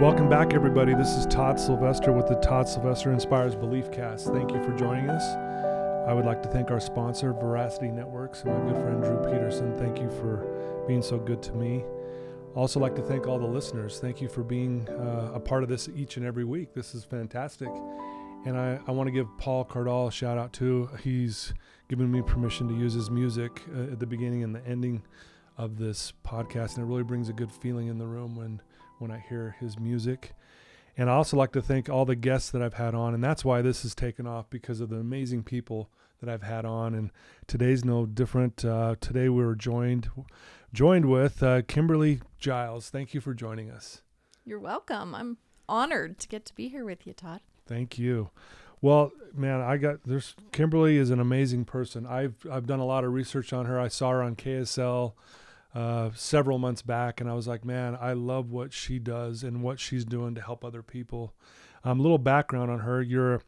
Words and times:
Welcome 0.00 0.28
back, 0.28 0.52
everybody. 0.52 0.92
This 0.92 1.16
is 1.16 1.24
Todd 1.24 1.58
Sylvester 1.58 2.12
with 2.12 2.28
the 2.28 2.34
Todd 2.34 2.68
Sylvester 2.68 3.12
Inspires 3.12 3.56
Belief 3.56 3.90
Cast. 3.90 4.26
Thank 4.26 4.52
you 4.52 4.62
for 4.62 4.76
joining 4.76 5.08
us. 5.08 5.24
I 6.06 6.12
would 6.12 6.26
like 6.26 6.42
to 6.42 6.50
thank 6.50 6.70
our 6.70 6.80
sponsor, 6.80 7.32
Veracity 7.32 7.88
Networks, 7.88 8.42
and 8.42 8.52
my 8.52 8.70
good 8.70 8.82
friend 8.82 9.02
Drew 9.02 9.16
Peterson. 9.32 9.74
Thank 9.78 9.98
you 9.98 10.10
for 10.10 10.84
being 10.86 11.00
so 11.00 11.18
good 11.18 11.42
to 11.44 11.54
me. 11.54 11.82
Also, 12.54 12.78
like 12.78 12.94
to 12.96 13.02
thank 13.02 13.26
all 13.26 13.38
the 13.38 13.46
listeners. 13.46 13.98
Thank 13.98 14.20
you 14.20 14.28
for 14.28 14.42
being 14.42 14.86
uh, 14.90 15.30
a 15.32 15.40
part 15.40 15.62
of 15.62 15.70
this 15.70 15.88
each 15.96 16.18
and 16.18 16.26
every 16.26 16.44
week. 16.44 16.74
This 16.74 16.94
is 16.94 17.02
fantastic. 17.02 17.70
And 18.44 18.58
I, 18.58 18.78
I 18.86 18.90
want 18.90 19.06
to 19.06 19.12
give 19.12 19.28
Paul 19.38 19.64
Cardall 19.64 20.08
a 20.08 20.12
shout 20.12 20.36
out 20.36 20.52
too. 20.52 20.90
He's 21.02 21.54
given 21.88 22.12
me 22.12 22.20
permission 22.20 22.68
to 22.68 22.74
use 22.74 22.92
his 22.92 23.10
music 23.10 23.62
uh, 23.74 23.92
at 23.92 23.98
the 23.98 24.06
beginning 24.06 24.44
and 24.44 24.54
the 24.54 24.64
ending 24.66 25.04
of 25.56 25.78
this 25.78 26.12
podcast, 26.22 26.76
and 26.76 26.84
it 26.84 26.86
really 26.86 27.02
brings 27.02 27.30
a 27.30 27.32
good 27.32 27.50
feeling 27.50 27.86
in 27.88 27.96
the 27.96 28.06
room 28.06 28.36
when 28.36 28.60
when 28.98 29.10
I 29.10 29.18
hear 29.18 29.56
his 29.60 29.78
music. 29.78 30.32
And 30.96 31.10
I 31.10 31.14
also 31.14 31.36
like 31.36 31.52
to 31.52 31.62
thank 31.62 31.90
all 31.90 32.04
the 32.04 32.16
guests 32.16 32.50
that 32.50 32.62
I've 32.62 32.74
had 32.74 32.94
on, 32.94 33.12
and 33.12 33.22
that's 33.22 33.44
why 33.44 33.60
this 33.60 33.82
has 33.82 33.94
taken 33.94 34.26
off 34.26 34.48
because 34.48 34.80
of 34.80 34.88
the 34.88 34.96
amazing 34.96 35.42
people 35.42 35.90
that 36.20 36.30
I've 36.30 36.42
had 36.42 36.64
on. 36.64 36.94
And 36.94 37.10
today's 37.46 37.84
no 37.84 38.06
different. 38.06 38.64
Uh, 38.64 38.96
today 39.00 39.28
we 39.28 39.44
were 39.44 39.54
joined 39.54 40.08
joined 40.72 41.06
with 41.06 41.42
uh, 41.42 41.62
Kimberly 41.62 42.20
Giles. 42.38 42.88
Thank 42.88 43.12
you 43.12 43.20
for 43.20 43.34
joining 43.34 43.70
us. 43.70 44.02
You're 44.44 44.60
welcome. 44.60 45.14
I'm 45.14 45.36
honored 45.68 46.18
to 46.20 46.28
get 46.28 46.44
to 46.46 46.54
be 46.54 46.68
here 46.68 46.84
with 46.84 47.06
you, 47.06 47.12
Todd. 47.12 47.40
Thank 47.66 47.98
you. 47.98 48.30
Well, 48.80 49.12
man, 49.34 49.60
I 49.60 49.78
got 49.78 50.04
there's 50.04 50.34
Kimberly 50.52 50.96
is 50.96 51.10
an 51.10 51.20
amazing 51.20 51.64
person. 51.64 52.06
I've 52.06 52.46
I've 52.50 52.66
done 52.66 52.78
a 52.78 52.84
lot 52.84 53.04
of 53.04 53.12
research 53.12 53.52
on 53.52 53.66
her. 53.66 53.80
I 53.80 53.88
saw 53.88 54.12
her 54.12 54.22
on 54.22 54.36
KSL 54.36 55.12
uh, 55.76 56.10
several 56.14 56.58
months 56.58 56.80
back, 56.80 57.20
and 57.20 57.28
I 57.28 57.34
was 57.34 57.46
like, 57.46 57.62
man, 57.62 57.98
I 58.00 58.14
love 58.14 58.50
what 58.50 58.72
she 58.72 58.98
does 58.98 59.42
and 59.42 59.62
what 59.62 59.78
she's 59.78 60.06
doing 60.06 60.34
to 60.34 60.40
help 60.40 60.64
other 60.64 60.82
people. 60.82 61.34
A 61.84 61.90
um, 61.90 62.00
little 62.00 62.16
background 62.16 62.70
on 62.70 62.78
her: 62.78 63.02
you're 63.02 63.42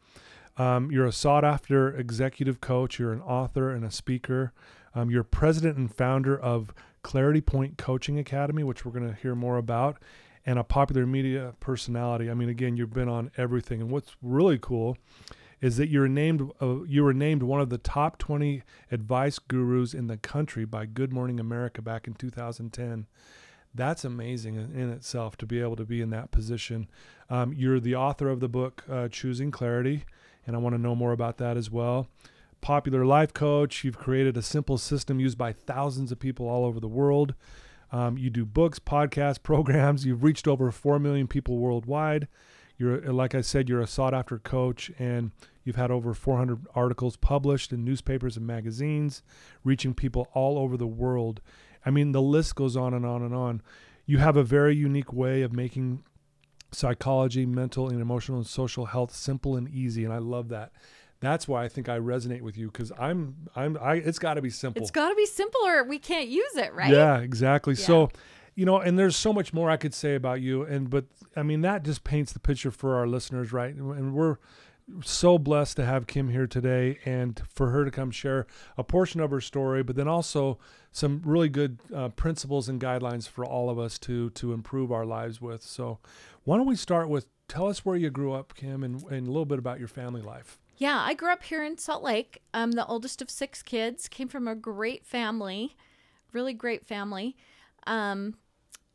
um, 0.55 0.91
you're 0.91 1.07
a 1.07 1.11
sought 1.11 1.43
after 1.43 1.89
executive 1.97 2.61
coach. 2.61 2.99
You're 2.99 3.13
an 3.13 3.21
author 3.21 3.71
and 3.71 3.83
a 3.83 3.89
speaker. 3.89 4.53
Um, 4.93 5.09
you're 5.09 5.23
president 5.23 5.77
and 5.77 5.91
founder 5.91 6.39
of 6.39 6.71
Clarity 7.01 7.41
Point 7.41 7.79
Coaching 7.79 8.19
Academy, 8.19 8.63
which 8.63 8.85
we're 8.85 8.91
going 8.91 9.09
to 9.09 9.19
hear 9.19 9.33
more 9.33 9.57
about, 9.57 9.97
and 10.45 10.59
a 10.59 10.63
popular 10.63 11.07
media 11.07 11.55
personality. 11.59 12.29
I 12.29 12.35
mean, 12.35 12.49
again, 12.49 12.77
you've 12.77 12.93
been 12.93 13.09
on 13.09 13.31
everything. 13.37 13.81
And 13.81 13.89
what's 13.89 14.15
really 14.21 14.59
cool 14.61 14.97
is 15.61 15.77
that 15.77 15.89
you're 15.89 16.07
named 16.07 16.51
uh, 16.61 16.83
you 16.83 17.03
were 17.03 17.13
named 17.13 17.43
one 17.43 17.61
of 17.61 17.69
the 17.69 17.77
top 17.77 18.17
20 18.17 18.63
advice 18.91 19.39
gurus 19.39 19.93
in 19.93 20.07
the 20.07 20.17
country 20.17 20.65
by 20.65 20.85
Good 20.85 21.11
Morning 21.11 21.39
America 21.39 21.81
back 21.81 22.07
in 22.07 22.13
2010. 22.13 23.07
That's 23.73 24.03
amazing 24.03 24.55
in 24.55 24.89
itself 24.89 25.37
to 25.37 25.45
be 25.45 25.61
able 25.61 25.75
to 25.75 25.85
be 25.85 26.01
in 26.01 26.09
that 26.09 26.31
position. 26.31 26.89
Um, 27.29 27.53
you're 27.53 27.79
the 27.79 27.95
author 27.95 28.29
of 28.29 28.39
the 28.39 28.49
book 28.49 28.83
uh, 28.89 29.09
Choosing 29.09 29.51
Clarity, 29.51 30.05
and 30.47 30.55
I 30.55 30.59
want 30.59 30.73
to 30.73 30.81
know 30.81 30.95
more 30.95 31.11
about 31.11 31.37
that 31.37 31.55
as 31.55 31.69
well. 31.69 32.07
Popular 32.61 33.05
life 33.05 33.31
coach, 33.31 33.83
you've 33.83 33.97
created 33.97 34.35
a 34.35 34.41
simple 34.41 34.77
system 34.77 35.19
used 35.19 35.37
by 35.37 35.53
thousands 35.53 36.11
of 36.11 36.19
people 36.19 36.47
all 36.47 36.65
over 36.65 36.79
the 36.79 36.87
world. 36.87 37.35
Um, 37.91 38.17
you 38.17 38.29
do 38.29 38.45
books, 38.45 38.79
podcasts, 38.79 39.41
programs. 39.43 40.05
You've 40.05 40.23
reached 40.23 40.47
over 40.47 40.71
4 40.71 40.99
million 40.99 41.27
people 41.27 41.57
worldwide. 41.57 42.27
You're, 42.79 43.07
uh, 43.07 43.13
like 43.13 43.35
I 43.35 43.41
said, 43.41 43.69
you're 43.69 43.81
a 43.81 43.87
sought 43.87 44.13
after 44.15 44.39
coach, 44.39 44.89
and 44.97 45.31
you've 45.63 45.75
had 45.75 45.91
over 45.91 46.15
400 46.15 46.65
articles 46.73 47.17
published 47.17 47.71
in 47.71 47.83
newspapers 47.83 48.37
and 48.37 48.47
magazines, 48.47 49.21
reaching 49.63 49.93
people 49.93 50.29
all 50.33 50.57
over 50.57 50.77
the 50.77 50.87
world. 50.87 51.41
I 51.85 51.91
mean, 51.91 52.13
the 52.13 52.21
list 52.21 52.55
goes 52.55 52.75
on 52.75 52.93
and 52.93 53.05
on 53.05 53.21
and 53.21 53.35
on. 53.35 53.61
You 54.05 54.17
have 54.17 54.37
a 54.37 54.43
very 54.43 54.75
unique 54.75 55.13
way 55.13 55.43
of 55.43 55.53
making 55.53 56.03
psychology, 56.71 57.45
mental 57.45 57.89
and 57.89 58.01
emotional 58.01 58.37
and 58.37 58.47
social 58.47 58.85
health 58.85 59.13
simple 59.13 59.55
and 59.55 59.67
easy, 59.69 60.05
and 60.05 60.13
I 60.13 60.19
love 60.19 60.49
that. 60.49 60.71
That's 61.19 61.47
why 61.49 61.65
I 61.65 61.67
think 61.67 61.89
I 61.89 61.99
resonate 61.99 62.41
with 62.41 62.57
you 62.57 62.71
because 62.71 62.93
I'm 62.97 63.35
I'm 63.53 63.77
I. 63.81 63.95
It's 63.95 64.19
got 64.19 64.35
to 64.35 64.41
be 64.41 64.49
simple. 64.49 64.81
It's 64.81 64.91
got 64.91 65.09
to 65.09 65.15
be 65.15 65.25
simple, 65.25 65.59
or 65.65 65.83
we 65.83 65.99
can't 65.99 66.29
use 66.29 66.55
it, 66.55 66.73
right? 66.73 66.91
Yeah, 66.91 67.17
exactly. 67.17 67.73
Yeah. 67.73 67.85
So 67.85 68.09
you 68.55 68.65
know, 68.65 68.79
and 68.79 68.97
there's 68.97 69.15
so 69.15 69.33
much 69.33 69.53
more 69.53 69.69
I 69.69 69.77
could 69.77 69.93
say 69.93 70.15
about 70.15 70.41
you, 70.41 70.63
and 70.63 70.89
but 70.89 71.05
I 71.35 71.43
mean 71.43 71.61
that 71.61 71.83
just 71.83 72.03
paints 72.03 72.33
the 72.33 72.39
picture 72.39 72.71
for 72.71 72.95
our 72.95 73.07
listeners, 73.07 73.51
right? 73.51 73.73
And 73.73 74.13
we're 74.13 74.37
so 75.03 75.37
blessed 75.37 75.77
to 75.77 75.85
have 75.85 76.07
Kim 76.07 76.29
here 76.29 76.47
today, 76.47 76.99
and 77.05 77.41
for 77.47 77.69
her 77.69 77.85
to 77.85 77.91
come 77.91 78.11
share 78.11 78.47
a 78.77 78.83
portion 78.83 79.21
of 79.21 79.31
her 79.31 79.41
story, 79.41 79.83
but 79.83 79.95
then 79.95 80.07
also 80.07 80.57
some 80.91 81.21
really 81.23 81.49
good 81.49 81.79
uh, 81.93 82.09
principles 82.09 82.67
and 82.67 82.81
guidelines 82.81 83.27
for 83.27 83.45
all 83.45 83.69
of 83.69 83.77
us 83.79 83.99
to 83.99 84.29
to 84.31 84.53
improve 84.53 84.91
our 84.91 85.05
lives 85.05 85.39
with. 85.41 85.61
So, 85.61 85.99
why 86.43 86.57
don't 86.57 86.67
we 86.67 86.75
start 86.75 87.09
with 87.09 87.27
tell 87.49 87.67
us 87.67 87.83
where 87.83 87.97
you 87.97 88.09
grew 88.09 88.31
up, 88.31 88.55
Kim, 88.55 88.83
and, 88.83 89.03
and 89.03 89.27
a 89.27 89.31
little 89.31 89.45
bit 89.45 89.59
about 89.59 89.79
your 89.79 89.87
family 89.89 90.21
life. 90.21 90.59
Yeah, 90.77 91.01
I 91.01 91.13
grew 91.13 91.31
up 91.33 91.43
here 91.43 91.63
in 91.63 91.77
Salt 91.77 92.03
Lake. 92.03 92.41
I'm 92.53 92.71
the 92.71 92.85
oldest 92.85 93.21
of 93.21 93.29
six 93.29 93.61
kids. 93.61 94.07
Came 94.07 94.29
from 94.29 94.47
a 94.47 94.55
great 94.55 95.05
family, 95.05 95.75
really 96.31 96.53
great 96.53 96.85
family. 96.85 97.35
Um, 97.89 98.35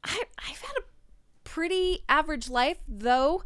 I, 0.05 0.23
I've 0.39 0.61
had 0.61 0.77
a 0.79 0.85
pretty 1.43 2.05
average 2.09 2.49
life, 2.49 2.79
though. 2.89 3.43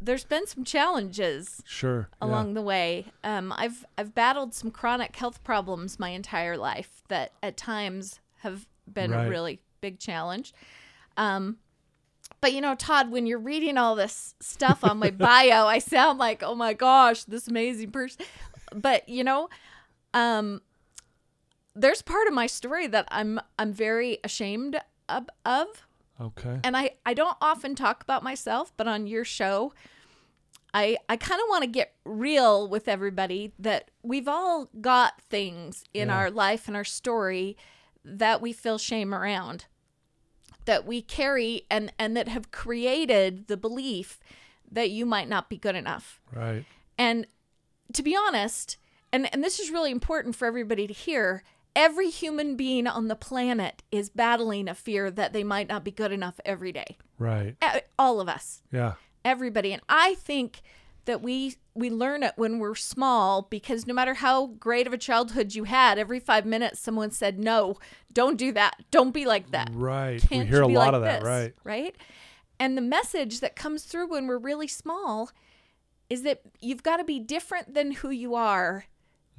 There's 0.00 0.24
been 0.24 0.46
some 0.46 0.62
challenges, 0.62 1.60
sure, 1.66 2.08
along 2.20 2.48
yeah. 2.48 2.54
the 2.54 2.62
way. 2.62 3.06
Um, 3.24 3.52
I've 3.56 3.84
I've 3.96 4.14
battled 4.14 4.54
some 4.54 4.70
chronic 4.70 5.16
health 5.16 5.42
problems 5.42 5.98
my 5.98 6.10
entire 6.10 6.56
life 6.56 7.02
that 7.08 7.32
at 7.42 7.56
times 7.56 8.20
have 8.42 8.68
been 8.92 9.10
right. 9.10 9.26
a 9.26 9.28
really 9.28 9.60
big 9.80 9.98
challenge. 9.98 10.54
Um, 11.16 11.56
but 12.40 12.52
you 12.52 12.60
know, 12.60 12.76
Todd, 12.76 13.10
when 13.10 13.26
you're 13.26 13.40
reading 13.40 13.76
all 13.76 13.96
this 13.96 14.36
stuff 14.40 14.84
on 14.84 14.98
my 14.98 15.10
bio, 15.10 15.66
I 15.66 15.80
sound 15.80 16.18
like, 16.18 16.44
oh 16.44 16.54
my 16.54 16.74
gosh, 16.74 17.24
this 17.24 17.48
amazing 17.48 17.90
person. 17.90 18.24
But 18.72 19.08
you 19.08 19.24
know, 19.24 19.48
um, 20.14 20.60
there's 21.80 22.02
part 22.02 22.26
of 22.26 22.34
my 22.34 22.46
story 22.46 22.86
that 22.88 23.06
I'm 23.10 23.40
I'm 23.58 23.72
very 23.72 24.18
ashamed 24.24 24.80
of, 25.08 25.28
of. 25.44 25.66
Okay. 26.20 26.60
And 26.64 26.76
I 26.76 26.90
I 27.06 27.14
don't 27.14 27.36
often 27.40 27.74
talk 27.74 28.02
about 28.02 28.22
myself, 28.22 28.72
but 28.76 28.88
on 28.88 29.06
your 29.06 29.24
show, 29.24 29.72
I 30.74 30.96
I 31.08 31.16
kind 31.16 31.40
of 31.40 31.46
want 31.48 31.62
to 31.62 31.70
get 31.70 31.94
real 32.04 32.68
with 32.68 32.88
everybody 32.88 33.52
that 33.58 33.90
we've 34.02 34.28
all 34.28 34.68
got 34.80 35.20
things 35.22 35.84
in 35.94 36.08
yeah. 36.08 36.16
our 36.16 36.30
life 36.30 36.66
and 36.66 36.76
our 36.76 36.84
story 36.84 37.56
that 38.04 38.40
we 38.40 38.52
feel 38.52 38.78
shame 38.78 39.14
around 39.14 39.66
that 40.68 40.84
we 40.84 41.00
carry 41.00 41.62
and 41.70 41.90
and 41.98 42.14
that 42.14 42.28
have 42.28 42.50
created 42.50 43.46
the 43.46 43.56
belief 43.56 44.20
that 44.70 44.90
you 44.90 45.06
might 45.06 45.26
not 45.26 45.48
be 45.48 45.56
good 45.56 45.74
enough. 45.74 46.20
Right. 46.30 46.66
And 46.98 47.26
to 47.94 48.02
be 48.02 48.14
honest, 48.14 48.76
and 49.10 49.32
and 49.32 49.42
this 49.42 49.58
is 49.58 49.70
really 49.70 49.90
important 49.90 50.36
for 50.36 50.44
everybody 50.44 50.86
to 50.86 50.92
hear, 50.92 51.42
Every 51.76 52.10
human 52.10 52.56
being 52.56 52.86
on 52.86 53.08
the 53.08 53.16
planet 53.16 53.82
is 53.92 54.10
battling 54.10 54.68
a 54.68 54.74
fear 54.74 55.10
that 55.10 55.32
they 55.32 55.44
might 55.44 55.68
not 55.68 55.84
be 55.84 55.90
good 55.90 56.12
enough 56.12 56.40
every 56.44 56.72
day. 56.72 56.96
Right. 57.18 57.56
All 57.98 58.20
of 58.20 58.28
us. 58.28 58.62
Yeah. 58.72 58.94
Everybody. 59.24 59.72
And 59.72 59.82
I 59.88 60.14
think 60.14 60.62
that 61.08 61.22
we 61.22 61.56
we 61.74 61.88
learn 61.88 62.22
it 62.22 62.34
when 62.36 62.58
we're 62.58 62.74
small 62.74 63.42
because 63.42 63.86
no 63.86 63.94
matter 63.94 64.14
how 64.14 64.46
great 64.46 64.86
of 64.86 64.92
a 64.92 64.98
childhood 64.98 65.54
you 65.54 65.64
had, 65.64 65.98
every 65.98 66.20
five 66.20 66.44
minutes 66.44 66.80
someone 66.80 67.10
said, 67.10 67.38
"No, 67.38 67.78
don't 68.12 68.36
do 68.36 68.52
that. 68.52 68.74
Don't 68.90 69.12
be 69.12 69.24
like 69.24 69.50
that." 69.52 69.70
Right. 69.72 70.20
Can't 70.20 70.50
we 70.50 70.54
hear 70.54 70.62
a 70.62 70.66
lot 70.66 70.88
like 70.88 70.94
of 70.94 71.02
that. 71.02 71.20
This? 71.20 71.26
Right. 71.26 71.54
Right. 71.64 71.96
And 72.60 72.76
the 72.76 72.82
message 72.82 73.40
that 73.40 73.56
comes 73.56 73.84
through 73.84 74.08
when 74.08 74.26
we're 74.26 74.38
really 74.38 74.68
small 74.68 75.30
is 76.10 76.22
that 76.22 76.42
you've 76.60 76.82
got 76.82 76.98
to 76.98 77.04
be 77.04 77.18
different 77.18 77.74
than 77.74 77.92
who 77.92 78.10
you 78.10 78.34
are 78.34 78.84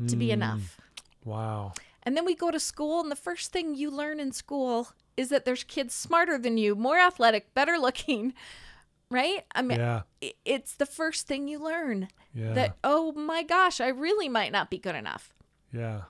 to 0.07 0.16
mm. 0.16 0.19
be 0.19 0.31
enough. 0.31 0.79
Wow. 1.23 1.74
And 2.04 2.16
then 2.16 2.25
we 2.25 2.36
go 2.36 2.51
to 2.51 2.60
school, 2.60 3.01
and 3.01 3.12
the 3.12 3.16
first 3.16 3.51
thing 3.51 3.75
you 3.75 3.92
learn 3.92 4.19
in 4.19 4.31
school 4.31 4.90
is 5.18 5.30
that 5.30 5.46
there's 5.46 5.63
kids 5.63 5.94
smarter 5.94 6.38
than 6.38 6.57
you, 6.57 6.75
more 6.75 6.98
athletic, 6.98 7.54
better 7.54 7.78
looking, 7.78 8.34
right? 9.12 9.44
I 9.54 9.62
mean, 9.62 9.80
yeah. 9.80 10.01
it's 10.46 10.75
the 10.75 10.86
first 10.86 11.28
thing 11.28 11.48
you 11.48 11.60
learn 11.60 12.07
yeah. 12.34 12.54
that, 12.54 12.78
oh 12.84 13.12
my 13.12 13.44
gosh, 13.44 13.81
I 13.81 13.90
really 13.90 14.30
might 14.30 14.51
not 14.51 14.69
be 14.69 14.78
good 14.78 14.96
enough. 14.96 15.34
Yeah. 15.74 16.04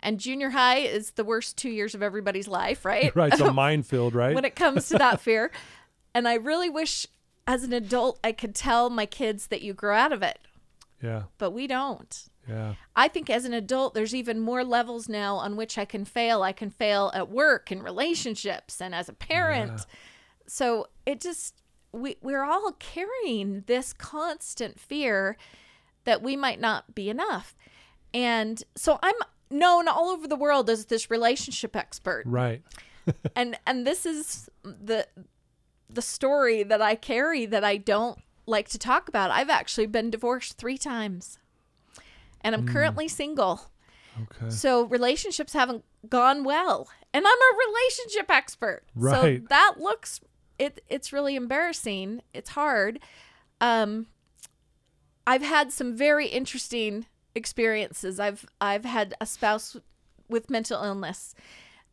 And 0.00 0.20
junior 0.20 0.50
high 0.50 0.78
is 0.78 1.12
the 1.12 1.24
worst 1.24 1.56
two 1.56 1.70
years 1.70 1.94
of 1.94 2.02
everybody's 2.02 2.46
life, 2.46 2.84
right? 2.84 3.14
right. 3.16 3.32
It's 3.32 3.40
a 3.40 3.52
minefield, 3.54 4.14
right? 4.14 4.34
when 4.34 4.44
it 4.44 4.56
comes 4.56 4.88
to 4.88 4.98
that 4.98 5.20
fear. 5.20 5.50
And 6.14 6.28
I 6.28 6.34
really 6.34 6.68
wish 6.68 7.06
as 7.46 7.64
an 7.64 7.72
adult 7.72 8.18
I 8.22 8.32
could 8.32 8.54
tell 8.54 8.90
my 8.90 9.06
kids 9.06 9.48
that 9.48 9.62
you 9.62 9.72
grow 9.72 9.96
out 9.96 10.12
of 10.12 10.22
it. 10.22 10.38
Yeah. 11.02 11.24
But 11.38 11.50
we 11.50 11.66
don't. 11.66 12.28
Yeah. 12.48 12.74
I 12.94 13.08
think 13.08 13.30
as 13.30 13.44
an 13.44 13.54
adult, 13.54 13.94
there's 13.94 14.14
even 14.14 14.40
more 14.40 14.64
levels 14.64 15.08
now 15.08 15.36
on 15.36 15.56
which 15.56 15.78
I 15.78 15.84
can 15.84 16.04
fail. 16.04 16.42
I 16.42 16.52
can 16.52 16.70
fail 16.70 17.10
at 17.14 17.30
work 17.30 17.70
and 17.70 17.82
relationships 17.82 18.80
and 18.80 18.94
as 18.94 19.08
a 19.08 19.12
parent. 19.12 19.72
Yeah. 19.78 19.94
So 20.46 20.88
it 21.06 21.20
just, 21.20 21.62
we, 21.92 22.16
we're 22.20 22.44
all 22.44 22.72
carrying 22.72 23.64
this 23.66 23.92
constant 23.92 24.78
fear 24.78 25.36
that 26.04 26.22
we 26.22 26.36
might 26.36 26.60
not 26.60 26.94
be 26.94 27.08
enough. 27.08 27.56
And 28.12 28.62
so 28.76 28.98
I'm 29.02 29.14
known 29.50 29.88
all 29.88 30.08
over 30.08 30.26
the 30.26 30.36
world 30.36 30.68
as 30.68 30.86
this 30.86 31.10
relationship 31.10 31.74
expert. 31.74 32.24
Right. 32.26 32.62
and 33.36 33.58
and 33.66 33.86
this 33.86 34.06
is 34.06 34.48
the 34.62 35.06
the 35.90 36.02
story 36.02 36.62
that 36.62 36.80
I 36.80 36.94
carry 36.94 37.46
that 37.46 37.64
I 37.64 37.76
don't 37.76 38.18
like 38.46 38.68
to 38.70 38.78
talk 38.78 39.08
about. 39.08 39.30
I've 39.30 39.50
actually 39.50 39.86
been 39.86 40.10
divorced 40.10 40.58
three 40.58 40.78
times, 40.78 41.38
and 42.44 42.54
I'm 42.54 42.66
mm. 42.66 42.72
currently 42.72 43.08
single. 43.08 43.62
Okay. 44.22 44.50
So 44.50 44.84
relationships 44.84 45.54
haven't 45.54 45.84
gone 46.08 46.44
well, 46.44 46.88
and 47.12 47.26
I'm 47.26 47.32
a 47.32 47.58
relationship 47.68 48.30
expert. 48.30 48.82
Right. 48.94 49.40
So 49.40 49.46
that 49.48 49.74
looks 49.80 50.20
it. 50.58 50.84
It's 50.88 51.12
really 51.12 51.34
embarrassing. 51.34 52.22
It's 52.32 52.50
hard. 52.50 53.00
Um, 53.60 54.06
I've 55.26 55.42
had 55.42 55.72
some 55.72 55.96
very 55.96 56.28
interesting 56.28 57.06
experiences. 57.34 58.20
I've 58.20 58.46
I've 58.60 58.84
had 58.84 59.14
a 59.20 59.26
spouse 59.26 59.76
with 60.28 60.48
mental 60.50 60.82
illness 60.82 61.34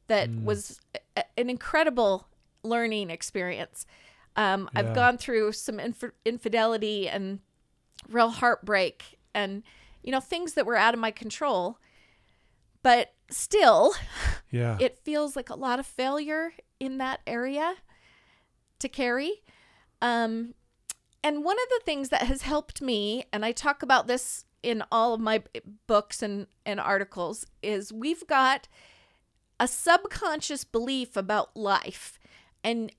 that 0.07 0.29
mm. 0.29 0.43
was 0.43 0.79
a, 1.15 1.23
an 1.37 1.49
incredible 1.49 2.27
learning 2.63 3.09
experience. 3.09 3.85
Um, 4.35 4.69
yeah. 4.73 4.79
I've 4.79 4.93
gone 4.93 5.17
through 5.17 5.53
some 5.53 5.79
inf- 5.79 6.13
infidelity 6.23 7.09
and 7.09 7.39
real 8.09 8.29
heartbreak 8.29 9.19
and 9.33 9.63
you 10.03 10.11
know 10.11 10.19
things 10.19 10.53
that 10.53 10.65
were 10.65 10.75
out 10.75 10.93
of 10.93 10.99
my 10.99 11.11
control. 11.11 11.77
But 12.83 13.13
still, 13.29 13.93
yeah. 14.51 14.77
it 14.79 14.97
feels 14.97 15.35
like 15.35 15.49
a 15.49 15.55
lot 15.55 15.79
of 15.79 15.85
failure 15.85 16.53
in 16.79 16.97
that 16.97 17.21
area 17.27 17.75
to 18.79 18.89
carry. 18.89 19.43
Um, 20.01 20.55
and 21.23 21.43
one 21.43 21.57
of 21.57 21.69
the 21.69 21.81
things 21.85 22.09
that 22.09 22.23
has 22.23 22.41
helped 22.41 22.81
me, 22.81 23.25
and 23.31 23.45
I 23.45 23.51
talk 23.51 23.83
about 23.83 24.07
this 24.07 24.45
in 24.63 24.83
all 24.91 25.13
of 25.13 25.21
my 25.21 25.43
books 25.87 26.23
and, 26.23 26.47
and 26.65 26.79
articles, 26.79 27.45
is 27.61 27.93
we've 27.93 28.25
got 28.25 28.67
a 29.59 29.67
subconscious 29.67 30.63
belief 30.63 31.15
about 31.15 31.55
life. 31.55 32.19
And 32.63 32.91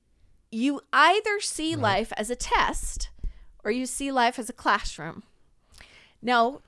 you 0.53 0.81
either 0.93 1.41
see 1.41 1.75
right. 1.75 1.83
life 1.83 2.13
as 2.17 2.31
a 2.31 2.37
test 2.37 3.11
or 3.65 3.71
you 3.71 3.87
see 3.87 4.13
life 4.13 4.39
as 4.39 4.49
a 4.49 4.53
classroom. 4.53 5.25
Now, 6.21 6.61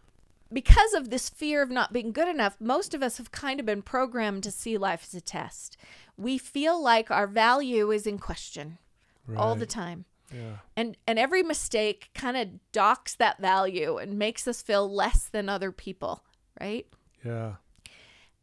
because 0.53 0.93
of 0.95 1.11
this 1.11 1.29
fear 1.29 1.63
of 1.63 1.71
not 1.71 1.93
being 1.93 2.13
good 2.13 2.29
enough, 2.29 2.57
most 2.61 2.95
of 2.95 3.03
us 3.03 3.19
have 3.19 3.31
kind 3.31 3.59
of 3.59 3.67
been 3.67 3.83
programmed 3.83 4.43
to 4.45 4.51
see 4.51 4.79
life 4.79 5.05
as 5.05 5.15
a 5.15 5.21
test. 5.21 5.77
We 6.17 6.39
feel 6.39 6.81
like 6.81 7.11
our 7.11 7.27
value 7.27 7.91
is 7.91 8.07
in 8.07 8.19
question 8.19 8.79
right. 9.27 9.39
all 9.39 9.55
the 9.55 9.67
time. 9.67 10.05
Yeah. 10.33 10.57
And 10.77 10.97
and 11.07 11.19
every 11.19 11.43
mistake 11.43 12.11
kind 12.15 12.37
of 12.37 12.49
docks 12.73 13.15
that 13.17 13.41
value 13.41 13.99
and 13.99 14.19
makes 14.19 14.49
us 14.49 14.63
feel 14.63 14.93
less 14.93 15.25
than 15.27 15.49
other 15.49 15.71
people, 15.71 16.25
right? 16.61 16.87
Yeah. 17.25 17.55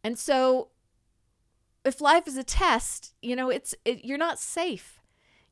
And 0.04 0.18
so 0.18 0.70
if 1.84 2.02
life 2.02 2.28
is 2.28 2.38
a 2.38 2.44
test, 2.44 3.14
you 3.22 3.36
know, 3.36 3.50
it's 3.50 3.76
it, 3.86 4.06
you're 4.06 4.18
not 4.18 4.40
safe. 4.40 5.02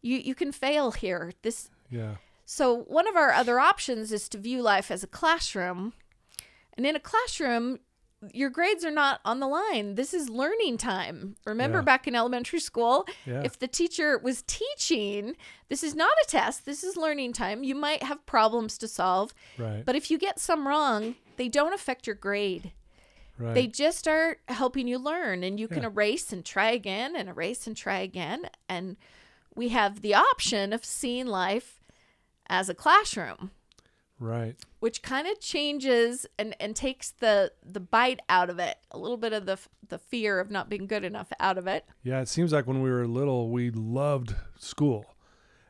You 0.01 0.17
you 0.17 0.35
can 0.35 0.51
fail 0.51 0.91
here. 0.91 1.33
This 1.41 1.69
Yeah. 1.89 2.15
So 2.45 2.75
one 2.75 3.07
of 3.07 3.15
our 3.15 3.31
other 3.31 3.59
options 3.59 4.11
is 4.11 4.27
to 4.29 4.37
view 4.37 4.61
life 4.61 4.89
as 4.89 5.03
a 5.03 5.07
classroom. 5.07 5.93
And 6.77 6.86
in 6.86 6.95
a 6.95 7.00
classroom, 7.00 7.80
your 8.33 8.50
grades 8.50 8.83
are 8.83 8.92
not 8.92 9.21
on 9.24 9.39
the 9.39 9.48
line. 9.48 9.95
This 9.95 10.13
is 10.13 10.30
learning 10.30 10.77
time. 10.77 11.36
Remember 11.45 11.80
yeah. 11.80 11.83
back 11.83 12.07
in 12.07 12.16
elementary 12.16 12.60
school, 12.60 13.07
yeah. 13.25 13.42
if 13.44 13.57
the 13.57 13.68
teacher 13.68 14.18
was 14.18 14.44
teaching, 14.44 15.36
this 15.69 15.83
is 15.83 15.95
not 15.95 16.12
a 16.24 16.27
test. 16.27 16.66
This 16.66 16.83
is 16.83 16.98
learning 16.98 17.33
time. 17.33 17.63
You 17.63 17.75
might 17.75 18.04
have 18.04 18.25
problems 18.25 18.77
to 18.80 18.88
solve. 18.88 19.33
Right. 19.57 19.86
But 19.86 19.95
if 19.95 20.12
you 20.12 20.18
get 20.18 20.39
some 20.39 20.68
wrong, 20.68 21.16
they 21.38 21.48
don't 21.48 21.74
affect 21.74 22.07
your 22.07 22.16
grade. 22.16 22.74
Right. 23.38 23.56
They 23.56 23.68
just 23.68 24.06
are 24.07 24.38
helping 24.50 24.88
you 24.89 24.98
learn 24.98 25.44
and 25.44 25.57
you 25.57 25.68
yeah. 25.69 25.75
can 25.75 25.86
erase 25.86 26.33
and 26.33 26.44
try 26.44 26.71
again 26.71 27.16
and 27.16 27.30
erase 27.30 27.68
and 27.68 27.77
try 27.77 28.00
again 28.00 28.50
and 28.68 28.98
we 29.56 29.69
have 29.69 30.01
the 30.01 30.16
option 30.16 30.74
of 30.74 30.86
seeing 30.86 31.27
life 31.27 31.81
as 32.48 32.69
a 32.69 32.74
classroom. 32.74 33.51
Right. 34.19 34.56
Which 34.80 35.01
kind 35.01 35.27
of 35.27 35.39
changes 35.39 36.25
and, 36.38 36.56
and 36.60 36.75
takes 36.75 37.12
the 37.12 37.54
the 37.66 37.80
bite 37.80 38.19
out 38.27 38.50
of 38.50 38.60
it, 38.60 38.77
a 38.92 38.98
little 38.98 39.18
bit 39.18 39.31
of 39.31 39.45
the 39.45 39.57
the 39.88 39.98
fear 39.98 40.39
of 40.39 40.51
not 40.51 40.69
being 40.69 40.88
good 40.88 41.06
enough 41.06 41.31
out 41.39 41.57
of 41.57 41.68
it. 41.68 41.86
Yeah, 42.04 42.19
it 42.19 42.27
seems 42.27 42.51
like 42.51 42.68
when 42.68 42.81
we 42.81 42.89
were 42.89 43.07
little, 43.07 43.50
we 43.50 43.71
loved 43.71 44.36
school. 44.57 45.06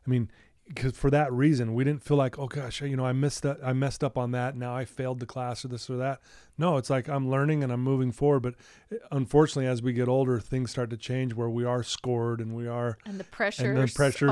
I 0.06 0.10
mean, 0.10 0.32
because 0.70 0.96
for 0.96 1.10
that 1.10 1.34
reason, 1.34 1.74
we 1.74 1.84
didn't 1.84 2.04
feel 2.04 2.16
like, 2.16 2.38
oh 2.38 2.46
gosh, 2.46 2.82
you 2.82 2.96
know, 2.96 3.06
I 3.06 3.12
missed 3.12 3.42
that, 3.42 3.58
I 3.64 3.74
messed 3.74 4.04
up 4.04 4.20
on 4.20 4.32
that. 4.32 4.56
Now 4.56 4.76
I 4.76 4.86
failed 4.86 5.20
the 5.20 5.26
class 5.26 5.66
or 5.66 5.68
this 5.68 5.90
or 5.90 5.98
that. 5.98 6.22
No, 6.60 6.78
it's 6.78 6.92
like 6.92 7.10
I'm 7.10 7.28
learning 7.28 7.64
and 7.64 7.74
I'm 7.74 7.84
moving 7.84 8.12
forward. 8.12 8.42
But 8.42 8.54
eh, 8.92 8.98
unfortunately, 9.12 9.66
as 9.66 9.82
we 9.82 9.94
get 9.94 10.08
older, 10.08 10.40
things 10.40 10.70
start 10.70 10.92
to 10.92 10.98
change 10.98 11.34
where 11.34 11.50
we 11.50 11.66
are 11.66 11.82
scored 11.82 12.40
and 12.40 12.56
we 12.56 12.68
are, 12.68 13.00
and 13.06 13.20
the 13.20 13.24
pressure, 13.24 13.74
and 13.74 13.88
the 13.88 13.92
pressure 13.94 14.30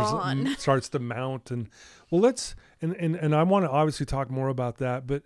starts 0.60 0.90
to 0.90 1.00
mount. 1.00 1.50
And 1.50 1.70
well, 2.12 2.22
let's 2.22 2.56
and 2.82 2.96
and 2.98 3.16
and 3.16 3.34
I 3.34 3.42
want 3.42 3.66
to 3.66 3.72
obviously 3.72 4.06
talk 4.06 4.30
more 4.30 4.50
about 4.50 4.78
that, 4.78 5.08
but 5.08 5.24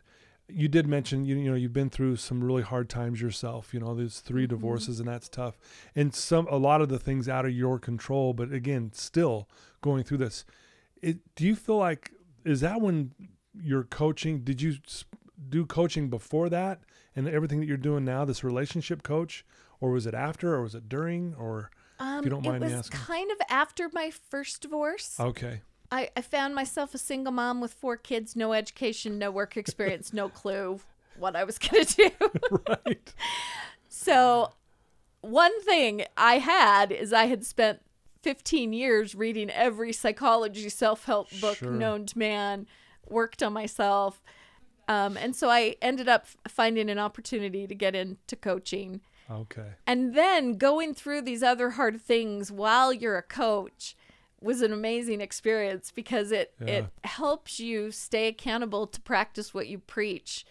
you 0.47 0.67
did 0.67 0.87
mention 0.87 1.25
you, 1.25 1.37
you 1.37 1.49
know 1.49 1.55
you've 1.55 1.73
been 1.73 1.89
through 1.89 2.15
some 2.15 2.43
really 2.43 2.61
hard 2.61 2.89
times 2.89 3.21
yourself 3.21 3.73
you 3.73 3.79
know 3.79 3.95
there's 3.95 4.19
3 4.19 4.43
mm-hmm. 4.43 4.49
divorces 4.49 4.99
and 4.99 5.07
that's 5.07 5.29
tough 5.29 5.57
and 5.95 6.13
some 6.13 6.45
a 6.47 6.57
lot 6.57 6.81
of 6.81 6.89
the 6.89 6.99
things 6.99 7.29
out 7.29 7.45
of 7.45 7.53
your 7.53 7.79
control 7.79 8.33
but 8.33 8.51
again 8.51 8.91
still 8.93 9.47
going 9.81 10.03
through 10.03 10.17
this 10.17 10.43
it 11.01 11.19
do 11.35 11.45
you 11.45 11.55
feel 11.55 11.77
like 11.77 12.11
is 12.45 12.61
that 12.61 12.81
when 12.81 13.13
you're 13.61 13.83
coaching 13.83 14.43
did 14.43 14.61
you 14.61 14.75
do 15.49 15.65
coaching 15.65 16.09
before 16.09 16.49
that 16.49 16.79
and 17.15 17.27
everything 17.27 17.59
that 17.59 17.65
you're 17.65 17.77
doing 17.77 18.05
now 18.05 18.23
this 18.25 18.43
relationship 18.43 19.03
coach 19.03 19.45
or 19.79 19.91
was 19.91 20.05
it 20.05 20.13
after 20.13 20.55
or 20.55 20.61
was 20.61 20.75
it 20.75 20.87
during 20.87 21.33
or 21.35 21.71
um, 21.99 22.19
if 22.19 22.25
you 22.25 22.31
don't 22.31 22.45
mind 22.45 22.63
me 22.63 22.71
asking 22.73 22.99
kind 22.99 23.31
of 23.31 23.37
after 23.49 23.89
my 23.93 24.11
first 24.11 24.61
divorce 24.61 25.19
okay 25.19 25.61
I, 25.91 26.09
I 26.15 26.21
found 26.21 26.55
myself 26.55 26.95
a 26.95 26.97
single 26.97 27.33
mom 27.33 27.59
with 27.59 27.73
four 27.73 27.97
kids, 27.97 28.35
no 28.35 28.53
education, 28.53 29.19
no 29.19 29.29
work 29.29 29.57
experience, 29.57 30.13
no 30.13 30.29
clue 30.41 30.79
what 31.17 31.35
I 31.35 31.43
was 31.43 31.57
going 31.57 31.85
to 31.85 31.95
do. 31.95 32.29
right. 32.67 33.13
So, 33.93 34.53
one 35.19 35.61
thing 35.63 36.05
I 36.15 36.39
had 36.39 36.93
is 36.93 37.11
I 37.11 37.25
had 37.25 37.45
spent 37.45 37.81
15 38.21 38.73
years 38.73 39.15
reading 39.15 39.49
every 39.49 39.93
psychology 39.93 40.69
self 40.69 41.05
help 41.05 41.29
book 41.39 41.57
sure. 41.57 41.71
known 41.71 42.05
to 42.07 42.17
man, 42.17 42.67
worked 43.09 43.41
on 43.43 43.53
myself. 43.53 44.21
Um, 44.87 45.17
and 45.17 45.35
so 45.35 45.49
I 45.49 45.75
ended 45.81 46.09
up 46.09 46.27
finding 46.47 46.89
an 46.89 46.99
opportunity 46.99 47.67
to 47.67 47.75
get 47.75 47.95
into 47.95 48.35
coaching. 48.35 49.01
Okay. 49.29 49.67
And 49.87 50.15
then 50.15 50.57
going 50.57 50.93
through 50.93 51.21
these 51.21 51.41
other 51.41 51.71
hard 51.71 52.01
things 52.01 52.51
while 52.51 52.91
you're 52.91 53.17
a 53.17 53.23
coach 53.23 53.95
was 54.41 54.61
an 54.61 54.73
amazing 54.73 55.21
experience 55.21 55.91
because 55.91 56.31
it 56.31 56.53
yeah. 56.59 56.67
it 56.67 56.85
helps 57.03 57.59
you 57.59 57.91
stay 57.91 58.27
accountable 58.27 58.87
to 58.87 58.99
practice 59.01 59.53
what 59.53 59.67
you 59.67 59.77
preach 59.77 60.45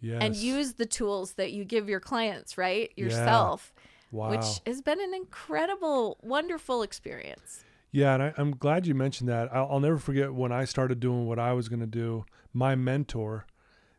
yes. 0.00 0.18
and 0.20 0.36
use 0.36 0.74
the 0.74 0.86
tools 0.86 1.34
that 1.34 1.52
you 1.52 1.64
give 1.64 1.88
your 1.88 2.00
clients 2.00 2.56
right 2.56 2.92
yourself. 2.96 3.71
Wow. 4.12 4.30
which 4.30 4.60
has 4.66 4.80
been 4.80 5.00
an 5.00 5.12
incredible 5.12 6.18
wonderful 6.22 6.82
experience 6.82 7.64
yeah 7.90 8.14
and 8.14 8.22
I, 8.22 8.32
am 8.36 8.52
glad 8.52 8.86
you 8.86 8.94
mentioned 8.94 9.28
that 9.28 9.52
I'll, 9.52 9.68
I'll 9.72 9.80
never 9.80 9.98
forget 9.98 10.32
when 10.32 10.52
i 10.52 10.64
started 10.64 11.00
doing 11.00 11.26
what 11.26 11.40
i 11.40 11.52
was 11.52 11.68
going 11.68 11.80
to 11.80 11.86
do 11.86 12.24
my 12.52 12.76
mentor 12.76 13.46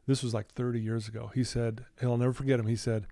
this 0.08 0.24
was 0.24 0.34
like 0.34 0.48
30 0.54 0.80
years 0.80 1.08
ago 1.10 1.32
he 1.36 1.44
said 1.44 1.86
and 2.00 2.10
i'll 2.10 2.18
never 2.18 2.34
forget 2.34 2.60
him 2.60 2.68
he 2.68 2.78
said 2.78 3.08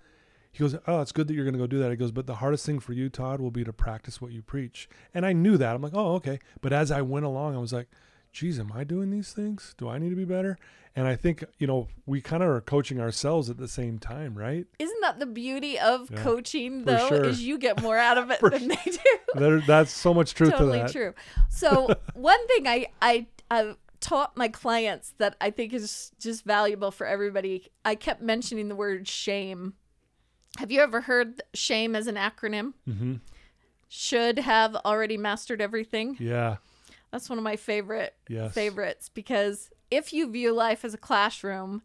he 0.52 0.60
goes, 0.60 0.76
Oh, 0.86 1.00
it's 1.02 1.12
good 1.12 1.28
that 1.28 1.34
you're 1.34 1.46
going 1.46 1.54
to 1.54 1.60
go 1.60 1.68
do 1.68 1.80
that. 1.80 1.92
He 1.92 1.98
goes, 1.98 2.12
But 2.12 2.28
the 2.28 2.36
hardest 2.36 2.66
thing 2.66 2.80
for 2.80 2.94
you, 2.94 3.10
Todd, 3.10 3.40
will 3.40 3.52
be 3.52 3.64
to 3.64 3.72
practice 3.72 4.20
what 4.20 4.32
you 4.32 4.42
preach. 4.42 4.90
And 5.14 5.26
I 5.26 5.34
knew 5.34 5.58
that. 5.58 5.76
I'm 5.76 5.82
like, 5.82 5.96
Oh, 5.96 6.16
okay. 6.16 6.40
But 6.60 6.74
as 6.74 6.92
I 6.92 7.02
went 7.02 7.26
along, 7.26 7.56
I 7.56 7.60
was 7.60 7.72
like, 7.72 7.88
Geez, 8.32 8.60
am 8.60 8.72
I 8.74 8.84
doing 8.84 9.12
these 9.12 9.34
things? 9.34 9.76
Do 9.78 9.90
I 9.90 9.98
need 9.98 10.10
to 10.10 10.16
be 10.16 10.26
better? 10.26 10.58
And 10.96 11.08
I 11.08 11.16
think, 11.16 11.44
you 11.58 11.68
know, 11.68 11.88
we 12.06 12.22
kind 12.22 12.44
of 12.44 12.50
are 12.50 12.62
coaching 12.62 13.00
ourselves 13.00 13.50
at 13.50 13.58
the 13.58 13.68
same 13.68 13.98
time, 13.98 14.38
right? 14.38 14.66
Isn't 14.80 15.02
that 15.02 15.20
the 15.20 15.26
beauty 15.26 15.80
of 15.80 16.10
yeah, 16.12 16.22
coaching, 16.22 16.84
though? 16.84 17.08
Sure. 17.08 17.26
Is 17.26 17.42
you 17.42 17.58
get 17.58 17.82
more 17.82 17.98
out 17.98 18.18
of 18.18 18.30
it 18.32 18.42
than 18.42 18.68
they 18.68 18.76
do. 18.86 19.00
There, 19.36 19.62
that's 19.62 19.92
so 19.94 20.14
much 20.14 20.34
truth 20.34 20.52
totally 20.52 20.80
to 20.80 20.84
that. 20.84 20.92
true. 20.92 21.14
So, 21.50 21.96
one 22.14 22.46
thing 22.48 22.68
I, 22.68 22.88
I, 23.02 23.28
I 23.50 23.76
taught 24.02 24.36
my 24.36 24.50
clients 24.50 25.14
that 25.20 25.38
I 25.40 25.52
think 25.52 25.74
is 25.74 26.12
just 26.20 26.44
valuable 26.44 26.92
for 26.92 27.08
everybody, 27.08 27.72
I 27.86 27.96
kept 27.96 28.22
mentioning 28.22 28.68
the 28.68 28.76
word 28.76 29.08
shame 29.08 29.76
have 30.58 30.72
you 30.72 30.82
ever 30.82 31.02
heard 31.02 31.42
shame 31.54 31.96
as 31.96 32.08
an 32.08 32.16
acronym? 32.16 32.74
Mm-hmm. 32.88 33.16
Should 33.88 34.40
have 34.40 34.76
already 34.76 35.18
mastered 35.18 35.62
everything. 35.62 36.18
Yeah. 36.20 36.58
That's 37.12 37.30
one 37.30 37.38
of 37.38 37.44
my 37.44 37.56
favorite 37.56 38.16
yes. 38.30 38.54
favorites 38.54 39.10
because 39.10 39.70
if 39.90 40.14
you 40.14 40.32
view 40.32 40.54
life 40.54 40.86
as 40.86 40.94
a 40.94 40.98
classroom, 40.98 41.82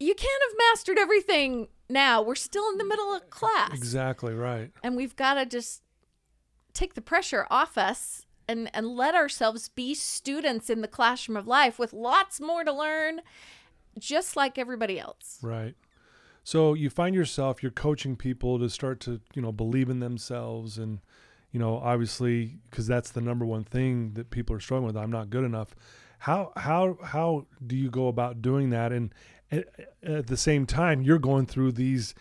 you 0.00 0.14
can't 0.14 0.42
have 0.48 0.58
mastered 0.70 0.98
everything 0.98 1.68
now. 1.88 2.22
We're 2.22 2.34
still 2.34 2.68
in 2.70 2.78
the 2.78 2.84
middle 2.84 3.14
of 3.14 3.28
class. 3.30 3.74
Exactly 3.74 4.34
right. 4.34 4.70
And 4.82 4.96
we've 4.96 5.16
got 5.16 5.34
to 5.34 5.46
just 5.46 5.82
take 6.72 6.94
the 6.94 7.00
pressure 7.00 7.46
off 7.50 7.76
us 7.76 8.24
and 8.46 8.70
and 8.72 8.86
let 8.86 9.14
ourselves 9.14 9.68
be 9.68 9.94
students 9.94 10.70
in 10.70 10.80
the 10.80 10.88
classroom 10.88 11.36
of 11.36 11.46
life 11.46 11.78
with 11.78 11.92
lots 11.92 12.40
more 12.40 12.64
to 12.64 12.72
learn 12.72 13.20
just 13.98 14.36
like 14.36 14.58
everybody 14.58 14.98
else. 14.98 15.38
Right. 15.42 15.74
So 16.44 16.72
you 16.72 16.88
find 16.88 17.14
yourself 17.14 17.62
you're 17.62 17.70
coaching 17.72 18.16
people 18.16 18.58
to 18.58 18.70
start 18.70 19.00
to 19.00 19.20
you 19.34 19.42
know 19.42 19.52
believe 19.52 19.90
in 19.90 20.00
themselves 20.00 20.78
and 20.78 21.00
you 21.58 21.64
know, 21.64 21.78
obviously, 21.78 22.60
because 22.70 22.86
that's 22.86 23.10
the 23.10 23.20
number 23.20 23.44
one 23.44 23.64
thing 23.64 24.12
that 24.12 24.30
people 24.30 24.54
are 24.54 24.60
struggling 24.60 24.86
with. 24.86 24.96
I'm 24.96 25.10
not 25.10 25.28
good 25.28 25.42
enough. 25.42 25.74
How 26.20 26.52
how 26.54 26.98
how 27.02 27.46
do 27.66 27.74
you 27.74 27.90
go 27.90 28.06
about 28.06 28.40
doing 28.40 28.70
that? 28.70 28.92
And 28.92 29.12
at, 29.50 29.66
at 30.04 30.28
the 30.28 30.36
same 30.36 30.66
time, 30.66 31.02
you're 31.02 31.18
going 31.18 31.46
through 31.46 31.72
these 31.72 32.14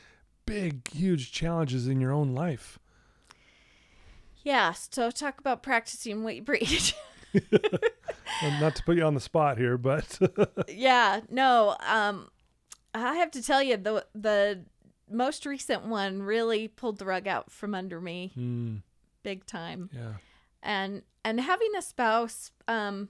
big, 0.47 0.91
huge 0.91 1.31
challenges 1.31 1.87
in 1.87 2.01
your 2.01 2.11
own 2.11 2.33
life. 2.33 2.79
Yeah. 4.37 4.71
So 4.71 5.11
talk 5.11 5.39
about 5.39 5.61
practicing 5.61 6.23
what 6.23 6.35
you 6.35 6.41
preach. 6.41 6.95
not 8.59 8.75
to 8.75 8.83
put 8.83 8.97
you 8.97 9.03
on 9.03 9.13
the 9.13 9.19
spot 9.19 9.59
here, 9.59 9.77
but 9.77 10.17
yeah, 10.67 11.19
no. 11.29 11.75
Um, 11.87 12.29
I 12.95 13.17
have 13.17 13.29
to 13.31 13.43
tell 13.43 13.61
you 13.61 13.77
the 13.77 14.03
the 14.15 14.65
most 15.11 15.45
recent 15.45 15.85
one 15.85 16.23
really 16.23 16.67
pulled 16.67 16.97
the 16.97 17.05
rug 17.05 17.27
out 17.27 17.51
from 17.51 17.75
under 17.75 18.01
me, 18.01 18.33
mm, 18.35 18.81
big 19.27 19.45
time. 19.45 19.89
yeah, 19.93 20.13
And 20.63 21.01
and 21.25 21.41
having 21.41 21.75
a 21.77 21.81
spouse 21.81 22.51
um 22.67 23.09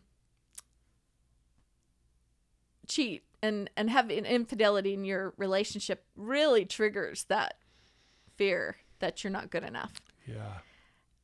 cheat 2.88 3.24
and 3.43 3.69
and 3.77 3.89
have 3.89 4.09
an 4.09 4.25
infidelity 4.25 4.93
in 4.93 5.05
your 5.05 5.33
relationship 5.38 6.05
really 6.15 6.65
triggers 6.65 7.25
that 7.25 7.55
fear 8.36 8.77
that 9.00 9.24
you're 9.24 9.31
not 9.31 9.51
good 9.51 9.63
enough 9.63 9.93
yeah, 10.25 10.59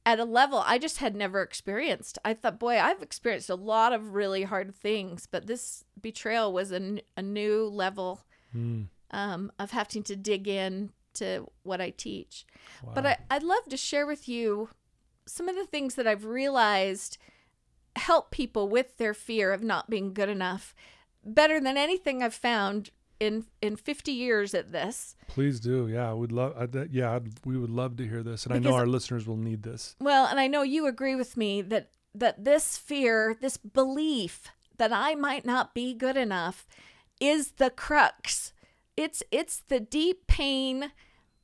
at 0.05 0.19
a 0.19 0.25
level 0.25 0.61
I 0.65 0.77
just 0.77 0.99
had 0.99 1.15
never 1.15 1.41
experienced. 1.41 2.17
I 2.23 2.33
thought, 2.35 2.59
boy, 2.59 2.79
I've 2.79 3.01
experienced 3.01 3.49
a 3.49 3.55
lot 3.55 3.91
of 3.93 4.13
really 4.13 4.43
hard 4.43 4.73
things, 4.75 5.27
but 5.29 5.47
this 5.47 5.83
betrayal 6.01 6.53
was 6.53 6.71
a, 6.71 6.75
n- 6.75 7.01
a 7.17 7.21
new 7.21 7.65
level 7.67 8.21
mm, 8.55 8.87
um, 9.11 9.51
of 9.59 9.71
having 9.71 10.03
to 10.03 10.15
dig 10.15 10.47
in 10.47 10.91
to 11.15 11.47
what 11.63 11.81
I 11.81 11.89
teach. 11.89 12.45
wow. 12.83 12.91
But 12.95 13.05
I, 13.05 13.17
I'd 13.29 13.43
love 13.43 13.65
to 13.69 13.77
share 13.77 14.05
with 14.07 14.29
you 14.29 14.69
some 15.25 15.49
of 15.49 15.55
the 15.55 15.65
things 15.65 15.95
that 15.95 16.07
I've 16.07 16.25
realized 16.25 17.17
help 17.95 18.31
people 18.31 18.67
with 18.67 18.97
their 18.97 19.13
fear 19.13 19.53
of 19.53 19.63
not 19.63 19.89
being 19.89 20.13
good 20.13 20.29
enough 20.29 20.73
better 21.23 21.59
than 21.59 21.77
anything 21.77 22.21
I've 22.21 22.33
found 22.33 22.89
in 23.19 23.45
in 23.61 23.75
50 23.75 24.11
years 24.11 24.53
at 24.53 24.71
this. 24.71 25.15
Please 25.27 25.59
do. 25.59 25.87
Yeah, 25.87 26.09
I 26.09 26.13
would 26.13 26.31
love. 26.31 26.53
I, 26.57 26.65
that, 26.67 26.91
yeah, 26.91 27.15
I'd, 27.15 27.29
we 27.45 27.57
would 27.57 27.69
love 27.69 27.95
to 27.97 28.07
hear 28.07 28.23
this, 28.23 28.45
and 28.45 28.53
I 28.53 28.59
know 28.59 28.75
our 28.75 28.87
listeners 28.87 29.27
will 29.27 29.37
need 29.37 29.63
this. 29.63 29.95
Well, 29.99 30.25
and 30.25 30.39
I 30.39 30.47
know 30.47 30.63
you 30.63 30.87
agree 30.87 31.15
with 31.15 31.37
me 31.37 31.61
that 31.61 31.89
that 32.15 32.43
this 32.43 32.77
fear, 32.77 33.35
this 33.39 33.57
belief 33.57 34.49
that 34.77 34.91
I 34.91 35.15
might 35.15 35.45
not 35.45 35.73
be 35.73 35.93
good 35.93 36.17
enough 36.17 36.67
is 37.19 37.51
the 37.51 37.69
crux. 37.69 38.53
It's 38.97 39.23
it's 39.31 39.61
the 39.67 39.79
deep 39.79 40.27
pain, 40.27 40.91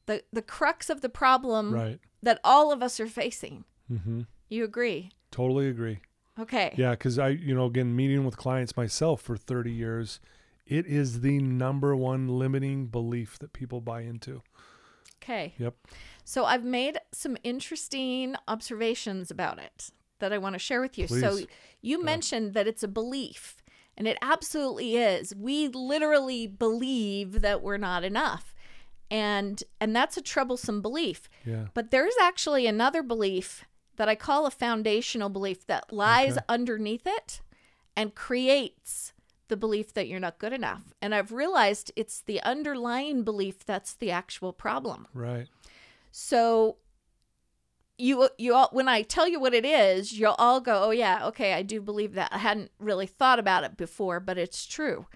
the 0.06 0.24
the 0.34 0.42
crux 0.42 0.90
of 0.90 1.02
the 1.02 1.10
problem 1.10 1.74
Right. 1.74 2.00
That 2.22 2.40
all 2.44 2.72
of 2.72 2.82
us 2.82 3.00
are 3.00 3.08
facing. 3.08 3.66
Mm-hmm. 3.92 4.22
You 4.50 4.64
agree? 4.64 5.12
Totally 5.32 5.68
agree. 5.68 6.00
Okay. 6.40 6.74
Yeah, 6.78 6.92
because 6.92 7.20
I, 7.20 7.30
you 7.30 7.54
know, 7.54 7.66
again, 7.66 7.96
meeting 7.96 8.24
with 8.26 8.38
clients 8.38 8.78
myself 8.78 9.22
for 9.22 9.36
30 9.36 9.72
years, 9.72 10.20
it 10.66 10.86
is 10.86 11.22
the 11.22 11.40
number 11.40 11.96
one 11.96 12.28
limiting 12.28 12.88
belief 12.88 13.38
that 13.40 13.54
people 13.54 13.82
buy 13.82 14.02
into. 14.02 14.42
Okay. 15.22 15.54
Yep. 15.58 15.76
So 16.24 16.46
I've 16.46 16.64
made 16.64 16.98
some 17.12 17.36
interesting 17.44 18.36
observations 18.48 19.32
about 19.32 19.60
it 19.60 19.90
that 20.20 20.32
I 20.32 20.38
want 20.38 20.54
to 20.54 20.60
share 20.60 20.82
with 20.82 20.98
you. 20.98 21.08
So 21.08 21.32
Please. 21.32 21.48
you 21.82 22.04
mentioned 22.04 22.54
that 22.54 22.68
it's 22.68 22.84
a 22.84 22.88
belief, 22.88 23.62
and 23.98 24.08
it 24.08 24.18
absolutely 24.22 24.96
is. 24.96 25.36
We 25.36 25.68
literally 25.68 26.48
believe 26.48 27.42
that 27.42 27.62
we're 27.62 27.78
not 27.78 28.04
enough. 28.04 28.54
And 29.12 29.64
and 29.82 29.96
that's 29.96 30.18
a 30.18 30.22
troublesome 30.22 30.82
belief. 30.82 31.30
Yeah. 31.46 31.68
But 31.74 31.92
there's 31.92 32.14
actually 32.22 32.68
another 32.68 33.02
belief 33.02 33.66
that 33.96 34.08
I 34.08 34.16
call 34.16 34.46
a 34.46 34.52
foundational 34.52 35.30
belief 35.30 35.66
that 35.68 35.92
lies 35.92 36.34
Okay. 36.38 36.46
underneath 36.48 37.06
it 37.06 37.42
and 37.98 38.16
creates 38.16 39.14
the 39.48 39.58
belief 39.58 39.94
that 39.94 40.08
you're 40.08 40.20
not 40.20 40.38
good 40.38 40.54
enough. 40.54 40.94
And 41.02 41.14
I've 41.16 41.32
realized 41.32 41.92
it's 41.96 42.22
the 42.22 42.42
underlying 42.44 43.24
belief 43.24 43.66
that's 43.66 43.94
the 43.96 44.12
actual 44.12 44.54
problem. 44.54 45.08
Right. 45.14 45.48
So 46.12 46.78
you 47.98 48.30
you 48.38 48.54
all 48.54 48.70
when 48.72 48.88
I 48.88 49.02
tell 49.02 49.28
you 49.28 49.40
what 49.40 49.54
it 49.54 49.66
is, 49.66 50.18
you'll 50.18 50.36
all 50.38 50.62
go, 50.62 50.84
"Oh 50.84 50.92
yeah, 50.92 51.28
okay, 51.28 51.54
I 51.54 51.64
do 51.64 51.82
believe 51.82 52.14
that." 52.14 52.32
I 52.32 52.38
hadn't 52.38 52.72
really 52.80 53.08
thought 53.08 53.40
about 53.40 53.64
it 53.64 53.76
before, 53.76 54.20
but 54.20 54.38
it's 54.38 54.66
true. 54.66 55.08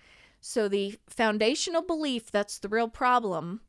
So 0.42 0.68
the 0.68 0.98
foundational 1.08 1.82
belief 1.82 2.30
that's 2.32 2.58
the 2.60 2.68
real 2.68 2.90
problem 2.90 3.62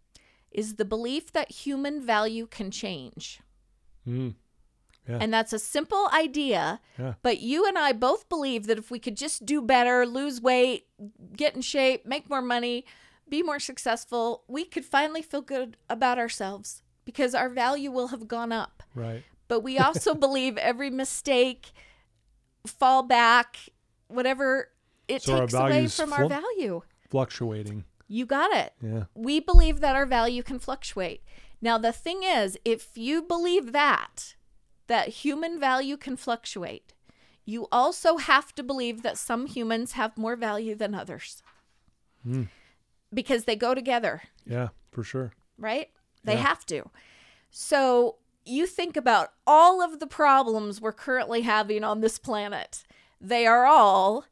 is 0.54 0.76
the 0.76 0.84
belief 0.84 1.32
that 1.32 1.50
human 1.50 2.00
value 2.00 2.46
can 2.46 2.70
change. 2.70 3.40
Mm. 4.08 4.34
Yeah. 5.08 5.18
And 5.20 5.34
that's 5.34 5.52
a 5.52 5.58
simple 5.58 6.08
idea, 6.14 6.80
Yeah. 6.98 7.14
but 7.22 7.40
you 7.40 7.66
and 7.66 7.76
I 7.76 7.92
both 7.92 8.28
believe 8.30 8.66
that 8.68 8.78
if 8.78 8.90
we 8.90 8.98
could 8.98 9.16
just 9.16 9.44
do 9.44 9.60
better, 9.60 10.06
lose 10.06 10.40
weight, 10.40 10.86
get 11.36 11.54
in 11.54 11.60
shape, 11.60 12.06
make 12.06 12.30
more 12.30 12.40
money, 12.40 12.86
be 13.28 13.42
more 13.42 13.58
successful, 13.58 14.44
we 14.48 14.64
could 14.64 14.84
finally 14.84 15.20
feel 15.20 15.42
good 15.42 15.76
about 15.90 16.18
ourselves 16.18 16.82
because 17.04 17.34
our 17.34 17.50
value 17.50 17.90
will 17.90 18.08
have 18.08 18.26
gone 18.28 18.52
up. 18.52 18.82
Right. 18.94 19.22
But 19.48 19.60
we 19.60 19.78
also 19.78 20.14
believe 20.26 20.56
every 20.56 20.88
mistake, 20.88 21.72
fall 22.66 23.02
back, 23.02 23.56
whatever, 24.08 24.70
it 25.06 25.22
So 25.22 25.40
takes 25.40 25.52
away 25.52 25.86
from 25.88 26.14
our 26.14 26.28
value. 26.28 26.80
Fluctuating. 27.10 27.84
You 28.14 28.26
got 28.26 28.50
it 28.52 28.72
Yeah. 28.80 29.04
we 29.14 29.40
believe 29.40 29.80
that 29.80 29.96
our 29.96 30.06
value 30.06 30.42
can 30.42 30.58
fluctuate. 30.60 31.22
Now, 31.60 31.78
the 31.78 31.92
thing 31.92 32.22
is, 32.22 32.56
if 32.64 32.96
you 32.96 33.22
believe 33.22 33.72
that, 33.72 34.36
that 34.86 35.08
human 35.24 35.58
value 35.58 35.96
can 35.96 36.16
fluctuate, 36.16 36.92
you 37.44 37.66
also 37.72 38.16
have 38.18 38.54
to 38.54 38.62
believe 38.62 39.02
that 39.02 39.18
some 39.18 39.46
humans 39.46 39.92
have 39.92 40.16
more 40.16 40.36
value 40.36 40.74
than 40.76 40.94
others 40.94 41.42
Mm. 42.26 42.48
because 43.12 43.44
they 43.44 43.56
go 43.56 43.74
together, 43.74 44.22
Yeah. 44.46 44.68
For 44.92 45.02
sure. 45.02 45.32
right? 45.58 45.90
They 46.22 46.34
Yeah. 46.34 46.46
have 46.50 46.64
to. 46.66 46.90
So 47.50 48.18
you 48.44 48.66
think 48.66 48.96
about 48.96 49.32
all 49.46 49.82
of 49.82 49.98
the 50.00 50.06
problems 50.06 50.80
we're 50.80 50.92
currently 51.06 51.42
having 51.42 51.82
on 51.82 52.00
this 52.00 52.18
planet, 52.18 52.84
they 53.20 53.46
are 53.46 53.66
all 53.66 54.24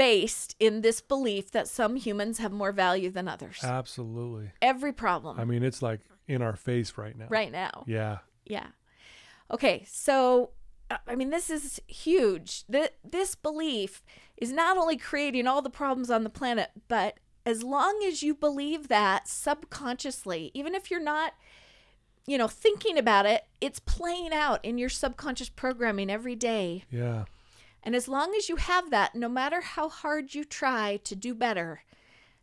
based 0.00 0.56
in 0.58 0.80
this 0.80 1.02
belief 1.02 1.50
that 1.50 1.68
some 1.68 1.94
humans 1.96 2.38
have 2.38 2.52
more 2.52 2.72
value 2.72 3.10
than 3.10 3.28
others. 3.28 3.58
Absolutely. 3.62 4.50
Every 4.62 4.94
problem 4.94 5.38
I 5.38 5.44
mean, 5.44 5.62
it's 5.62 5.82
like 5.82 6.00
in 6.26 6.40
our 6.40 6.56
face 6.56 6.96
right 6.96 7.16
now. 7.16 7.26
right 7.28 7.52
now. 7.52 7.84
Yeah. 7.86 8.18
Yeah. 8.46 8.68
Okay, 9.50 9.84
so 9.86 10.52
uh, 10.90 10.96
I 11.06 11.16
mean, 11.16 11.28
this 11.28 11.50
is 11.50 11.82
huge. 11.86 12.64
Th- 12.66 12.94
this 13.04 13.34
belief 13.34 14.02
is 14.38 14.52
not 14.52 14.78
only 14.78 14.96
creating 14.96 15.46
all 15.46 15.60
the 15.60 15.68
problems 15.68 16.10
on 16.10 16.24
the 16.24 16.30
planet, 16.30 16.70
but 16.88 17.18
as 17.44 17.62
long 17.62 18.02
as 18.06 18.22
you 18.22 18.34
believe 18.34 18.88
that 18.88 19.28
subconsciously, 19.28 20.50
even 20.54 20.74
if 20.74 20.90
you're 20.90 20.98
not, 20.98 21.34
you 22.26 22.38
know, 22.38 22.48
thinking 22.48 22.96
about 22.96 23.26
it, 23.26 23.42
it's 23.60 23.80
playing 23.80 24.32
out 24.32 24.64
in 24.64 24.78
your 24.78 24.88
subconscious 24.88 25.50
programming 25.50 26.08
every 26.08 26.36
day. 26.36 26.84
Yeah. 26.90 27.24
And 27.82 27.96
as 27.96 28.08
long 28.08 28.34
as 28.36 28.48
you 28.48 28.56
have 28.56 28.90
that, 28.90 29.14
no 29.14 29.28
matter 29.28 29.60
how 29.60 29.88
hard 29.88 30.34
you 30.34 30.44
try 30.44 30.98
to 31.04 31.16
do 31.16 31.34
better, 31.34 31.82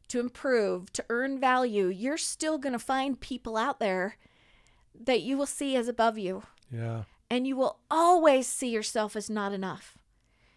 to 0.08 0.20
improve, 0.20 0.92
to 0.94 1.06
earn 1.10 1.40
value, 1.40 1.88
you're 1.88 2.18
still 2.18 2.58
going 2.58 2.74
to 2.74 2.80
find 2.80 3.20
people 3.20 3.58
out 3.58 3.80
there 3.80 4.18
that 5.00 5.22
you 5.22 5.38
will 5.38 5.46
see 5.46 5.76
as 5.76 5.88
above 5.88 6.18
you. 6.18 6.44
Yeah. 6.72 7.04
And 7.30 7.46
you 7.46 7.56
will 7.56 7.80
always 7.92 8.48
see 8.48 8.70
yourself 8.70 9.16
as 9.16 9.30
not 9.30 9.54
enough. 9.54 9.98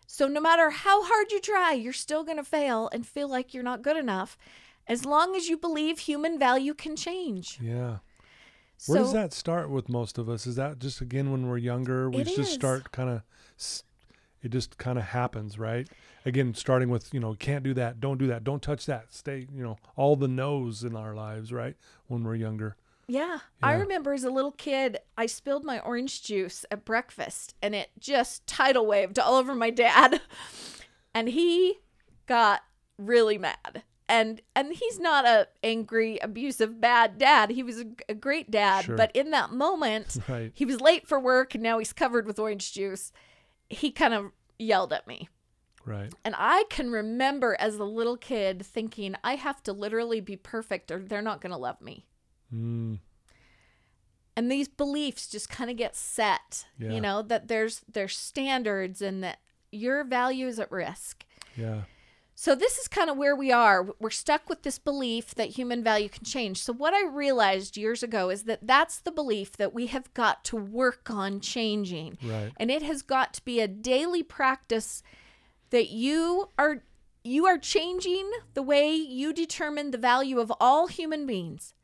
So 0.07 0.27
no 0.27 0.41
matter 0.41 0.71
how 0.71 1.05
hard 1.05 1.31
you 1.31 1.41
try, 1.41 1.73
you're 1.73 1.93
still 1.93 2.25
going 2.25 2.37
to 2.37 2.45
fail 2.45 2.89
and 2.93 3.07
feel 3.07 3.29
like 3.29 3.53
you're 3.53 3.63
not 3.63 3.83
good 3.83 3.97
enough 3.97 4.39
as 4.87 5.05
long 5.05 5.37
as 5.37 5.49
you 5.49 5.57
believe 5.57 6.01
human 6.01 6.39
value 6.39 6.75
can 6.75 6.97
change. 6.97 7.59
Yeah. 7.61 7.99
So 8.77 8.95
Where 8.95 9.03
does 9.03 9.13
that 9.13 9.33
start 9.33 9.69
with 9.69 9.89
most 9.89 10.17
of 10.17 10.29
us? 10.29 10.47
Is 10.47 10.57
that 10.57 10.79
just 10.79 11.01
again 11.01 11.31
when 11.31 11.47
we're 11.47 11.59
younger? 11.59 12.09
We 12.09 12.25
just 12.25 12.39
is. 12.39 12.53
start 12.53 12.91
kind 12.93 13.11
of, 13.11 13.23
it 14.43 14.51
just 14.51 14.79
kind 14.79 14.99
of 14.99 15.05
happens, 15.05 15.59
right? 15.59 15.89
Again, 16.25 16.55
starting 16.55 16.89
with 16.91 17.13
you 17.15 17.21
know, 17.21 17.35
can't 17.35 17.63
do 17.65 17.75
that, 17.75 18.01
don't 18.01 18.19
do 18.19 18.27
that, 18.29 18.45
don't 18.45 18.63
touch 18.63 18.87
that, 18.87 19.13
stay, 19.13 19.47
you 19.55 19.63
know, 19.63 19.77
all 19.97 20.17
the 20.17 20.29
no's 20.29 20.85
in 20.85 20.95
our 20.97 21.15
lives, 21.15 21.53
right? 21.53 21.77
When 22.09 22.25
we're 22.25 22.37
younger. 22.37 22.77
Yeah. 23.07 23.39
I 23.61 23.73
remember 23.75 24.13
as 24.13 24.23
a 24.23 24.31
little 24.31 24.53
kid, 24.53 24.99
I 25.19 25.27
spilled 25.27 25.65
my 25.65 25.81
orange 25.81 26.23
juice 26.23 26.65
at 26.71 26.85
breakfast 26.85 27.57
and 27.61 27.75
it 27.75 27.91
just 27.99 28.47
tidal 28.47 28.87
waved 28.87 29.19
all 29.19 29.35
over 29.37 29.55
my 29.55 29.71
dad. 29.71 30.21
And 31.13 31.29
he 31.29 31.79
got 32.27 32.61
really 32.99 33.37
mad. 33.37 33.83
And 34.09 34.41
and 34.57 34.73
he's 34.73 34.99
not 35.01 35.25
a 35.25 35.49
angry, 35.65 36.19
abusive, 36.23 36.81
bad 36.81 37.19
dad. 37.19 37.51
He 37.51 37.63
was 37.65 37.81
a, 37.81 37.87
a 38.09 38.15
great 38.15 38.51
dad, 38.51 38.85
Sure. 38.85 38.97
but 38.97 39.11
in 39.15 39.31
that 39.33 39.51
moment, 39.53 40.19
Right. 40.29 40.53
he 40.55 40.65
was 40.65 40.81
late 40.81 41.07
for 41.09 41.19
work 41.19 41.55
and 41.55 41.63
now 41.65 41.79
he's 41.79 41.93
covered 41.93 42.27
with 42.27 42.39
orange 42.39 42.73
juice. 42.73 43.13
He 43.71 43.91
kind 43.91 44.13
of 44.15 44.33
yelled 44.59 44.93
at 44.93 45.07
me. 45.07 45.29
Right. 45.87 46.13
And 46.25 46.35
I 46.37 46.65
can 46.69 46.91
remember 46.91 47.57
as 47.59 47.77
a 47.77 47.85
little 47.85 48.17
kid 48.19 48.65
thinking, 48.67 49.15
I 49.25 49.37
have 49.37 49.63
to 49.63 49.73
literally 49.73 50.21
be 50.21 50.37
perfect 50.37 50.91
or 50.91 50.99
they're 50.99 51.23
not 51.23 51.41
going 51.41 51.53
to 51.53 51.57
love 51.57 51.81
me. 51.81 52.05
Mm, 52.55 52.99
And 54.37 54.51
these 54.51 54.69
beliefs 54.69 55.29
just 55.29 55.49
kind 55.49 55.71
of 55.71 55.77
get 55.77 55.95
set 55.97 56.67
Yeah. 56.79 56.91
you 56.93 57.01
know 57.01 57.23
that 57.23 57.49
there's 57.49 57.83
there's 57.91 58.17
standards 58.19 59.01
and 59.01 59.23
that 59.25 59.39
your 59.73 60.03
value 60.05 60.47
is 60.49 60.59
at 60.59 60.71
risk 60.73 61.25
Yeah. 61.57 61.83
So 62.41 62.55
this 62.55 62.79
is 62.79 62.89
kind 62.89 63.11
of 63.11 63.19
where 63.19 63.37
we 63.37 63.53
are. 63.53 63.87
We're 64.01 64.09
stuck 64.09 64.49
with 64.49 64.63
this 64.63 64.79
belief 64.79 65.35
that 65.35 65.51
human 65.51 65.85
value 65.85 66.09
can 66.09 66.25
change. 66.25 66.63
So 66.63 66.73
what 66.73 66.95
i 66.95 67.05
realized 67.05 67.77
years 67.77 68.03
ago 68.03 68.31
is 68.31 68.45
that 68.45 68.67
that's 68.67 68.97
the 68.97 69.11
belief 69.11 69.59
that 69.59 69.75
we 69.75 69.89
have 69.89 70.15
got 70.15 70.43
to 70.45 70.57
work 70.57 71.11
on 71.11 71.41
changing. 71.41 72.17
Right. 72.23 72.51
and 72.57 72.71
it 72.71 72.81
has 72.81 73.03
got 73.03 73.35
to 73.35 73.45
be 73.45 73.61
a 73.61 73.69
daily 73.69 74.23
practice 74.23 75.03
that 75.69 75.91
you 75.91 76.49
are 76.57 76.83
you 77.23 77.45
are 77.45 77.59
changing 77.59 78.31
the 78.55 78.63
way 78.63 78.91
you 78.95 79.35
determine 79.35 79.91
the 79.91 79.99
value 79.99 80.39
of 80.39 80.51
all 80.59 80.87
human 80.87 81.27
beings 81.27 81.75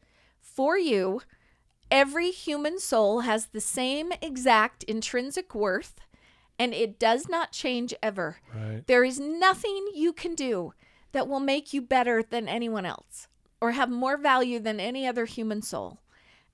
for 0.40 0.78
you. 0.78 1.20
Every 1.90 2.30
human 2.30 2.78
soul 2.78 3.20
has 3.20 3.48
the 3.48 3.60
same 3.60 4.10
exact 4.22 4.84
intrinsic 4.84 5.54
worth 5.54 5.96
and 6.58 6.72
it 6.74 6.98
does 6.98 7.28
not 7.28 7.52
change 7.52 7.92
ever 8.02 8.38
Right. 8.54 8.82
there 8.86 9.04
is 9.04 9.18
nothing 9.20 9.88
you 9.94 10.12
can 10.12 10.34
do 10.34 10.72
that 11.12 11.28
will 11.28 11.40
make 11.40 11.72
you 11.72 11.80
better 11.82 12.22
than 12.22 12.48
anyone 12.48 12.84
else 12.86 13.28
or 13.60 13.72
have 13.72 13.90
more 13.90 14.16
value 14.16 14.58
than 14.58 14.80
any 14.80 15.06
other 15.06 15.24
human 15.24 15.62
soul. 15.62 15.98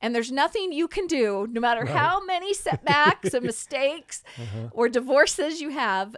And 0.00 0.14
there's 0.14 0.32
nothing 0.32 0.72
you 0.72 0.88
can 0.88 1.06
do, 1.06 1.46
no 1.50 1.60
matter 1.60 1.82
Right. 1.84 1.94
how 1.96 2.24
many 2.24 2.52
setbacks 2.54 3.34
and 3.34 3.44
mistakes 3.52 4.22
Uh-huh. 4.36 4.68
or 4.72 4.88
divorces 4.88 5.60
you 5.60 5.70
have, 5.70 6.16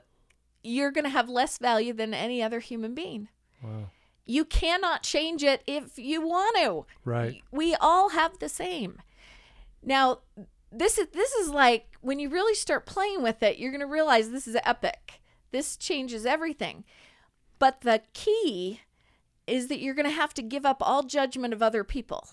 you're 0.62 0.90
going 0.90 1.04
to 1.04 1.10
have 1.10 1.28
less 1.28 1.58
value 1.58 1.92
than 1.92 2.14
any 2.14 2.42
other 2.42 2.60
human 2.60 2.94
being. 2.94 3.28
Wow. 3.62 3.90
You 4.26 4.46
cannot 4.46 5.02
change 5.02 5.42
it 5.42 5.62
if 5.66 5.98
you 5.98 6.22
want 6.26 6.56
to. 6.56 6.86
Right. 7.04 7.42
We 7.50 7.74
all 7.74 8.10
have 8.10 8.38
the 8.38 8.48
same. 8.48 9.02
Now, 9.82 10.20
this 10.72 10.96
is 10.98 11.08
this 11.12 11.32
is 11.34 11.50
like 11.50 11.86
when 12.04 12.18
you 12.18 12.28
really 12.28 12.54
start 12.54 12.86
playing 12.86 13.22
with 13.22 13.42
it, 13.42 13.58
you're 13.58 13.70
going 13.70 13.80
to 13.80 13.86
realize 13.86 14.30
this 14.30 14.46
is 14.46 14.56
epic. 14.64 15.20
This 15.52 15.76
changes 15.76 16.26
everything. 16.26 16.84
But 17.58 17.80
the 17.80 18.02
key 18.12 18.80
is 19.46 19.68
that 19.68 19.80
you're 19.80 19.94
going 19.94 20.04
to 20.08 20.10
have 20.14 20.34
to 20.34 20.42
give 20.42 20.66
up 20.66 20.78
all 20.80 21.02
judgment 21.02 21.52
of 21.54 21.62
other 21.62 21.84
people 21.84 22.28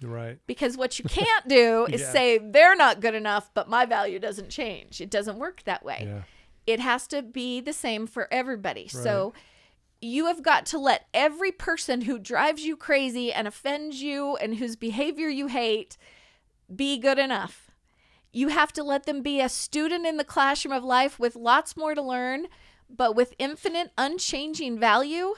Right. 0.00 0.38
because 0.46 0.76
what 0.76 0.98
you 0.98 1.04
can't 1.08 1.48
do 1.48 1.86
is 1.90 2.00
Yeah. 2.00 2.12
say 2.12 2.38
they're 2.38 2.74
not 2.76 3.00
good 3.00 3.14
enough, 3.14 3.50
but 3.54 3.68
my 3.68 3.84
value 3.86 4.18
doesn't 4.18 4.48
change. 4.50 5.00
It 5.00 5.10
doesn't 5.10 5.38
work 5.38 5.62
that 5.64 5.84
way 5.84 6.04
Yeah. 6.06 6.22
it 6.66 6.80
has 6.80 7.06
to 7.08 7.22
be 7.22 7.60
the 7.60 7.72
same 7.72 8.06
for 8.06 8.26
everybody. 8.32 8.88
So 8.88 9.32
you 10.00 10.26
have 10.26 10.42
got 10.42 10.66
to 10.66 10.78
let 10.78 11.06
every 11.14 11.52
person 11.52 12.02
who 12.02 12.18
drives 12.18 12.64
you 12.64 12.76
crazy 12.76 13.32
and 13.32 13.46
offends 13.46 14.02
you 14.02 14.36
and 14.36 14.56
whose 14.56 14.76
behavior 14.76 15.28
you 15.28 15.46
hate 15.48 15.96
be 16.74 16.98
good 16.98 17.18
enough. 17.18 17.61
You 18.32 18.48
have 18.48 18.72
to 18.74 18.82
let 18.82 19.04
them 19.04 19.22
be 19.22 19.40
a 19.40 19.48
student 19.48 20.06
in 20.06 20.16
the 20.16 20.24
classroom 20.24 20.72
of 20.72 20.84
life 20.84 21.18
with 21.18 21.36
lots 21.36 21.76
more 21.76 21.94
to 21.94 22.02
learn, 22.02 22.46
but 22.88 23.14
with 23.14 23.34
infinite, 23.38 23.90
unchanging 23.98 24.78
value 24.78 25.34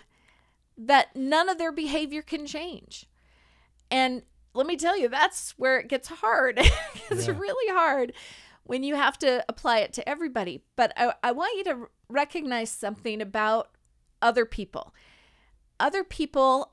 that 0.78 1.14
none 1.16 1.48
of 1.48 1.58
their 1.58 1.72
behavior 1.72 2.22
can 2.22 2.46
change. 2.46 3.06
And 3.90 4.22
let 4.54 4.66
me 4.66 4.76
tell 4.76 4.98
you, 4.98 5.08
that's 5.08 5.52
where 5.58 5.78
it 5.78 5.88
gets 5.88 6.08
hard. 6.08 6.58
it's 7.10 7.26
Yeah. 7.26 7.36
really 7.38 7.72
hard 7.74 8.12
when 8.62 8.82
you 8.84 8.94
have 8.94 9.18
to 9.18 9.44
apply 9.48 9.78
it 9.80 9.92
to 9.94 10.08
everybody. 10.08 10.62
But 10.76 10.92
I, 10.96 11.14
I 11.22 11.32
want 11.32 11.56
you 11.58 11.64
to 11.64 11.88
recognize 12.08 12.70
something 12.70 13.20
about 13.20 13.70
other 14.22 14.46
people. 14.46 14.94
Other 15.80 16.04
people 16.04 16.72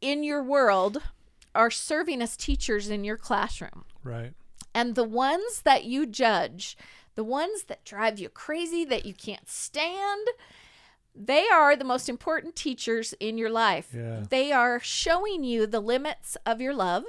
in 0.00 0.22
your 0.24 0.42
world 0.42 0.98
are 1.54 1.70
serving 1.70 2.22
as 2.22 2.36
teachers 2.36 2.90
in 2.90 3.04
your 3.04 3.16
classroom. 3.16 3.84
Right. 4.02 4.32
And 4.74 4.94
the 4.94 5.04
ones 5.04 5.62
that 5.62 5.84
you 5.84 6.06
judge, 6.06 6.76
the 7.14 7.24
ones 7.24 7.64
that 7.64 7.84
drive 7.84 8.18
you 8.18 8.28
crazy, 8.28 8.84
that 8.84 9.04
you 9.04 9.14
can't 9.14 9.48
stand, 9.48 10.28
they 11.14 11.48
are 11.48 11.74
the 11.74 11.84
most 11.84 12.08
important 12.08 12.54
teachers 12.56 13.14
in 13.20 13.36
your 13.36 13.50
life. 13.50 13.88
Yeah. 13.94 14.24
They 14.28 14.52
are 14.52 14.80
showing 14.80 15.44
you 15.44 15.66
the 15.66 15.80
limits 15.80 16.36
of 16.46 16.60
your 16.60 16.74
love 16.74 17.04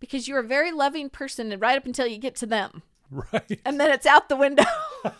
because 0.00 0.28
you're 0.28 0.40
a 0.40 0.46
very 0.46 0.72
loving 0.72 1.10
person 1.10 1.52
and 1.52 1.60
right 1.60 1.76
up 1.76 1.86
until 1.86 2.06
you 2.06 2.18
get 2.18 2.34
to 2.36 2.46
them. 2.46 2.82
Right. 3.10 3.60
And 3.64 3.78
then 3.78 3.90
it's 3.90 4.06
out 4.06 4.28
the 4.28 4.36
window. 4.36 4.64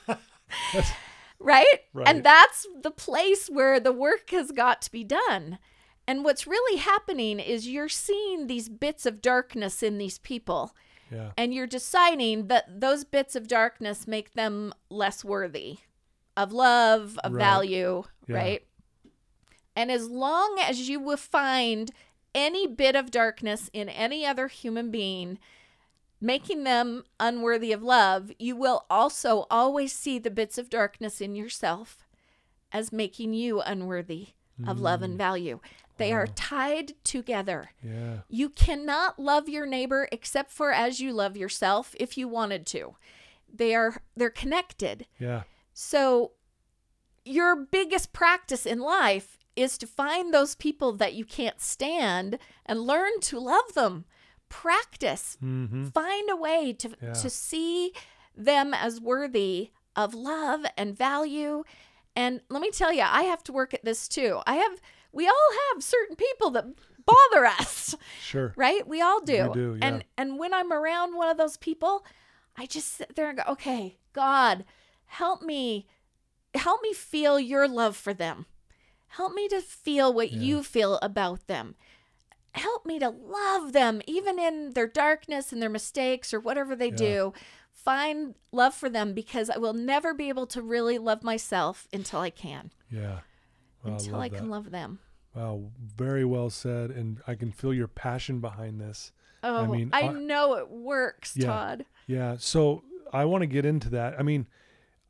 right? 0.08 1.66
Right. 1.92 2.08
And 2.08 2.24
that's 2.24 2.66
the 2.82 2.90
place 2.90 3.48
where 3.48 3.78
the 3.78 3.92
work 3.92 4.30
has 4.30 4.50
got 4.50 4.82
to 4.82 4.90
be 4.90 5.04
done. 5.04 5.58
And 6.06 6.24
what's 6.24 6.46
really 6.46 6.78
happening 6.78 7.40
is 7.40 7.68
you're 7.68 7.88
seeing 7.88 8.46
these 8.46 8.68
bits 8.68 9.06
of 9.06 9.22
darkness 9.22 9.82
in 9.82 9.98
these 9.98 10.18
people 10.18 10.74
Yeah. 11.10 11.30
and 11.36 11.54
you're 11.54 11.66
deciding 11.66 12.48
that 12.48 12.80
those 12.80 13.04
bits 13.04 13.36
of 13.36 13.46
darkness 13.46 14.06
make 14.06 14.32
them 14.32 14.74
less 14.90 15.24
worthy 15.24 15.78
of 16.36 16.52
love, 16.52 17.18
of 17.22 17.32
Right. 17.32 17.40
value, 17.40 18.04
Yeah. 18.26 18.36
right? 18.36 18.66
And 19.74 19.90
as 19.90 20.08
long 20.08 20.58
as 20.60 20.88
you 20.88 20.98
will 21.00 21.16
find 21.16 21.90
any 22.34 22.66
bit 22.66 22.96
of 22.96 23.10
darkness 23.10 23.70
in 23.72 23.88
any 23.88 24.26
other 24.26 24.48
human 24.48 24.90
being, 24.90 25.38
making 26.20 26.64
them 26.64 27.04
unworthy 27.20 27.72
of 27.72 27.82
love, 27.82 28.32
you 28.38 28.56
will 28.56 28.84
also 28.90 29.46
always 29.50 29.92
see 29.92 30.18
the 30.18 30.30
bits 30.30 30.58
of 30.58 30.70
darkness 30.70 31.20
in 31.20 31.34
yourself 31.36 32.06
as 32.72 32.92
making 32.92 33.32
you 33.32 33.60
unworthy 33.60 34.28
of 34.66 34.80
love 34.80 35.02
and 35.02 35.14
mm. 35.14 35.18
value. 35.18 35.60
They 35.98 36.12
are 36.12 36.26
tied 36.26 36.92
together. 37.04 37.70
Yeah. 37.82 38.18
You 38.28 38.50
cannot 38.50 39.18
love 39.18 39.48
your 39.48 39.66
neighbor 39.66 40.08
except 40.12 40.50
for 40.50 40.72
as 40.72 41.00
you 41.00 41.12
love 41.12 41.36
yourself 41.36 41.94
if 41.98 42.18
you 42.18 42.28
wanted 42.28 42.66
to. 42.66 42.96
They 43.52 43.74
are 43.74 44.02
they're 44.16 44.30
connected. 44.30 45.06
Yeah. 45.18 45.42
So 45.72 46.32
your 47.24 47.56
biggest 47.56 48.12
practice 48.12 48.66
in 48.66 48.78
life 48.80 49.38
is 49.56 49.78
to 49.78 49.86
find 49.86 50.32
those 50.34 50.54
people 50.54 50.92
that 50.92 51.14
you 51.14 51.24
can't 51.24 51.60
stand 51.60 52.38
and 52.66 52.80
learn 52.82 53.20
to 53.20 53.40
love 53.40 53.72
them. 53.74 54.04
Practice. 54.48 55.36
Mm-hmm. 55.42 55.86
Find 55.86 56.30
a 56.30 56.36
way 56.36 56.72
to 56.74 56.90
Yeah. 57.02 57.12
to 57.14 57.30
see 57.30 57.92
them 58.36 58.74
as 58.74 59.00
worthy 59.00 59.70
of 59.96 60.12
love 60.14 60.66
and 60.76 60.96
value. 60.96 61.64
And 62.14 62.40
let 62.48 62.62
me 62.62 62.70
tell 62.70 62.92
you, 62.92 63.02
I 63.02 63.22
have 63.22 63.42
to 63.44 63.52
work 63.52 63.74
at 63.74 63.84
this 63.84 64.08
too. 64.08 64.40
I 64.46 64.56
have 64.56 64.80
we 65.16 65.26
all 65.26 65.50
have 65.72 65.82
certain 65.82 66.14
people 66.16 66.50
that 66.50 66.66
bother 67.04 67.46
us 67.46 67.94
Sure. 68.20 68.52
right? 68.56 68.86
We 68.86 69.00
all 69.00 69.20
do. 69.20 69.50
Do, 69.52 69.76
yeah. 69.80 69.86
And 69.88 70.04
and 70.16 70.38
when 70.38 70.52
I'm 70.54 70.72
around 70.72 71.16
one 71.16 71.28
of 71.28 71.36
those 71.38 71.56
people, 71.56 72.04
I 72.56 72.66
just 72.66 72.92
sit 72.94 73.16
there 73.16 73.28
and 73.28 73.38
go, 73.38 73.44
"Okay, 73.48 73.98
God, 74.12 74.64
help 75.06 75.42
me 75.42 75.86
help 76.54 76.80
me 76.82 76.92
feel 76.92 77.38
your 77.40 77.66
love 77.68 77.96
for 77.96 78.14
them. 78.14 78.46
Help 79.08 79.32
me 79.34 79.48
to 79.48 79.60
feel 79.60 80.12
what 80.12 80.32
Yeah. 80.32 80.40
you 80.40 80.62
feel 80.62 80.98
about 81.02 81.46
them. 81.46 81.74
Help 82.52 82.86
me 82.86 82.98
to 82.98 83.10
love 83.10 83.72
them 83.72 84.00
even 84.06 84.38
in 84.38 84.70
their 84.72 84.86
darkness 84.86 85.52
and 85.52 85.60
their 85.60 85.68
mistakes 85.70 86.32
or 86.32 86.40
whatever 86.40 86.74
they 86.74 86.88
Yeah. 86.88 86.96
do. 86.96 87.32
Find 87.72 88.34
love 88.52 88.74
for 88.74 88.88
them 88.88 89.12
because 89.12 89.48
I 89.50 89.58
will 89.58 89.74
never 89.74 90.12
be 90.14 90.28
able 90.30 90.46
to 90.48 90.62
really 90.62 90.98
love 90.98 91.22
myself 91.22 91.86
until 91.92 92.20
I 92.20 92.30
can. 92.30 92.72
Yeah. 92.90 93.20
Wow, 93.84 93.92
until 93.92 94.12
love 94.14 94.22
I 94.22 94.28
can 94.30 94.48
love 94.50 94.70
them. 94.70 94.98
Wow. 95.36 95.64
Very 95.96 96.24
well 96.24 96.50
said. 96.50 96.90
And 96.90 97.20
I 97.26 97.34
can 97.34 97.52
feel 97.52 97.74
your 97.74 97.88
passion 97.88 98.40
behind 98.40 98.80
this. 98.80 99.12
Oh, 99.42 99.64
I, 99.64 99.66
mean, 99.66 99.90
I- 99.92 100.08
know 100.08 100.54
it 100.54 100.68
works, 100.70 101.36
Yeah. 101.36 101.46
Todd. 101.46 101.84
Yeah. 102.06 102.36
So 102.38 102.82
I 103.12 103.24
want 103.26 103.42
to 103.42 103.46
get 103.46 103.64
into 103.64 103.90
that. 103.90 104.18
I 104.18 104.22
mean, 104.22 104.46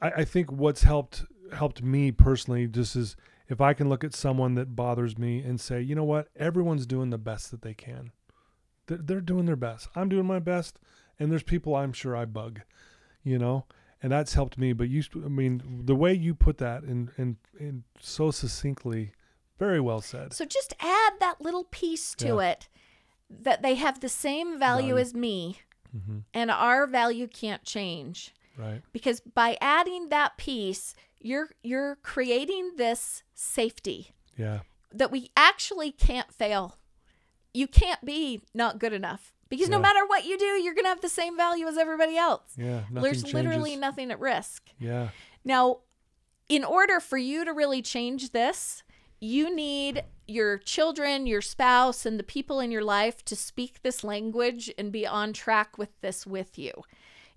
I, 0.02 0.10
I 0.10 0.24
think 0.24 0.50
what's 0.52 0.82
helped 0.82 1.24
helped 1.52 1.80
me 1.80 2.10
personally 2.10 2.66
just 2.66 2.96
is 2.96 3.16
if 3.48 3.60
I 3.60 3.72
can 3.72 3.88
look 3.88 4.02
at 4.02 4.14
someone 4.14 4.54
that 4.54 4.74
bothers 4.74 5.16
me 5.16 5.40
and 5.40 5.60
say, 5.60 5.80
you 5.80 5.94
know 5.94 6.04
what, 6.04 6.28
everyone's 6.36 6.86
doing 6.86 7.10
the 7.10 7.18
best 7.18 7.50
that 7.52 7.62
they 7.62 7.74
can. 7.74 8.10
They're, 8.86 8.98
they're 8.98 9.20
doing 9.20 9.46
their 9.46 9.56
best. 9.56 9.88
I'm 9.94 10.08
doing 10.08 10.26
my 10.26 10.40
best, 10.40 10.78
and 11.18 11.30
there's 11.30 11.42
people 11.44 11.74
I'm 11.76 11.92
sure 11.92 12.16
I 12.16 12.24
bug, 12.24 12.62
you 13.22 13.38
know, 13.38 13.64
and 14.02 14.10
that's 14.12 14.34
helped 14.34 14.58
me. 14.58 14.72
But 14.72 14.88
you, 14.88 15.02
I 15.24 15.28
mean, 15.28 15.82
the 15.84 15.94
way 15.94 16.12
you 16.12 16.34
put 16.34 16.58
that 16.58 16.82
and 16.82 17.10
and 17.16 17.36
and 17.58 17.84
so 18.00 18.30
succinctly, 18.30 19.12
very 19.58 19.80
well 19.80 20.00
said. 20.00 20.32
So 20.32 20.44
just 20.44 20.74
add 20.80 21.14
that 21.20 21.40
little 21.40 21.64
piece 21.64 22.14
to 22.16 22.38
it 22.38 22.68
that 23.28 23.62
they 23.62 23.74
have 23.74 24.00
the 24.00 24.08
same 24.08 24.58
value, 24.58 24.94
Value. 24.94 24.98
as 24.98 25.14
me 25.14 25.58
hmm 25.92 26.18
and 26.34 26.50
our 26.50 26.86
value 26.86 27.26
can't 27.26 27.64
change. 27.64 28.34
Right. 28.58 28.82
Because 28.92 29.20
by 29.20 29.56
adding 29.60 30.08
that 30.10 30.36
piece, 30.36 30.94
you're 31.20 31.50
you're 31.62 31.96
creating 32.02 32.72
this 32.76 33.22
safety 33.34 34.14
Yeah. 34.36 34.60
that 34.92 35.10
we 35.10 35.30
actually 35.36 35.92
can't 35.92 36.32
fail. 36.32 36.76
You 37.54 37.66
can't 37.66 38.04
be 38.04 38.42
not 38.54 38.78
good 38.78 38.92
enough. 38.92 39.32
Because 39.48 39.68
no 39.68 39.78
matter 39.78 40.04
what 40.06 40.24
you 40.26 40.36
do, 40.36 40.44
you're 40.44 40.74
going 40.74 40.84
to 40.86 40.88
have 40.90 41.00
the 41.02 41.08
same 41.08 41.36
value 41.36 41.66
as 41.68 41.78
everybody 41.78 42.16
else. 42.16 42.42
Yeah. 42.58 42.80
There's 42.90 43.18
changes. 43.22 43.32
literally 43.34 43.76
nothing 43.76 44.10
at 44.10 44.18
risk. 44.18 44.70
Yeah. 44.80 45.10
Now, 45.44 45.78
in 46.48 46.64
order 46.64 46.98
for 46.98 47.16
you 47.16 47.44
to 47.44 47.52
really 47.52 47.80
change 47.80 48.32
this, 48.32 48.82
you 49.20 49.54
need 49.54 50.04
your 50.26 50.58
children, 50.58 51.26
your 51.26 51.42
spouse, 51.42 52.04
and 52.04 52.18
the 52.18 52.24
people 52.24 52.60
in 52.60 52.70
your 52.70 52.84
life 52.84 53.24
to 53.24 53.36
speak 53.36 53.82
this 53.82 54.02
language 54.02 54.72
and 54.76 54.92
be 54.92 55.06
on 55.06 55.32
track 55.32 55.78
with 55.78 56.00
this 56.00 56.26
with 56.26 56.58
you. 56.58 56.72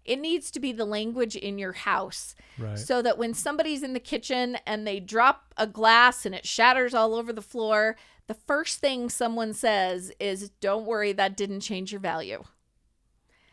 It 0.05 0.19
needs 0.19 0.49
to 0.51 0.59
be 0.59 0.71
the 0.71 0.85
language 0.85 1.35
in 1.35 1.59
your 1.59 1.73
house. 1.73 2.33
Right. 2.57 2.79
So 2.79 3.01
that 3.03 3.17
when 3.17 3.33
somebody's 3.33 3.83
in 3.83 3.93
the 3.93 3.99
kitchen 3.99 4.57
and 4.65 4.87
they 4.87 4.99
drop 4.99 5.53
a 5.55 5.67
glass 5.67 6.25
and 6.25 6.33
it 6.33 6.47
shatters 6.47 6.93
all 6.93 7.13
over 7.13 7.31
the 7.31 7.41
floor, 7.41 7.95
the 8.27 8.33
first 8.33 8.79
thing 8.79 9.09
someone 9.09 9.53
says 9.53 10.11
is, 10.19 10.49
Don't 10.61 10.85
worry, 10.85 11.11
that 11.13 11.37
didn't 11.37 11.61
change 11.61 11.91
your 11.91 12.01
value. 12.01 12.43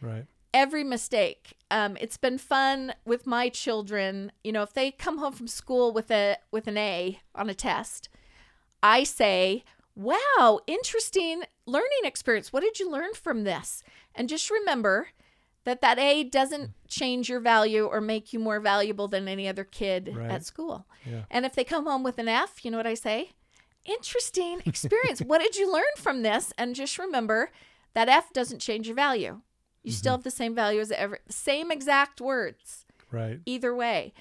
Right. 0.00 0.24
Every 0.56 0.84
mistake. 0.84 1.54
Um, 1.70 1.98
it's 2.00 2.16
been 2.16 2.38
fun 2.38 2.94
with 3.04 3.26
my 3.26 3.50
children. 3.50 4.32
You 4.42 4.52
know, 4.52 4.62
if 4.62 4.72
they 4.72 4.90
come 4.90 5.18
home 5.18 5.34
from 5.34 5.48
school 5.48 5.92
with 5.92 6.10
a 6.10 6.36
with 6.50 6.66
an 6.66 6.78
A 6.78 7.20
on 7.34 7.50
a 7.50 7.54
test, 7.54 8.08
I 8.82 9.04
say, 9.04 9.64
Wow, 9.94 10.60
interesting 10.66 11.42
learning 11.66 12.04
experience. 12.04 12.52
What 12.54 12.62
did 12.62 12.78
you 12.80 12.90
learn 12.90 13.12
from 13.12 13.44
this? 13.44 13.82
And 14.14 14.30
just 14.30 14.50
remember 14.50 15.08
that 15.64 15.82
that 15.82 15.98
A 15.98 16.24
doesn't 16.24 16.70
change 16.88 17.28
your 17.28 17.40
value 17.40 17.84
or 17.84 18.00
make 18.00 18.32
you 18.32 18.38
more 18.38 18.60
valuable 18.60 19.08
than 19.08 19.28
any 19.28 19.46
other 19.48 19.64
kid 19.64 20.12
Right. 20.14 20.30
at 20.30 20.44
school. 20.46 20.86
Yeah. 21.04 21.24
And 21.30 21.44
if 21.44 21.54
they 21.54 21.64
come 21.64 21.84
home 21.84 22.02
with 22.02 22.18
an 22.18 22.28
F, 22.28 22.64
you 22.64 22.70
know 22.70 22.78
what 22.78 22.86
I 22.86 22.94
say? 22.94 23.32
Interesting 23.84 24.62
experience. 24.66 25.20
what 25.20 25.42
did 25.42 25.56
you 25.56 25.70
learn 25.70 25.94
from 25.98 26.22
this? 26.22 26.52
And 26.56 26.74
just 26.74 26.98
remember 26.98 27.50
that 27.94 28.08
F 28.08 28.32
doesn't 28.32 28.60
change 28.60 28.86
your 28.86 28.96
value. 28.96 29.40
You 29.86 29.92
still 29.92 30.12
have 30.12 30.24
the 30.24 30.30
same 30.30 30.54
value 30.54 30.80
as 30.80 30.90
ever, 30.90 31.20
same 31.28 31.70
exact 31.70 32.20
words 32.20 32.84
Right. 33.10 33.40
either 33.46 33.74
way. 33.74 34.12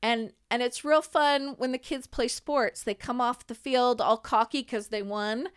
And 0.00 0.32
and 0.50 0.62
it's 0.62 0.84
real 0.84 1.02
fun 1.02 1.56
when 1.58 1.72
the 1.72 1.78
kids 1.78 2.06
play 2.06 2.28
sports. 2.28 2.84
They 2.84 2.94
come 2.94 3.20
off 3.20 3.46
the 3.48 3.54
field 3.54 4.00
all 4.00 4.16
cocky 4.16 4.62
because 4.62 4.88
they 4.88 5.02
won. 5.02 5.48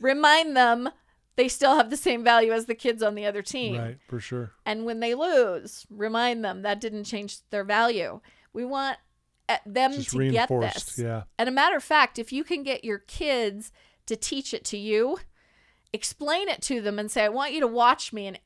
Remind 0.00 0.56
them 0.56 0.90
they 1.36 1.46
still 1.46 1.76
have 1.76 1.90
the 1.90 1.96
same 1.96 2.24
value 2.24 2.50
as 2.50 2.66
the 2.66 2.74
kids 2.74 3.04
on 3.04 3.14
the 3.14 3.24
other 3.24 3.42
team. 3.42 3.78
Right. 3.78 3.98
For 4.08 4.18
sure. 4.18 4.50
And 4.66 4.84
when 4.84 4.98
they 4.98 5.14
lose, 5.14 5.86
remind 5.90 6.44
them 6.44 6.62
that 6.62 6.80
didn't 6.80 7.04
change 7.04 7.38
their 7.50 7.62
value. 7.62 8.20
We 8.52 8.64
want 8.64 8.98
uh, 9.48 9.58
them 9.64 9.92
Just 9.92 10.10
to 10.10 10.28
get 10.28 10.48
this. 10.48 10.98
Yeah. 10.98 11.22
And 11.38 11.48
a 11.48 11.52
matter 11.52 11.76
of 11.76 11.84
fact, 11.84 12.18
if 12.18 12.32
you 12.32 12.42
can 12.42 12.64
get 12.64 12.84
your 12.84 12.98
kids 12.98 13.70
to 14.06 14.16
teach 14.16 14.52
it 14.52 14.64
to 14.66 14.76
you, 14.76 15.18
explain 15.92 16.48
it 16.48 16.60
to 16.62 16.80
them 16.80 16.98
and 16.98 17.08
say, 17.08 17.22
I 17.24 17.28
want 17.28 17.52
you 17.52 17.60
to 17.60 17.68
watch 17.68 18.12
me. 18.12 18.26
And 18.26 18.40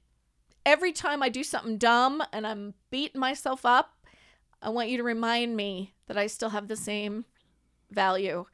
every 0.64 0.92
time 0.92 1.22
I 1.22 1.28
do 1.28 1.44
something 1.44 1.78
dumb 1.78 2.22
and 2.32 2.46
I'm 2.46 2.74
beating 2.90 3.20
myself 3.20 3.64
up, 3.64 4.06
I 4.60 4.68
want 4.68 4.88
you 4.88 4.96
to 4.98 5.02
remind 5.02 5.56
me 5.56 5.94
that 6.06 6.16
I 6.16 6.26
still 6.26 6.50
have 6.50 6.68
the 6.68 6.76
same 6.76 7.24
value. 7.90 8.46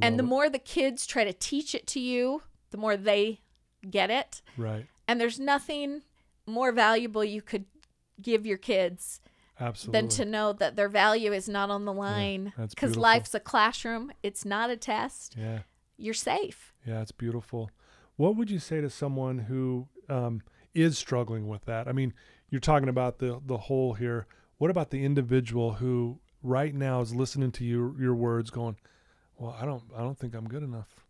And 0.00 0.18
the 0.18 0.22
love 0.22 0.30
more 0.30 0.50
the 0.50 0.58
kids 0.58 1.06
try 1.06 1.24
to 1.24 1.32
teach 1.34 1.74
it 1.74 1.86
to 1.88 2.00
you, 2.00 2.42
the 2.70 2.78
more 2.78 2.96
they 2.96 3.40
get 3.88 4.10
it. 4.10 4.40
it. 4.46 4.60
Right. 4.60 4.86
And 5.06 5.20
there's 5.20 5.38
nothing 5.38 6.02
more 6.46 6.72
valuable 6.72 7.24
you 7.24 7.42
could 7.42 7.66
give 8.20 8.46
your 8.46 8.56
kids 8.56 9.20
Absolutely. 9.60 10.00
than 10.00 10.08
to 10.10 10.24
know 10.24 10.52
that 10.54 10.76
their 10.76 10.88
value 10.88 11.32
is 11.32 11.48
not 11.48 11.70
on 11.70 11.84
the 11.84 11.92
line. 11.92 12.52
that's 12.56 12.74
Because 12.74 12.96
life's 12.96 13.34
a 13.34 13.40
classroom, 13.40 14.12
it's 14.22 14.44
not 14.44 14.70
a 14.70 14.76
test. 14.76 15.36
Yeah. 15.38 15.60
You're 15.98 16.14
safe. 16.14 16.72
Yeah, 16.86 17.02
it's 17.02 17.12
beautiful. 17.12 17.70
What 18.16 18.36
would 18.36 18.50
you 18.50 18.58
say 18.58 18.80
to 18.80 18.90
someone 18.90 19.38
who 19.40 19.88
um, 20.08 20.42
is 20.74 20.98
struggling 20.98 21.48
with 21.48 21.64
that? 21.66 21.88
I 21.88 21.92
mean, 21.92 22.14
you're 22.50 22.60
talking 22.60 22.88
about 22.88 23.18
the 23.18 23.40
the 23.44 23.58
whole 23.58 23.94
here. 23.94 24.26
What 24.58 24.70
about 24.70 24.90
the 24.90 25.04
individual 25.04 25.74
who 25.74 26.20
right 26.42 26.74
now 26.74 27.00
is 27.00 27.14
listening 27.14 27.52
to 27.52 27.64
your 27.64 28.00
your 28.00 28.14
words, 28.14 28.50
going, 28.50 28.76
"Well, 29.36 29.56
I 29.58 29.64
don't 29.64 29.84
I 29.96 30.00
don't 30.00 30.18
think 30.18 30.34
I'm 30.34 30.48
good 30.48 30.62
enough." 30.62 31.06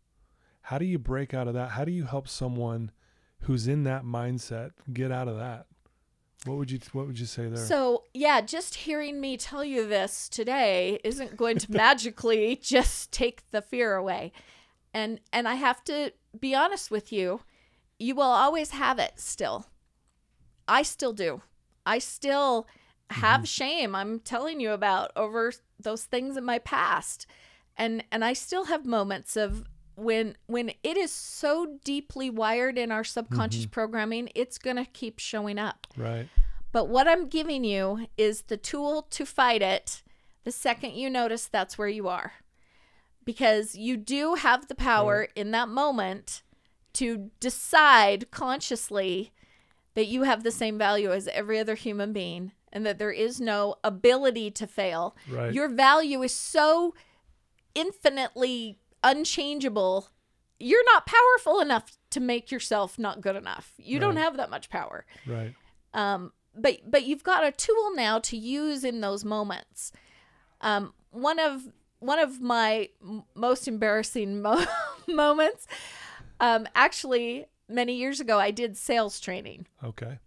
How 0.62 0.78
do 0.78 0.84
you 0.84 0.98
break 0.98 1.34
out 1.34 1.48
of 1.48 1.54
that? 1.54 1.70
How 1.70 1.84
do 1.84 1.90
you 1.90 2.04
help 2.04 2.28
someone 2.28 2.92
who's 3.40 3.66
in 3.66 3.82
that 3.84 4.04
mindset 4.04 4.70
get 4.92 5.10
out 5.10 5.26
of 5.26 5.36
that? 5.36 5.66
What 6.44 6.56
would 6.58 6.70
you 6.70 6.80
What 6.92 7.06
would 7.06 7.18
you 7.18 7.26
say 7.26 7.46
there? 7.46 7.56
So, 7.56 8.04
yeah, 8.14 8.40
just 8.40 8.74
hearing 8.74 9.20
me 9.20 9.36
tell 9.36 9.64
you 9.64 9.86
this 9.86 10.28
today 10.28 10.98
isn't 11.04 11.36
going 11.36 11.58
to 11.58 11.72
magically 11.72 12.58
just 12.62 13.12
take 13.12 13.48
the 13.50 13.62
fear 13.62 13.94
away. 13.94 14.32
And 14.94 15.20
and 15.32 15.46
I 15.46 15.54
have 15.54 15.84
to 15.84 16.12
be 16.38 16.54
honest 16.54 16.90
with 16.90 17.12
you, 17.12 17.40
you 18.02 18.14
will 18.14 18.22
always 18.22 18.70
have 18.70 18.98
it 18.98 19.12
still. 19.16 19.66
I 20.66 20.82
still 20.82 21.12
do. 21.12 21.42
I 21.86 21.98
still 21.98 22.66
have 23.10 23.40
mm-hmm. 23.40 23.44
shame 23.44 23.94
I'm 23.94 24.20
telling 24.20 24.60
you 24.60 24.72
about 24.72 25.12
over 25.16 25.52
those 25.78 26.04
things 26.04 26.36
in 26.36 26.44
my 26.44 26.58
past. 26.58 27.26
And 27.76 28.04
and 28.10 28.24
I 28.24 28.32
still 28.32 28.66
have 28.66 28.84
moments 28.84 29.36
of 29.36 29.64
when 29.94 30.36
when 30.46 30.70
it 30.82 30.96
is 30.96 31.10
so 31.12 31.78
deeply 31.84 32.30
wired 32.30 32.78
in 32.78 32.90
our 32.90 33.04
subconscious 33.04 33.62
mm-hmm. 33.62 33.70
programming, 33.70 34.28
it's 34.34 34.58
going 34.58 34.76
to 34.76 34.84
keep 34.84 35.18
showing 35.18 35.58
up. 35.58 35.86
right. 35.96 36.28
But 36.72 36.88
what 36.88 37.06
I'm 37.06 37.28
giving 37.28 37.64
you 37.64 38.06
is 38.16 38.42
the 38.42 38.56
tool 38.56 39.02
to 39.10 39.26
fight 39.26 39.60
it 39.60 40.02
the 40.44 40.50
second 40.50 40.94
you 40.94 41.10
notice 41.10 41.46
that's 41.46 41.76
where 41.76 41.88
you 41.88 42.08
are. 42.08 42.32
Because 43.24 43.74
you 43.74 43.98
do 43.98 44.34
have 44.34 44.68
the 44.68 44.74
power 44.74 45.28
in 45.36 45.50
that 45.50 45.68
moment 45.68 46.42
to 46.94 47.30
decide 47.40 48.30
consciously 48.30 49.32
that 49.94 50.06
you 50.06 50.22
have 50.22 50.42
the 50.42 50.50
same 50.50 50.78
value 50.78 51.12
as 51.12 51.28
every 51.28 51.58
other 51.58 51.74
human 51.74 52.12
being 52.12 52.52
and 52.72 52.86
that 52.86 52.98
there 52.98 53.10
is 53.10 53.40
no 53.40 53.76
ability 53.84 54.50
to 54.50 54.66
fail. 54.66 55.14
Right. 55.28 55.52
Your 55.52 55.68
value 55.68 56.22
is 56.22 56.32
so 56.34 56.94
infinitely 57.74 58.78
unchangeable. 59.02 60.08
You're 60.58 60.84
not 60.84 61.06
powerful 61.06 61.60
enough 61.60 61.98
to 62.10 62.20
make 62.20 62.50
yourself 62.50 62.98
not 62.98 63.20
good 63.20 63.36
enough. 63.36 63.72
You 63.78 63.98
don't 63.98 64.16
have 64.16 64.36
that 64.36 64.50
much 64.50 64.68
power 64.70 65.04
Right. 65.26 65.54
um, 65.94 66.32
but 66.54 66.78
but 66.86 67.04
you've 67.04 67.24
got 67.24 67.44
a 67.44 67.50
tool 67.52 67.94
now 67.94 68.18
to 68.18 68.36
use 68.36 68.84
in 68.84 69.00
those 69.00 69.24
moments. 69.24 69.90
Um, 70.60 70.92
one 71.10 71.38
of 71.38 71.62
one 71.98 72.18
of 72.18 72.40
my 72.42 72.90
m- 73.02 73.24
most 73.34 73.66
embarrassing 73.66 74.42
mo- 74.42 74.64
moments, 75.08 75.66
um, 76.42 76.66
actually, 76.74 77.46
many 77.68 77.94
years 77.94 78.20
ago, 78.20 78.38
I 78.38 78.50
did 78.50 78.76
sales 78.76 79.18
training, 79.20 79.66
Okay. 79.82 80.18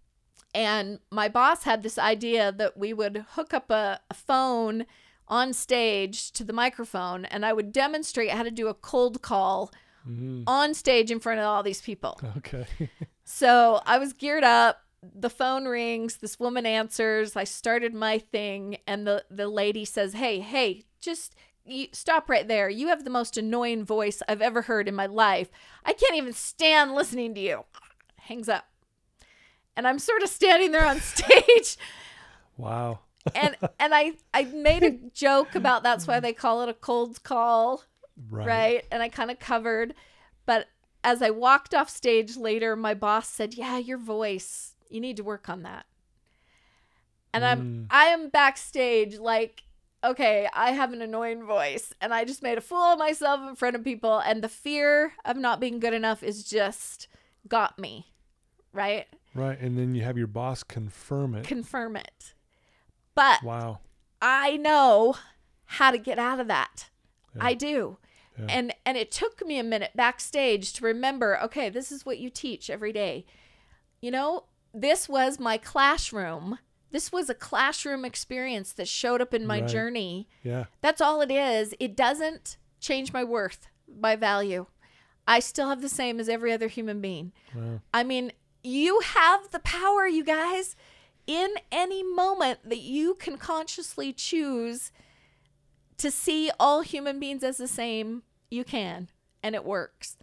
and 0.54 0.98
my 1.12 1.28
boss 1.28 1.62
had 1.62 1.82
this 1.84 1.98
idea 1.98 2.50
that 2.52 2.76
we 2.76 2.92
would 2.92 3.24
hook 3.34 3.54
up 3.54 3.70
a, 3.70 4.00
a 4.10 4.14
phone 4.14 4.86
on 5.28 5.52
stage 5.52 6.32
to 6.32 6.42
the 6.44 6.52
microphone, 6.52 7.24
and 7.26 7.44
I 7.46 7.52
would 7.52 7.70
demonstrate 7.72 8.30
how 8.30 8.42
to 8.42 8.50
do 8.50 8.66
a 8.68 8.74
cold 8.74 9.22
call 9.22 9.70
hmm 10.04 10.42
on 10.46 10.72
stage 10.72 11.10
in 11.10 11.18
front 11.20 11.40
of 11.40 11.46
all 11.46 11.62
these 11.62 11.80
people. 11.80 12.20
Okay. 12.38 12.66
So 13.28 13.80
I 13.84 13.98
was 13.98 14.12
geared 14.12 14.44
up. 14.44 14.82
The 15.02 15.28
phone 15.30 15.64
rings. 15.66 16.18
This 16.18 16.38
woman 16.38 16.64
answers. 16.64 17.34
I 17.34 17.42
started 17.42 17.92
my 17.92 18.18
thing, 18.20 18.78
and 18.86 19.04
the 19.04 19.24
the 19.28 19.48
lady 19.48 19.84
says, 19.84 20.12
"Hey, 20.14 20.38
hey, 20.38 20.84
just 21.00 21.34
you, 21.66 21.88
stop 21.92 22.28
right 22.30 22.46
there. 22.46 22.68
You 22.68 22.88
have 22.88 23.04
the 23.04 23.10
most 23.10 23.36
annoying 23.36 23.84
voice 23.84 24.22
I've 24.28 24.42
ever 24.42 24.62
heard 24.62 24.88
in 24.88 24.94
my 24.94 25.06
life. 25.06 25.48
I 25.84 25.92
can't 25.92 26.14
even 26.16 26.32
stand 26.32 26.94
listening 26.94 27.34
to 27.34 27.40
you." 27.40 27.64
Hangs 28.16 28.48
up, 28.48 28.66
and 29.76 29.86
I'm 29.86 29.98
sort 29.98 30.22
of 30.22 30.28
standing 30.28 30.72
there 30.72 30.86
on 30.86 31.00
stage, 31.00 31.76
wow. 32.56 33.00
and 33.34 33.56
and 33.78 33.94
I 33.94 34.12
I 34.34 34.44
made 34.44 34.82
a 34.82 34.90
joke 35.12 35.54
about 35.54 35.82
that's 35.82 36.06
why 36.06 36.20
they 36.20 36.32
call 36.32 36.62
it 36.62 36.68
a 36.68 36.74
cold 36.74 37.22
call 37.22 37.84
Right. 38.30 38.46
right? 38.46 38.84
And 38.90 39.02
I 39.02 39.08
kind 39.10 39.30
of 39.30 39.38
covered. 39.38 39.94
But 40.46 40.68
as 41.04 41.20
I 41.20 41.30
walked 41.30 41.74
off 41.74 41.90
stage 41.90 42.36
later, 42.36 42.74
my 42.74 42.94
boss 42.94 43.28
said, 43.28 43.54
"Yeah, 43.54 43.76
your 43.78 43.98
voice. 43.98 44.74
You 44.88 45.00
need 45.00 45.16
to 45.18 45.24
work 45.24 45.48
on 45.48 45.62
that." 45.62 45.86
And 47.34 47.44
I'm 47.44 47.60
Mm. 47.62 47.86
I 47.90 48.06
am 48.06 48.28
backstage 48.30 49.18
like, 49.18 49.64
okay, 50.06 50.48
I 50.52 50.72
have 50.72 50.92
an 50.92 51.02
annoying 51.02 51.44
voice, 51.44 51.92
and 52.00 52.14
I 52.14 52.24
just 52.24 52.42
made 52.42 52.58
a 52.58 52.62
fool 52.62 52.78
of 52.78 52.98
myself 52.98 53.40
in 53.48 53.56
front 53.56 53.76
of 53.76 53.84
people, 53.84 54.18
and 54.18 54.42
the 54.42 54.48
fear 54.48 55.12
of 55.24 55.36
not 55.36 55.60
being 55.60 55.80
good 55.80 55.94
enough 55.94 56.22
is 56.22 56.44
just 56.44 57.08
got 57.48 57.78
me, 57.78 58.12
right? 58.72 59.06
Right. 59.34 59.60
And 59.60 59.76
then 59.78 59.94
you 59.94 60.02
have 60.02 60.16
your 60.16 60.26
boss 60.26 60.62
confirm 60.62 61.34
it. 61.34 61.44
Confirm 61.44 61.96
it. 61.96 62.34
But 63.14 63.42
wow. 63.42 63.80
I 64.22 64.56
know 64.56 65.16
how 65.64 65.90
to 65.90 65.98
get 65.98 66.18
out 66.18 66.40
of 66.40 66.48
that. 66.48 66.88
Yeah. 67.34 67.44
I 67.44 67.54
do. 67.54 67.98
Yeah. 68.38 68.46
And 68.48 68.74
and 68.84 68.96
it 68.96 69.10
took 69.10 69.46
me 69.46 69.58
a 69.58 69.64
minute 69.64 69.92
backstage 69.94 70.72
to 70.74 70.84
remember, 70.84 71.38
okay, 71.42 71.68
this 71.68 71.92
is 71.92 72.06
what 72.06 72.18
you 72.18 72.30
teach 72.30 72.70
every 72.70 72.92
day. 72.92 73.26
You 74.00 74.10
know, 74.10 74.44
this 74.72 75.08
was 75.08 75.38
my 75.38 75.58
classroom. 75.58 76.58
This 76.90 77.10
was 77.12 77.28
a 77.28 77.34
classroom 77.34 78.04
experience 78.04 78.72
that 78.74 78.88
showed 78.88 79.20
up 79.20 79.34
in 79.34 79.46
my 79.46 79.60
Right. 79.60 79.68
journey. 79.68 80.28
Yeah. 80.42 80.66
That's 80.80 81.00
all 81.00 81.20
it 81.20 81.30
is. 81.30 81.74
It 81.80 81.96
doesn't 81.96 82.56
change 82.80 83.12
my 83.12 83.24
worth, 83.24 83.68
my 83.88 84.16
value. 84.16 84.66
I 85.26 85.40
still 85.40 85.68
have 85.68 85.82
the 85.82 85.88
same 85.88 86.20
as 86.20 86.28
every 86.28 86.52
other 86.52 86.68
human 86.68 87.00
being. 87.00 87.32
Wow. 87.54 87.80
I 87.92 88.04
mean, 88.04 88.32
you 88.62 89.00
have 89.00 89.50
the 89.50 89.58
power, 89.60 90.06
you 90.06 90.22
guys, 90.24 90.76
in 91.26 91.54
any 91.72 92.02
moment 92.04 92.60
that 92.68 92.78
you 92.78 93.14
can 93.14 93.36
consciously 93.36 94.12
choose 94.12 94.92
to 95.98 96.10
see 96.10 96.50
all 96.60 96.82
human 96.82 97.18
beings 97.18 97.42
as 97.42 97.56
the 97.56 97.68
same. 97.68 98.22
You 98.50 98.62
can. 98.64 99.08
and 99.42 99.54
it 99.54 99.64
works. 99.64 100.16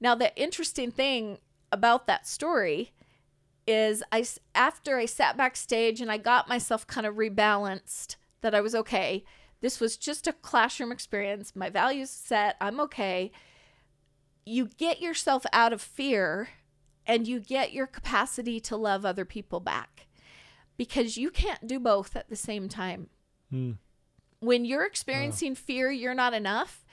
Now, 0.00 0.14
the 0.14 0.34
interesting 0.36 0.90
thing 0.90 1.38
about 1.72 2.06
that 2.06 2.26
story 2.26 2.92
is 3.68 4.02
I 4.10 4.24
after 4.54 4.96
I 4.96 5.04
sat 5.04 5.36
backstage 5.36 6.00
and 6.00 6.10
I 6.10 6.16
got 6.16 6.48
myself 6.48 6.86
kind 6.86 7.06
of 7.06 7.16
rebalanced 7.16 8.16
that 8.40 8.54
I 8.54 8.62
was 8.62 8.74
okay. 8.74 9.24
This 9.60 9.78
was 9.78 9.98
just 9.98 10.26
a 10.26 10.32
classroom 10.32 10.90
experience. 10.90 11.54
My 11.54 11.68
values 11.68 12.08
set. 12.08 12.56
I'm 12.62 12.80
okay. 12.80 13.30
You 14.46 14.70
get 14.78 15.02
yourself 15.02 15.44
out 15.52 15.74
of 15.74 15.82
fear 15.82 16.48
and 17.06 17.28
you 17.28 17.40
get 17.40 17.72
your 17.72 17.86
capacity 17.86 18.58
to 18.60 18.76
love 18.76 19.04
other 19.04 19.26
people 19.26 19.60
back 19.60 20.06
because 20.78 21.18
you 21.18 21.30
can't 21.30 21.66
do 21.66 21.78
both 21.78 22.16
at 22.16 22.30
the 22.30 22.36
same 22.36 22.70
time. 22.70 23.10
Hmm. 23.50 23.72
When 24.40 24.64
you're 24.64 24.86
experiencing 24.86 25.56
fear, 25.56 25.90
you're 25.90 26.14
not 26.14 26.32
enough. 26.32 26.86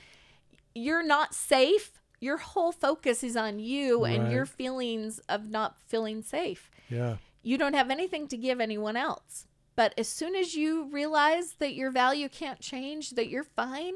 You're 0.74 1.06
not 1.06 1.34
safe. 1.34 2.02
Your 2.26 2.38
whole 2.38 2.72
focus 2.72 3.24
is 3.24 3.38
on 3.38 3.60
you 3.60 4.04
and 4.04 4.32
your 4.32 4.48
feelings 4.48 5.20
of 5.30 5.48
not 5.48 5.80
feeling 5.86 6.24
safe. 6.24 6.72
Yeah. 6.90 7.18
You 7.44 7.60
don't 7.60 7.76
have 7.76 7.92
anything 7.92 8.28
to 8.30 8.38
give 8.38 8.60
anyone 8.60 8.98
else. 8.98 9.46
But 9.76 9.94
as 9.96 10.08
soon 10.08 10.36
as 10.36 10.56
you 10.56 10.90
realize 10.92 11.58
that 11.60 11.76
your 11.76 11.92
value 11.92 12.28
can't 12.28 12.60
change, 12.60 13.12
that 13.12 13.30
you're 13.30 13.44
fine, 13.44 13.94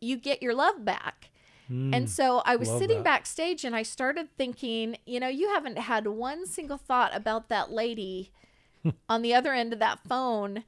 you 0.00 0.16
get 0.16 0.40
your 0.40 0.54
love 0.54 0.84
back. 0.84 1.30
Mm. 1.68 1.92
And 1.92 2.10
so 2.10 2.42
I 2.44 2.54
was 2.54 2.68
sitting 2.68 2.98
that. 2.98 3.04
backstage 3.04 3.64
and 3.64 3.74
I 3.74 3.82
started 3.82 4.28
thinking, 4.36 4.96
you 5.04 5.18
know, 5.18 5.28
you 5.28 5.48
haven't 5.48 5.78
had 5.78 6.06
one 6.06 6.46
single 6.46 6.78
thought 6.78 7.16
about 7.16 7.48
that 7.48 7.72
lady 7.72 8.30
on 9.08 9.22
the 9.22 9.34
other 9.34 9.52
end 9.52 9.72
of 9.72 9.80
that 9.80 9.98
phone. 10.06 10.62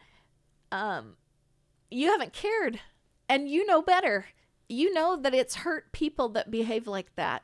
Um, 0.73 1.17
you 1.89 2.11
haven't 2.11 2.33
cared. 2.33 2.81
And 3.29 3.49
you 3.49 3.65
know 3.67 3.83
better. 3.83 4.27
You 4.69 4.93
know 4.95 5.17
that 5.17 5.35
it's 5.35 5.57
hurt 5.57 5.93
people 5.93 6.29
that 6.31 6.51
behave 6.51 6.87
like 6.87 7.15
that, 7.17 7.43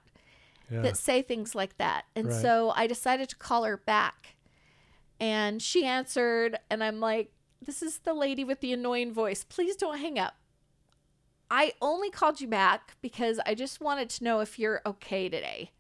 yeah. 0.70 0.80
that 0.82 0.96
say 0.96 1.22
things 1.22 1.54
like 1.54 1.76
that. 1.78 2.04
And 2.16 2.28
Right. 2.28 2.42
so 2.42 2.72
I 2.74 2.86
decided 2.86 3.28
to 3.30 3.36
call 3.36 3.64
her 3.64 3.76
back. 3.76 4.36
And 5.18 5.60
she 5.60 5.84
answered, 5.84 6.58
and 6.70 6.82
I'm 6.82 6.98
like, 6.98 7.32
this 7.60 7.82
is 7.82 7.98
the 7.98 8.14
lady 8.14 8.42
with 8.42 8.60
the 8.60 8.72
annoying 8.72 9.12
voice. 9.12 9.44
Please 9.44 9.76
don't 9.76 9.98
hang 9.98 10.18
up. 10.18 10.34
I 11.50 11.74
only 11.82 12.10
called 12.10 12.40
you 12.40 12.46
back 12.48 12.96
because 13.02 13.38
I 13.44 13.54
just 13.54 13.80
wanted 13.80 14.08
to 14.10 14.24
know 14.24 14.40
if 14.40 14.58
you're 14.58 14.80
okay 14.86 15.28
today. 15.28 15.72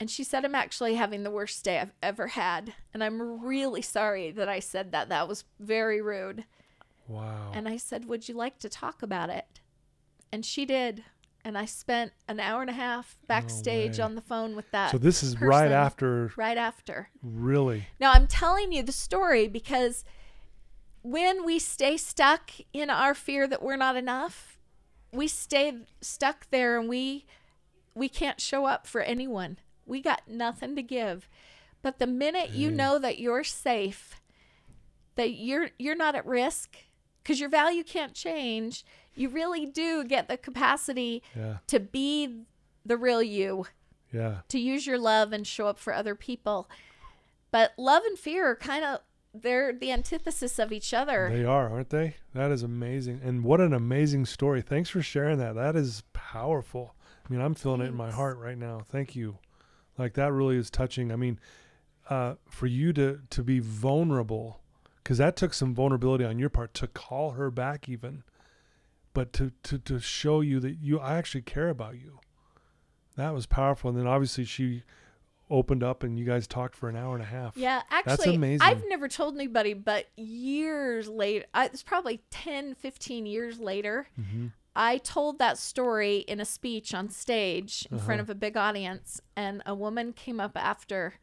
And 0.00 0.10
she 0.10 0.24
said, 0.24 0.44
I'm 0.46 0.54
actually 0.54 0.94
having 0.94 1.22
the 1.22 1.30
worst 1.30 1.62
day 1.62 1.78
I've 1.78 1.92
ever 2.02 2.28
had. 2.28 2.72
And 2.94 3.04
I'm 3.04 3.44
really 3.44 3.82
sorry 3.82 4.30
that 4.32 4.48
I 4.48 4.58
said 4.58 4.92
that. 4.92 5.10
That 5.10 5.28
was 5.28 5.44
very 5.60 6.00
rude. 6.00 6.44
wow. 7.06 7.52
And 7.52 7.68
I 7.68 7.76
said, 7.76 8.06
Would 8.06 8.26
you 8.28 8.34
like 8.34 8.58
to 8.60 8.68
talk 8.70 9.02
about 9.02 9.28
it? 9.28 9.60
And 10.32 10.44
she 10.44 10.64
did. 10.64 11.04
And 11.44 11.56
I 11.56 11.64
spent 11.64 12.12
an 12.28 12.38
hour 12.38 12.60
and 12.60 12.70
a 12.70 12.74
half 12.74 13.16
backstage 13.26 13.98
way. 13.98 14.04
on 14.04 14.14
the 14.14 14.20
phone 14.20 14.54
with 14.54 14.70
that 14.72 14.90
so 14.90 14.98
this 14.98 15.22
is 15.22 15.40
right 15.40 15.72
after 15.72 16.30
right 16.36 16.58
after. 16.58 17.08
really. 17.22 17.86
Now, 17.98 18.12
I'm 18.12 18.26
telling 18.26 18.72
you 18.72 18.82
the 18.82 18.92
story 18.92 19.48
because 19.48 20.04
when 21.02 21.44
we 21.46 21.58
stay 21.58 21.96
stuck 21.96 22.50
in 22.74 22.90
our 22.90 23.14
fear 23.14 23.46
that 23.46 23.62
we're 23.62 23.76
not 23.76 23.96
enough, 23.96 24.58
we 25.12 25.28
stay 25.28 25.72
stuck 26.02 26.50
there 26.50 26.78
and 26.78 26.88
we 26.88 27.24
we 27.94 28.08
can't 28.08 28.40
show 28.40 28.66
up 28.66 28.86
for 28.86 29.00
anyone. 29.00 29.58
We 29.86 30.00
got 30.00 30.22
nothing 30.28 30.76
to 30.76 30.82
give. 30.82 31.28
But 31.82 31.98
the 31.98 32.06
minute 32.06 32.50
you 32.50 32.70
know 32.70 32.98
that 32.98 33.18
you're 33.18 33.44
safe, 33.44 34.20
that 35.16 35.30
you're 35.30 35.70
you're 35.78 35.96
not 35.96 36.14
at 36.14 36.26
risk 36.26 36.76
cuz 37.24 37.40
your 37.40 37.48
value 37.48 37.82
can't 37.82 38.14
change, 38.14 38.84
you 39.14 39.28
really 39.28 39.66
do 39.66 40.04
get 40.04 40.28
the 40.28 40.36
capacity 40.36 41.22
Yeah. 41.36 41.58
to 41.68 41.80
be 41.80 42.44
the 42.84 42.96
real 42.96 43.22
you 43.22 43.66
Yeah. 44.12 44.40
to 44.48 44.58
use 44.58 44.86
your 44.86 44.98
love 44.98 45.32
and 45.32 45.46
show 45.46 45.66
up 45.66 45.78
for 45.78 45.92
other 45.92 46.14
people. 46.14 46.68
But 47.50 47.72
love 47.76 48.04
and 48.04 48.18
fear 48.18 48.50
are 48.50 48.56
kind 48.56 48.84
of 48.84 49.00
they're 49.32 49.72
the 49.72 49.92
antithesis 49.92 50.58
of 50.58 50.72
each 50.72 50.92
other. 50.92 51.28
They 51.32 51.44
are, 51.44 51.70
aren't 51.70 51.90
they? 51.90 52.16
That 52.34 52.50
is 52.50 52.64
amazing. 52.64 53.20
And 53.22 53.44
what 53.44 53.60
an 53.60 53.72
amazing 53.72 54.26
story. 54.26 54.60
Thanks 54.60 54.90
for 54.90 55.02
sharing 55.02 55.38
that. 55.38 55.54
That 55.54 55.76
is 55.76 56.02
powerful. 56.12 56.96
I 57.24 57.32
mean, 57.32 57.40
I'm 57.40 57.54
feeling 57.54 57.80
it 57.80 57.86
in 57.90 57.94
my 57.94 58.10
heart 58.10 58.38
right 58.38 58.58
now. 58.58 58.80
Thank 58.88 59.14
you. 59.14 59.38
Like 59.96 60.14
that 60.14 60.32
really 60.32 60.56
is 60.56 60.68
touching. 60.68 61.12
I 61.12 61.16
mean, 61.16 61.38
uh, 62.08 62.34
for 62.48 62.66
you 62.66 62.92
to 62.94 63.20
to 63.30 63.42
be 63.44 63.60
vulnerable 63.60 64.60
because 64.96 65.18
that 65.18 65.36
took 65.36 65.54
some 65.54 65.74
vulnerability 65.74 66.24
on 66.24 66.38
your 66.40 66.48
part 66.50 66.74
to 66.74 66.88
call 66.88 67.32
her 67.32 67.50
back 67.52 67.88
even 67.88 68.24
but 69.12 69.32
to, 69.34 69.52
to 69.64 69.78
to 69.78 69.98
show 70.00 70.40
you 70.40 70.60
that 70.60 70.76
you 70.80 70.98
I 71.00 71.16
actually 71.16 71.42
care 71.42 71.68
about 71.68 71.96
you. 71.98 72.20
That 73.16 73.34
was 73.34 73.46
powerful. 73.46 73.90
And 73.90 73.98
then 73.98 74.06
obviously 74.06 74.44
she 74.44 74.82
opened 75.50 75.82
up 75.82 76.04
and 76.04 76.16
you 76.18 76.24
guys 76.24 76.46
talked 76.46 76.76
for 76.76 76.88
an 76.88 76.94
hour 76.96 77.14
and 77.14 77.22
a 77.22 77.26
half. 77.26 77.56
yeah, 77.56 77.82
actually, 77.90 78.36
amazing. 78.36 78.60
I've 78.62 78.84
never 78.88 79.08
told 79.08 79.34
anybody, 79.34 79.74
but 79.74 80.06
years 80.16 81.08
later, 81.08 81.44
I, 81.52 81.64
it's 81.66 81.82
probably 81.82 82.22
10, 82.30 82.76
15 82.76 83.26
years 83.26 83.58
later, 83.58 84.06
hmm 84.16 84.48
I 84.76 84.98
told 84.98 85.40
that 85.40 85.58
story 85.58 86.18
in 86.18 86.38
a 86.38 86.44
speech 86.44 86.94
on 86.94 87.08
stage 87.08 87.88
in 87.90 87.98
front 87.98 88.20
Uh-huh. 88.20 88.26
of 88.26 88.30
a 88.30 88.34
big 88.36 88.56
audience, 88.56 89.20
and 89.34 89.62
a 89.66 89.74
woman 89.74 90.12
came 90.12 90.38
up 90.38 90.52
after 90.56 91.14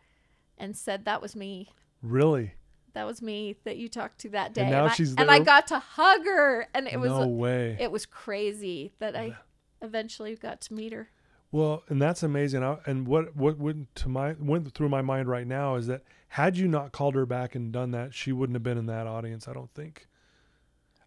and 0.58 0.76
said, 0.76 1.06
That 1.06 1.22
was 1.22 1.34
me. 1.34 1.70
Really? 2.02 2.56
That 2.98 3.06
was 3.06 3.22
me 3.22 3.56
that 3.64 3.78
you 3.78 3.90
talked 3.90 4.18
to 4.22 4.30
that 4.30 4.56
day. 4.56 4.68
now 4.68 4.86
I, 4.86 4.90
she's 4.90 5.14
and 5.14 5.30
I 5.30 5.38
got 5.38 5.68
to 5.68 5.78
hug 5.78 6.26
her, 6.26 6.68
and 6.74 6.88
it 6.88 7.00
was 7.00 7.12
no 7.12 7.28
way. 7.28 7.78
it 7.80 7.92
was 7.92 8.08
crazy 8.08 8.92
that 8.98 9.16
I 9.16 9.36
eventually 9.84 10.36
got 10.36 10.62
to 10.62 10.74
meet 10.74 10.94
her. 10.94 11.08
Well, 11.52 11.84
and 11.90 12.02
that's 12.02 12.24
amazing. 12.24 12.64
I, 12.64 12.78
and 12.88 13.06
what 13.06 13.36
what 13.36 13.60
went 13.60 13.94
to 13.98 14.10
my 14.10 14.36
went 14.40 14.74
through 14.74 14.90
my 14.90 15.04
mind 15.04 15.30
right 15.30 15.46
now 15.46 15.76
is 15.76 15.86
that 15.86 16.02
had 16.30 16.58
you 16.58 16.68
not 16.68 16.92
called 16.92 17.14
her 17.14 17.28
back 17.28 17.54
and 17.54 17.72
done 17.72 17.92
that, 17.92 18.16
she 18.16 18.32
wouldn't 18.32 18.56
have 18.56 18.64
been 18.64 18.80
in 18.80 18.88
that 18.88 19.06
audience. 19.06 19.48
I 19.48 19.54
don't 19.54 19.72
think. 19.76 20.08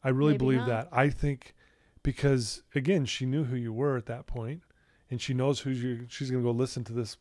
I 0.05 0.11
really 0.11 0.35
Maybe 0.35 0.45
believe 0.45 0.59
not. 0.61 0.69
that. 0.69 0.89
I 0.93 1.11
think 1.11 1.57
because 2.05 2.63
again, 2.73 3.05
she 3.05 3.27
knew 3.27 3.43
who 3.43 3.57
you 3.57 3.73
were 3.73 3.97
at 3.97 4.07
that 4.07 4.29
point, 4.29 4.63
and 5.11 5.21
she 5.21 5.35
knows 5.35 5.59
who 5.59 5.71
you. 5.71 6.07
She's 6.09 6.31
gonna 6.31 6.45
go 6.45 6.53
listen 6.53 6.85
to 6.85 6.93
this 6.93 7.17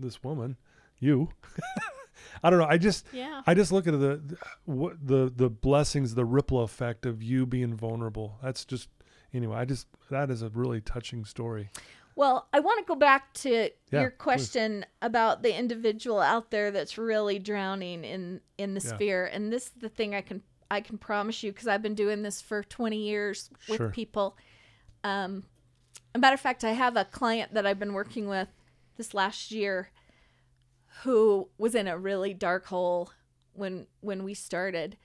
this 0.00 0.24
woman, 0.24 0.56
you. 0.98 1.28
I 2.42 2.50
don't 2.50 2.58
know. 2.58 2.66
I 2.66 2.78
just 2.78 3.06
Yeah. 3.12 3.42
I 3.46 3.54
just 3.54 3.72
look 3.72 3.86
at 3.86 3.92
the, 3.92 4.16
the 4.24 4.36
what 4.64 4.94
the 5.06 5.32
the 5.34 5.48
blessings, 5.50 6.14
the 6.14 6.24
ripple 6.24 6.62
effect 6.62 7.06
of 7.06 7.22
you 7.22 7.46
being 7.46 7.74
vulnerable. 7.74 8.38
That's 8.42 8.64
just 8.64 8.88
anyway. 9.34 9.56
I 9.56 9.64
just 9.64 9.86
that 10.10 10.30
is 10.30 10.42
a 10.42 10.48
really 10.50 10.80
touching 10.80 11.24
story. 11.24 11.70
Well, 12.14 12.48
I 12.52 12.60
want 12.60 12.78
to 12.78 12.84
go 12.88 12.94
back 12.96 13.34
to 13.34 13.50
Yeah, 13.90 14.00
your 14.00 14.10
please. 14.10 14.16
question 14.16 14.86
about 15.02 15.42
the 15.42 15.54
individual 15.54 16.18
out 16.20 16.50
there 16.50 16.70
that's 16.70 16.96
really 16.96 17.38
drowning 17.38 18.04
in 18.04 18.40
in 18.56 18.74
the 18.74 18.80
Yeah. 18.80 18.94
sphere, 18.94 19.26
and 19.26 19.52
this 19.52 19.66
is 19.66 19.72
the 19.78 19.88
thing 19.90 20.14
I 20.14 20.22
can 20.22 20.42
I 20.70 20.80
can 20.80 20.98
promise 20.98 21.42
you 21.42 21.52
because 21.52 21.68
I've 21.68 21.82
been 21.82 21.94
doing 21.94 22.22
this 22.22 22.40
for 22.40 22.62
20 22.64 22.96
years 22.96 23.50
with 23.68 23.76
Sure. 23.76 23.90
people. 23.90 24.36
Um, 25.04 25.44
a 26.14 26.18
matter 26.18 26.34
of 26.34 26.40
fact, 26.40 26.64
I 26.64 26.72
have 26.72 26.96
a 26.96 27.04
client 27.04 27.54
that 27.54 27.66
I've 27.66 27.78
been 27.78 27.92
working 27.92 28.26
with 28.26 28.48
this 28.96 29.12
last 29.14 29.50
year 29.52 29.90
who 31.02 31.48
was 31.58 31.74
in 31.74 31.86
a 31.88 31.98
really 31.98 32.34
dark 32.34 32.66
hole 32.66 33.10
when 33.52 33.86
when 34.00 34.24
we 34.24 34.34
started. 34.34 34.96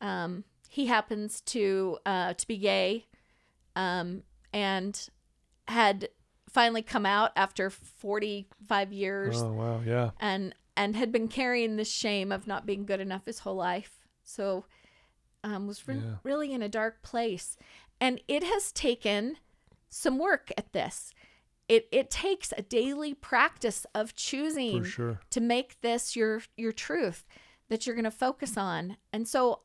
Um, 0.00 0.44
he 0.68 0.86
happens 0.86 1.40
to 1.42 1.98
uh, 2.06 2.34
to 2.34 2.46
be 2.46 2.56
gay, 2.58 3.06
um, 3.76 4.22
and 4.52 5.08
had 5.66 6.08
finally 6.48 6.82
come 6.82 7.04
out 7.04 7.30
after 7.36 7.68
45 7.70 8.92
years 8.92 9.36
Oh 9.38 9.52
wow, 9.52 9.80
yeah. 9.84 10.10
and 10.18 10.54
and 10.76 10.96
had 10.96 11.12
been 11.12 11.28
carrying 11.28 11.76
this 11.76 11.90
shame 11.90 12.32
of 12.32 12.46
not 12.46 12.64
being 12.64 12.86
good 12.86 13.00
enough 13.00 13.26
his 13.26 13.40
whole 13.40 13.56
life 13.56 13.98
so 14.24 14.64
um, 15.44 15.66
was 15.66 15.86
re- 15.86 15.96
Yeah. 15.96 16.16
really 16.22 16.52
in 16.52 16.62
a 16.62 16.68
dark 16.68 17.02
place 17.02 17.56
and 18.00 18.22
it 18.28 18.42
has 18.42 18.72
taken 18.72 19.36
some 19.90 20.18
work 20.18 20.50
at 20.56 20.72
this 20.72 21.12
it 21.68 21.88
it 21.92 22.10
takes 22.10 22.52
a 22.56 22.62
daily 22.62 23.14
practice 23.14 23.86
of 23.94 24.14
choosing 24.14 24.84
sure. 24.84 25.20
to 25.30 25.40
make 25.40 25.80
this 25.80 26.16
your 26.16 26.42
your 26.56 26.72
truth 26.72 27.26
that 27.68 27.86
you're 27.86 27.94
going 27.96 28.04
to 28.04 28.10
focus 28.10 28.56
on. 28.56 28.96
And 29.12 29.28
so 29.28 29.60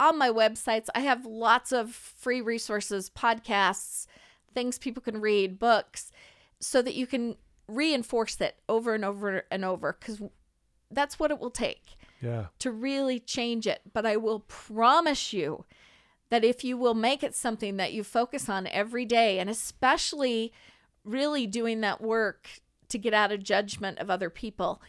on 0.00 0.16
my 0.18 0.30
websites 0.30 0.86
I 0.94 1.00
have 1.00 1.26
lots 1.26 1.72
of 1.72 1.92
free 1.92 2.40
resources, 2.40 3.10
podcasts, 3.10 4.06
things 4.54 4.78
people 4.78 5.02
can 5.02 5.20
read, 5.20 5.58
books 5.58 6.10
so 6.60 6.80
that 6.82 6.94
you 6.94 7.06
can 7.06 7.36
reinforce 7.66 8.40
it 8.40 8.56
over 8.68 8.94
and 8.94 9.04
over 9.04 9.44
and 9.50 9.64
over 9.64 9.92
cuz 9.92 10.22
that's 10.90 11.18
what 11.18 11.30
it 11.30 11.38
will 11.38 11.50
take 11.50 11.96
Yeah. 12.22 12.46
to 12.60 12.70
really 12.72 13.20
change 13.20 13.66
it. 13.66 13.82
But 13.92 14.06
I 14.06 14.16
will 14.16 14.40
promise 14.40 15.34
you 15.34 15.66
that 16.30 16.44
if 16.44 16.64
you 16.64 16.78
will 16.78 16.94
make 16.94 17.22
it 17.22 17.34
something 17.34 17.76
that 17.76 17.92
you 17.92 18.02
focus 18.04 18.48
on 18.48 18.66
every 18.68 19.04
day, 19.04 19.38
and 19.38 19.50
especially 19.50 20.52
really 21.04 21.46
doing 21.46 21.80
that 21.80 22.00
work 22.00 22.48
to 22.88 22.98
get 22.98 23.14
out 23.14 23.32
of 23.32 23.42
judgment 23.42 23.98
of 23.98 24.10
other 24.10 24.30
people, 24.30 24.80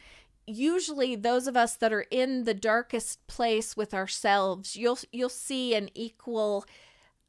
usually 0.48 1.16
those 1.16 1.48
of 1.48 1.58
us 1.58 1.76
that 1.76 1.94
are 1.94 2.06
in 2.12 2.46
the 2.46 2.54
darkest 2.54 3.26
place 3.28 3.76
with 3.76 3.94
ourselves, 3.94 4.76
you'll 4.76 5.00
you'll 5.12 5.30
see 5.30 5.76
an 5.76 5.90
equal 5.94 6.66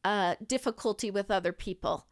uh, 0.04 0.36
difficulty 0.46 1.10
with 1.10 1.30
other 1.30 1.52
people 1.52 2.06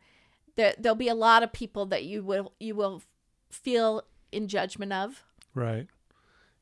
there, 0.58 0.74
there'll 0.76 0.96
be 0.96 1.08
a 1.08 1.14
lot 1.14 1.42
of 1.42 1.52
people 1.52 1.86
that 1.86 2.04
you 2.04 2.22
will 2.22 2.52
you 2.58 2.74
will 2.74 3.00
feel 3.48 4.02
in 4.32 4.48
judgment 4.48 4.92
of 4.92 5.24
Right. 5.54 5.86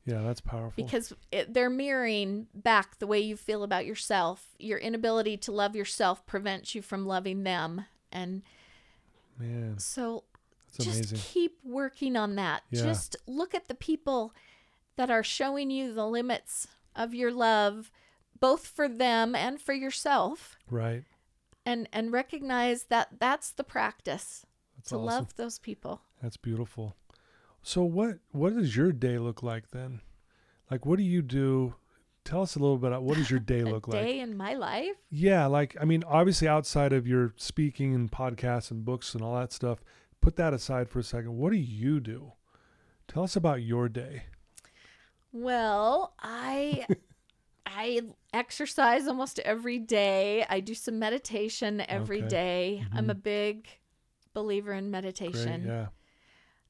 Yeah, 0.05 0.21
that's 0.21 0.39
powerful. 0.39 0.81
because 0.81 1.11
it, 1.33 1.53
they're 1.53 1.69
mirroring 1.69 2.47
back 2.53 2.97
the 2.99 3.07
way 3.07 3.19
you 3.19 3.35
feel 3.35 3.63
about 3.63 3.85
yourself. 3.85 4.55
Your 4.57 4.77
inability 4.77 5.35
to 5.37 5.51
love 5.51 5.75
yourself 5.75 6.25
prevents 6.25 6.73
you 6.73 6.81
from 6.81 7.05
loving 7.05 7.43
them, 7.43 7.85
and 8.09 8.43
Man, 9.39 9.77
so 9.79 10.23
that's 10.77 10.85
just 10.85 11.11
amazing. 11.11 11.19
keep 11.19 11.57
working 11.63 12.15
on 12.15 12.35
that. 12.35 12.63
Yeah. 12.71 12.83
Just 12.83 13.15
look 13.27 13.53
at 13.53 13.67
the 13.67 13.75
people 13.75 14.33
that 14.95 15.09
are 15.11 15.23
showing 15.23 15.69
you 15.69 15.93
the 15.93 16.07
limits 16.07 16.67
of 16.95 17.13
your 17.13 17.31
love, 17.31 17.91
both 18.39 18.65
for 18.65 18.87
them 18.89 19.35
and 19.35 19.61
for 19.61 19.73
yourself, 19.73 20.57
Right. 20.69 21.03
and 21.65 21.87
and 21.93 22.11
recognize 22.11 22.85
that 22.85 23.19
that's 23.19 23.51
the 23.51 23.63
practice 23.63 24.45
That's 24.75 24.89
to 24.89 24.95
awesome. 24.95 25.05
love 25.05 25.35
those 25.35 25.59
people. 25.59 26.01
That's 26.21 26.37
beautiful. 26.37 26.95
So 27.61 27.83
what 27.83 28.19
what 28.31 28.55
does 28.55 28.75
your 28.75 28.91
day 28.91 29.19
look 29.19 29.43
like 29.43 29.69
then? 29.71 30.01
Like 30.71 30.85
what 30.85 30.97
do 30.97 31.03
you 31.03 31.21
do? 31.21 31.75
Tell 32.27 32.41
us 32.41 32.55
a 32.55 32.59
little 32.59 32.77
bit 32.77 32.87
about 32.89 33.03
what 33.03 33.15
does 33.15 33.29
your 33.31 33.39
day 33.39 33.63
look 33.73 33.87
like? 33.87 34.03
day 34.03 34.19
in 34.19 34.35
my 34.35 34.53
life. 34.53 34.95
Yeah, 35.09 35.45
like 35.45 35.77
I 35.79 35.85
mean, 35.85 36.03
obviously 36.05 36.47
outside 36.47 36.91
of 36.91 37.07
your 37.07 37.33
speaking 37.37 37.95
and 37.95 38.11
podcasts 38.11 38.69
and 38.69 38.83
books 38.83 39.13
and 39.15 39.23
all 39.23 39.35
that 39.39 39.53
stuff, 39.53 39.83
put 40.21 40.35
that 40.35 40.53
aside 40.53 40.89
for 40.89 40.99
a 40.99 41.03
second. 41.03 41.37
What 41.37 41.51
do 41.51 41.57
you 41.57 41.99
do? 42.01 42.33
Tell 43.07 43.23
us 43.23 43.35
about 43.37 43.61
your 43.63 43.87
day. 43.87 44.23
Well, 45.31 46.13
I 46.19 46.85
I 47.65 48.01
exercise 48.33 49.07
almost 49.07 49.39
every 49.39 49.79
day. 49.79 50.45
I 50.49 50.59
do 50.59 50.73
some 50.73 50.99
meditation 50.99 51.81
every 51.87 52.19
Okay. 52.19 52.27
day. 52.27 52.85
I'm 52.93 53.07
Mhm. 53.07 53.11
a 53.11 53.15
big 53.15 53.67
believer 54.33 54.73
in 54.73 54.85
Great. 54.85 54.91
meditation. 54.91 55.65
Yeah. 55.65 55.87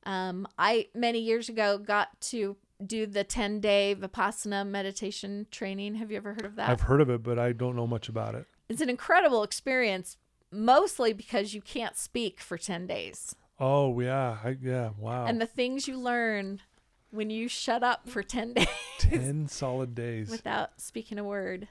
Um, 0.03 0.47
I 0.57 0.87
many 0.93 1.19
years 1.19 1.49
ago 1.49 1.77
got 1.77 2.19
to 2.21 2.55
do 2.85 3.05
the 3.05 3.23
10 3.23 3.59
day 3.59 3.95
Vipassana 3.97 4.65
meditation 4.67 5.47
training. 5.51 5.95
Have 5.95 6.11
you 6.11 6.17
ever 6.17 6.33
heard 6.33 6.45
of 6.45 6.55
that? 6.55 6.69
I've 6.69 6.81
heard 6.81 7.01
of 7.01 7.09
it, 7.09 7.23
but 7.23 7.39
I 7.39 7.51
don't 7.51 7.75
know 7.75 7.87
much 7.87 8.07
about 8.09 8.35
it. 8.35 8.45
it's 8.69 8.81
an 8.81 8.89
incredible 8.89 9.43
experience, 9.43 10.17
mostly 10.51 11.13
because 11.13 11.53
you 11.53 11.61
can't 11.61 11.97
speak 11.97 12.39
for 12.39 12.57
10 12.57 12.87
days. 12.87 13.35
Oh 13.59 13.99
yeah, 13.99 14.37
I, 14.43 14.57
yeah. 14.61 14.91
Wow. 14.99 15.25
And 15.25 15.41
the 15.41 15.47
things 15.47 15.87
you 15.87 15.97
learn 15.97 16.61
when 17.09 17.29
you 17.31 17.47
shut 17.47 17.81
up 17.83 18.07
for 18.07 18.21
10 18.21 18.53
days 18.53 18.67
Ten 18.99 19.47
solid 19.47 19.95
days. 19.95 20.29
without 20.29 20.79
speaking 20.79 21.17
a 21.17 21.23
word. 21.23 21.67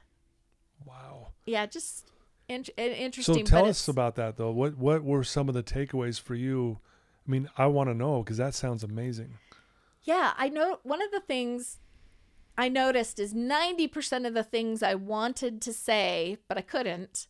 wow. 0.84 1.28
Yeah, 1.44 1.66
just 1.66 2.10
in- 2.48 2.64
an 2.76 3.12
So 3.12 3.34
tell 3.42 3.66
us 3.66 3.86
about 3.88 4.16
that 4.16 4.36
though. 4.36 4.50
What 4.50 4.76
what 4.76 5.04
were 5.04 5.22
some 5.24 5.48
of 5.48 5.54
the 5.54 5.62
takeaways 5.62 6.20
for 6.20 6.34
you? 6.34 6.80
I 7.26 7.30
mean, 7.30 7.48
I 7.56 7.66
want 7.66 7.88
to 7.90 7.94
know 7.94 8.22
because 8.22 8.36
that 8.38 8.54
sounds 8.54 8.82
amazing. 8.84 9.34
Yeah, 10.06 10.34
I 10.38 10.48
know 10.48 10.78
one 10.84 11.02
of 11.02 11.10
the 11.10 11.20
things 11.20 11.80
I 12.56 12.68
noticed 12.68 13.18
is 13.18 13.34
90% 13.34 14.24
of 14.24 14.34
the 14.34 14.44
things 14.44 14.80
I 14.80 14.94
wanted 14.94 15.60
to 15.62 15.72
say, 15.72 16.38
but 16.46 16.56
I 16.56 16.62
couldn't, 16.62 17.26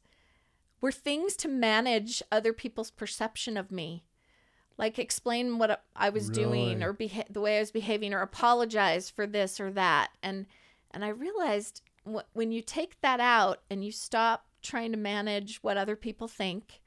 were 0.82 0.92
things 0.92 1.36
to 1.36 1.48
manage 1.48 2.22
other 2.30 2.52
people's 2.52 2.90
perception 2.90 3.56
of 3.56 3.72
me. 3.72 4.04
Like 4.76 4.98
explain 4.98 5.56
what 5.56 5.82
I 5.96 6.10
was 6.10 6.28
doing 6.28 6.82
or 6.82 6.92
beha- 6.92 7.24
the 7.30 7.40
way 7.40 7.56
I 7.56 7.60
was 7.60 7.70
behaving 7.70 8.12
or 8.12 8.20
apologize 8.20 9.08
for 9.08 9.26
this 9.26 9.58
or 9.58 9.70
that. 9.72 10.10
And 10.22 10.44
and 10.90 11.02
I 11.02 11.08
realized 11.08 11.80
wh- 12.04 12.28
when 12.34 12.52
you 12.52 12.60
take 12.60 13.00
that 13.00 13.18
out 13.18 13.62
and 13.70 13.82
you 13.82 13.90
stop 13.90 14.44
trying 14.60 14.90
to 14.92 14.98
manage 14.98 15.62
what 15.62 15.78
other 15.78 15.96
people 15.96 16.28
think, 16.28 16.82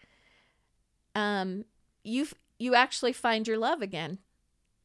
um, 1.15 1.65
you 2.03 2.27
you 2.59 2.75
actually 2.75 3.13
find 3.13 3.47
your 3.47 3.57
love 3.57 3.81
again 3.81 4.19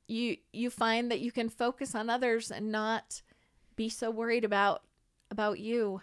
you 0.07 0.37
you 0.53 0.71
find 0.71 1.11
that 1.11 1.21
you 1.21 1.33
can 1.33 1.49
focus 1.49 1.95
on 1.95 2.11
others 2.11 2.51
and 2.51 2.71
not 2.71 3.23
be 3.77 3.89
so 3.89 4.11
worried 4.11 4.45
about 4.45 4.83
about 5.31 5.59
you. 5.59 6.01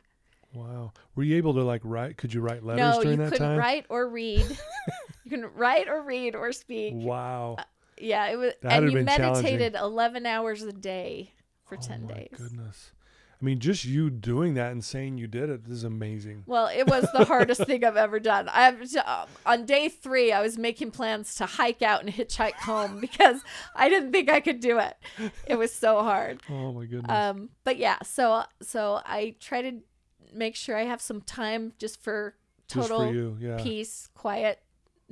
Wow. 0.54 0.92
Were 1.16 1.24
you 1.24 1.38
able 1.38 1.54
to 1.54 1.64
like 1.64 1.82
write? 1.84 2.18
Could 2.18 2.34
you 2.34 2.42
write 2.42 2.64
letters 2.64 2.98
no, 2.98 3.02
during 3.02 3.22
you 3.22 3.30
couldn't 3.30 3.58
write 3.58 3.86
or 3.90 4.10
read. 4.10 4.46
you 5.24 5.30
couldn't 5.30 5.56
write 5.56 5.88
or 5.88 6.02
read 6.02 6.36
or 6.36 6.52
speak. 6.52 6.94
Wow. 6.96 7.56
Uh, 7.58 7.64
yeah, 7.98 8.28
it 8.28 8.36
was 8.36 8.54
That 8.62 8.84
and 8.84 8.92
you 8.92 9.04
meditated 9.04 9.76
11 9.76 10.26
hours 10.26 10.64
a 10.64 10.74
day 10.74 11.32
for 11.64 11.78
10 11.78 12.02
oh 12.04 12.08
my 12.08 12.14
days. 12.14 12.30
goodness. 12.36 12.92
I 13.42 13.46
mean, 13.46 13.60
just 13.60 13.86
you 13.86 14.12
doing 14.12 14.54
that 14.54 14.72
and 14.72 14.84
saying 14.84 15.18
you 15.18 15.26
did 15.26 15.50
it 15.50 15.62
is 15.68 15.84
amazing. 15.84 16.44
Well, 16.46 16.68
it 16.68 16.86
was 16.86 17.08
the 17.12 17.26
hardest 17.26 17.66
thing 17.66 17.84
I've 17.84 17.98
ever 17.98 18.20
done. 18.20 18.48
I 18.50 18.72
uh, 19.04 19.26
on 19.48 19.66
day 19.66 19.90
3 19.90 20.32
I 20.32 20.42
was 20.42 20.60
making 20.60 20.92
plans 20.92 21.34
to 21.36 21.48
hike 21.48 21.82
out 21.82 22.02
and 22.04 22.14
hitchhike 22.14 22.54
home 22.54 23.00
because 23.02 23.42
I 23.76 23.90
didn't 23.90 24.12
think 24.12 24.30
I 24.30 24.42
could 24.42 24.60
do 24.60 24.78
it. 24.78 24.96
It 25.48 25.56
was 25.56 25.74
so 25.74 26.04
hard. 26.04 26.42
Oh 26.52 26.72
my 26.74 26.86
goodness. 26.86 27.10
um 27.12 27.50
but 27.64 27.78
yeah 27.78 27.98
so 28.04 28.44
so 28.62 29.02
i 29.06 29.36
try 29.40 29.62
to 29.62 29.80
make 30.34 30.56
sure 30.56 30.78
i 30.78 30.84
have 30.84 31.02
some 31.02 31.22
time 31.22 31.74
just 31.80 32.02
for 32.04 32.36
just 32.68 32.90
total 32.90 33.08
for 33.08 33.14
you, 33.14 33.38
yeah. 33.40 33.58
peace 33.62 34.10
quiet 34.14 34.60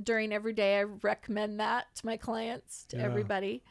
during 0.02 0.32
every 0.32 0.54
day 0.54 0.78
i 0.80 0.84
recommend 0.84 1.60
that 1.60 1.86
to 1.96 2.06
my 2.06 2.18
clients 2.18 2.86
to 2.90 2.98
Yeah. 2.98 3.04
everybody 3.04 3.64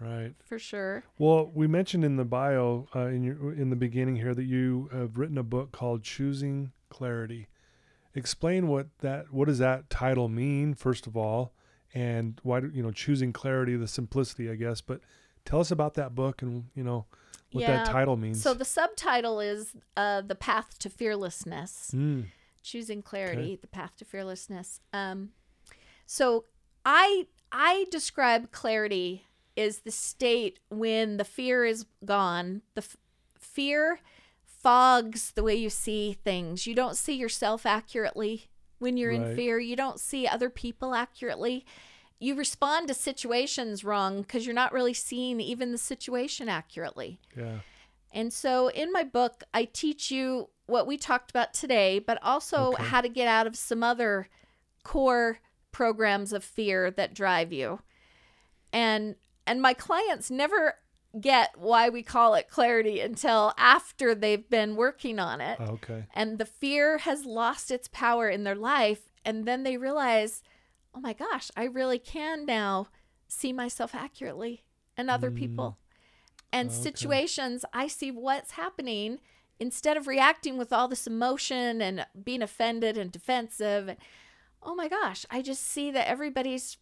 Right. 0.00 0.34
for 0.44 0.58
sure 0.58 1.04
Well, 1.18 1.50
we 1.54 1.66
mentioned 1.66 2.04
in 2.04 2.16
the 2.16 2.24
bio 2.24 2.88
uh, 2.94 3.06
in 3.06 3.22
your 3.22 3.52
in 3.52 3.70
the 3.70 3.76
beginning 3.76 4.16
here 4.16 4.34
that 4.34 4.44
you 4.44 4.88
have 4.92 5.16
written 5.18 5.38
a 5.38 5.42
book 5.42 5.72
called 5.72 6.02
Choosing 6.02 6.72
Clarity. 6.90 7.48
Explain 8.14 8.68
what 8.68 8.88
that 9.00 9.32
what 9.32 9.46
does 9.48 9.58
that 9.58 9.88
title 9.90 10.28
mean 10.28 10.74
first 10.74 11.06
of 11.06 11.16
all, 11.16 11.52
and 11.94 12.40
why 12.42 12.60
do 12.60 12.70
you 12.74 12.82
know 12.82 12.90
choosing 12.90 13.32
clarity, 13.32 13.76
the 13.76 13.88
simplicity, 13.88 14.50
I 14.50 14.56
guess. 14.56 14.80
But 14.80 15.00
tell 15.44 15.60
us 15.60 15.70
about 15.70 15.94
that 15.94 16.14
book 16.14 16.42
and 16.42 16.64
you 16.74 16.82
know 16.84 17.06
what 17.52 17.62
Yeah, 17.62 17.76
that 17.78 17.84
title 17.86 18.16
means. 18.16 18.42
so 18.42 18.52
the 18.54 18.64
subtitle 18.64 19.38
is 19.40 19.74
uh 19.96 20.20
the 20.22 20.34
path 20.34 20.78
to 20.80 20.90
fearlessness 20.90 21.92
Mm, 21.94 22.24
choosing 22.62 23.00
clarity 23.02 23.56
the 23.60 23.66
path 23.68 23.94
to 23.98 24.04
fearlessness 24.04 24.80
um 24.92 25.30
so 26.06 26.44
i 26.84 27.26
i 27.52 27.84
describe 27.90 28.50
clarity 28.50 29.24
is 29.56 29.80
the 29.80 29.90
state 29.90 30.58
when 30.68 31.16
the 31.16 31.24
fear 31.24 31.64
is 31.64 31.86
gone 32.04 32.62
the 32.74 32.80
f- 32.82 32.96
fear 33.38 34.00
fogs 34.44 35.32
the 35.32 35.42
way 35.42 35.54
you 35.54 35.70
see 35.70 36.12
things 36.12 36.66
you 36.66 36.74
don't 36.74 36.96
see 36.96 37.14
yourself 37.14 37.66
accurately 37.66 38.48
when 38.78 38.96
you're 38.96 39.10
in 39.10 39.34
fear 39.36 39.58
you 39.58 39.76
don't 39.76 40.00
see 40.00 40.26
other 40.26 40.50
people 40.50 40.94
accurately 40.94 41.64
you 42.18 42.34
respond 42.34 42.88
to 42.88 42.94
situations 42.94 43.84
wrong 43.84 44.22
because 44.22 44.46
you're 44.46 44.54
not 44.54 44.72
really 44.72 44.94
seeing 44.94 45.40
even 45.40 45.72
the 45.72 45.78
situation 45.78 46.48
accurately 46.48 47.18
yeah. 47.36 47.58
and 48.12 48.32
so 48.32 48.68
in 48.68 48.92
my 48.92 49.02
book, 49.04 49.44
I 49.52 49.64
teach 49.64 50.10
you 50.10 50.48
what 50.66 50.86
we 50.86 50.96
talked 50.96 51.30
about 51.30 51.52
today, 51.52 51.98
but 51.98 52.18
also 52.22 52.72
Okay. 52.72 52.84
how 52.84 53.00
to 53.02 53.08
get 53.08 53.28
out 53.28 53.46
of 53.46 53.56
some 53.56 53.82
other 53.82 54.28
core 54.82 55.40
programs 55.72 56.32
of 56.32 56.42
fear 56.44 56.90
that 56.92 57.12
drive 57.12 57.52
you. 57.52 57.80
And 58.72 59.16
and 59.46 59.60
my 59.62 59.74
clients 59.74 60.30
never 60.30 60.74
get 61.20 61.50
why 61.56 61.88
we 61.88 62.02
call 62.02 62.34
it 62.34 62.48
clarity 62.48 63.00
until 63.00 63.52
after 63.56 64.14
they've 64.14 64.48
been 64.50 64.74
working 64.74 65.18
on 65.20 65.40
it 65.40 65.58
Oh, 65.60 65.74
okay. 65.74 66.06
and 66.12 66.38
the 66.38 66.44
fear 66.46 66.98
has 66.98 67.24
lost 67.24 67.70
its 67.70 67.86
power 67.88 68.28
in 68.28 68.42
their 68.44 68.56
life 68.56 69.12
and 69.24 69.44
then 69.44 69.62
they 69.62 69.76
realize 69.76 70.42
oh 70.94 71.00
my 71.00 71.12
gosh 71.12 71.50
i 71.56 71.64
really 71.64 72.00
can 72.00 72.44
now 72.46 72.88
see 73.28 73.52
myself 73.52 73.94
accurately 73.94 74.64
and 74.96 75.08
other 75.08 75.30
Mm. 75.30 75.36
people 75.36 75.78
and 76.52 76.68
Okay. 76.68 76.76
situations 76.82 77.64
i 77.72 77.86
see 77.86 78.10
what's 78.10 78.52
happening 78.52 79.20
instead 79.60 79.96
of 79.96 80.08
reacting 80.08 80.58
with 80.58 80.72
all 80.72 80.88
this 80.88 81.06
emotion 81.06 81.80
and 81.80 82.06
being 82.24 82.42
offended 82.42 82.98
and 82.98 83.12
defensive 83.12 83.94
oh 84.64 84.74
my 84.74 84.88
gosh 84.88 85.24
i 85.30 85.40
just 85.40 85.62
see 85.64 85.92
that 85.92 86.08
everybody's 86.08 86.76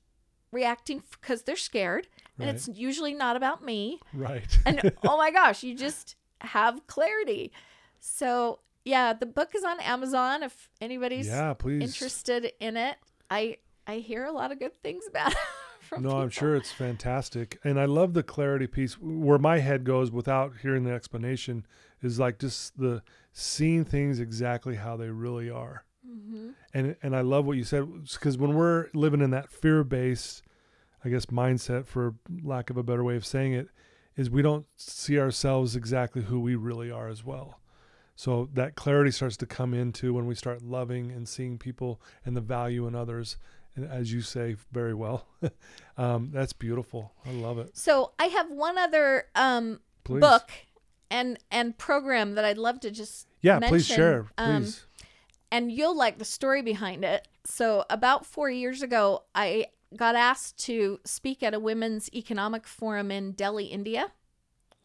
reacting 0.53 1.03
because 1.21 1.43
they're 1.43 1.57
scared 1.57 2.07
and 2.39 2.47
Right. 2.47 2.55
it's 2.55 2.69
usually 2.69 3.15
not 3.15 3.37
about 3.37 3.65
me 3.65 3.99
Right. 4.13 4.57
and 4.67 4.93
oh 5.05 5.17
my 5.17 5.31
gosh, 5.31 5.63
you 5.63 5.75
just 5.75 6.17
have 6.43 6.87
clarity. 6.87 7.53
So 8.01 8.61
yeah, 8.85 9.13
the 9.13 9.27
book 9.27 9.55
is 9.55 9.65
on 9.65 9.81
Amazon 9.81 10.43
if 10.43 10.69
anybody's 10.81 11.27
yeah, 11.29 11.55
please. 11.55 11.83
interested 11.83 12.53
in 12.61 12.77
it. 12.77 12.97
I 13.31 13.57
I 13.87 13.97
hear 13.97 14.25
a 14.25 14.33
lot 14.33 14.53
of 14.53 14.59
good 14.59 14.77
things 14.83 15.05
about 15.09 15.33
it 15.93 16.01
No, 16.01 16.11
I'm 16.21 16.31
sure 16.31 16.55
it's 16.57 16.73
fantastic. 16.73 17.59
And 17.65 17.79
I 17.79 17.85
love 17.85 18.15
the 18.15 18.23
clarity 18.23 18.67
piece. 18.67 18.95
Where 19.01 19.39
my 19.39 19.59
head 19.59 19.85
goes 19.85 20.11
without 20.11 20.53
hearing 20.63 20.85
the 20.85 20.93
explanation 20.93 21.67
is 22.03 22.19
like 22.19 22.39
just 22.39 22.79
the 22.79 23.03
seeing 23.33 23.85
things 23.85 24.19
exactly 24.21 24.77
how 24.77 24.97
they 24.97 25.11
really 25.11 25.51
are. 25.51 25.85
Mhm. 26.07 26.55
And 26.75 26.97
and 27.03 27.15
I 27.17 27.21
love 27.21 27.47
what 27.47 27.57
you 27.57 27.65
said 27.65 27.87
because 28.13 28.37
when 28.39 28.55
we're 28.55 28.89
living 28.95 29.21
in 29.21 29.31
that 29.31 29.51
fear-based, 29.51 30.43
I 31.05 31.09
guess 31.09 31.27
mindset 31.27 31.87
for 31.87 32.15
lack 32.43 32.71
of 32.71 32.77
a 32.77 32.83
better 32.83 33.05
way 33.05 33.17
of 33.17 33.25
saying 33.27 33.53
it, 33.53 33.69
is 34.17 34.31
we 34.31 34.43
don't 34.43 34.67
see 34.77 35.19
ourselves 35.19 35.77
exactly 35.77 36.23
who 36.23 36.41
we 36.41 36.55
really 36.55 36.91
are 36.91 37.09
as 37.09 37.25
well. 37.25 37.61
So 38.15 38.49
that 38.53 38.75
clarity 38.75 39.11
starts 39.11 39.37
to 39.39 39.47
come 39.47 39.75
into 39.75 40.13
when 40.13 40.27
we 40.27 40.35
start 40.35 40.63
loving 40.63 41.11
and 41.11 41.29
seeing 41.29 41.59
people 41.59 42.01
and 42.25 42.37
the 42.37 42.41
value 42.41 42.87
in 42.87 42.95
others 42.95 43.37
and 43.75 43.91
as 43.91 44.13
you 44.13 44.21
say 44.21 44.57
very 44.71 44.95
well. 44.95 45.27
um, 45.97 46.31
that's 46.33 46.53
beautiful. 46.53 47.13
I 47.25 47.31
love 47.31 47.59
it. 47.59 47.77
So 47.77 48.13
I 48.19 48.27
have 48.27 48.51
one 48.51 48.77
other 48.79 49.27
um, 49.35 49.81
book 50.05 50.51
and 51.11 51.39
and 51.51 51.77
program 51.77 52.35
that 52.35 52.45
I'd 52.45 52.59
love 52.59 52.81
to 52.81 52.91
just 52.91 53.29
Yeah, 53.41 53.59
mention. 53.59 53.69
please 53.77 53.87
share. 53.87 54.27
Um, 54.39 54.63
Please. 54.65 54.85
And 55.53 55.71
you'll 55.71 55.97
like 55.97 56.19
the 56.19 56.25
story 56.25 56.63
behind 56.63 57.05
it. 57.05 57.29
So 57.45 57.85
about 57.89 58.27
four 58.27 58.51
years 58.51 58.83
ago, 58.83 59.23
I 59.35 59.67
got 59.97 60.17
asked 60.17 60.59
to 60.65 60.99
speak 61.05 61.43
at 61.45 61.55
a 61.55 61.61
women's 61.61 62.13
economic 62.13 62.67
forum 62.67 63.11
in 63.13 63.33
Delhi, 63.33 63.67
India. 63.67 64.11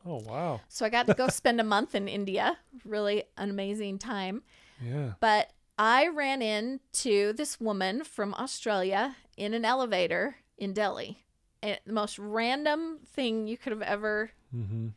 oh 0.05 0.21
wow. 0.27 0.61
So 0.67 0.85
I 0.85 0.89
got 0.89 1.07
to 1.07 1.13
go 1.15 1.27
spend 1.41 1.59
a 1.59 1.63
month 1.63 1.95
in 1.95 2.07
India. 2.07 2.57
Really 2.85 3.23
an 3.37 3.49
amazing 3.49 3.97
time. 3.99 4.43
Yeah. 4.79 5.13
But 5.19 5.51
I 5.79 6.07
ran 6.07 6.41
into 6.41 7.33
this 7.33 7.59
woman 7.59 8.03
from 8.03 8.33
Australia 8.35 9.15
in 9.37 9.53
an 9.53 9.63
elevator 9.65 10.37
in 10.57 10.73
Delhi. 10.73 11.23
And 11.63 11.79
the 11.85 11.93
most 11.93 12.19
random 12.19 12.99
thing 13.05 13.47
you 13.47 13.57
could 13.57 13.71
have 13.71 13.81
ever 13.81 14.31
Mm-hmm. 14.55 14.87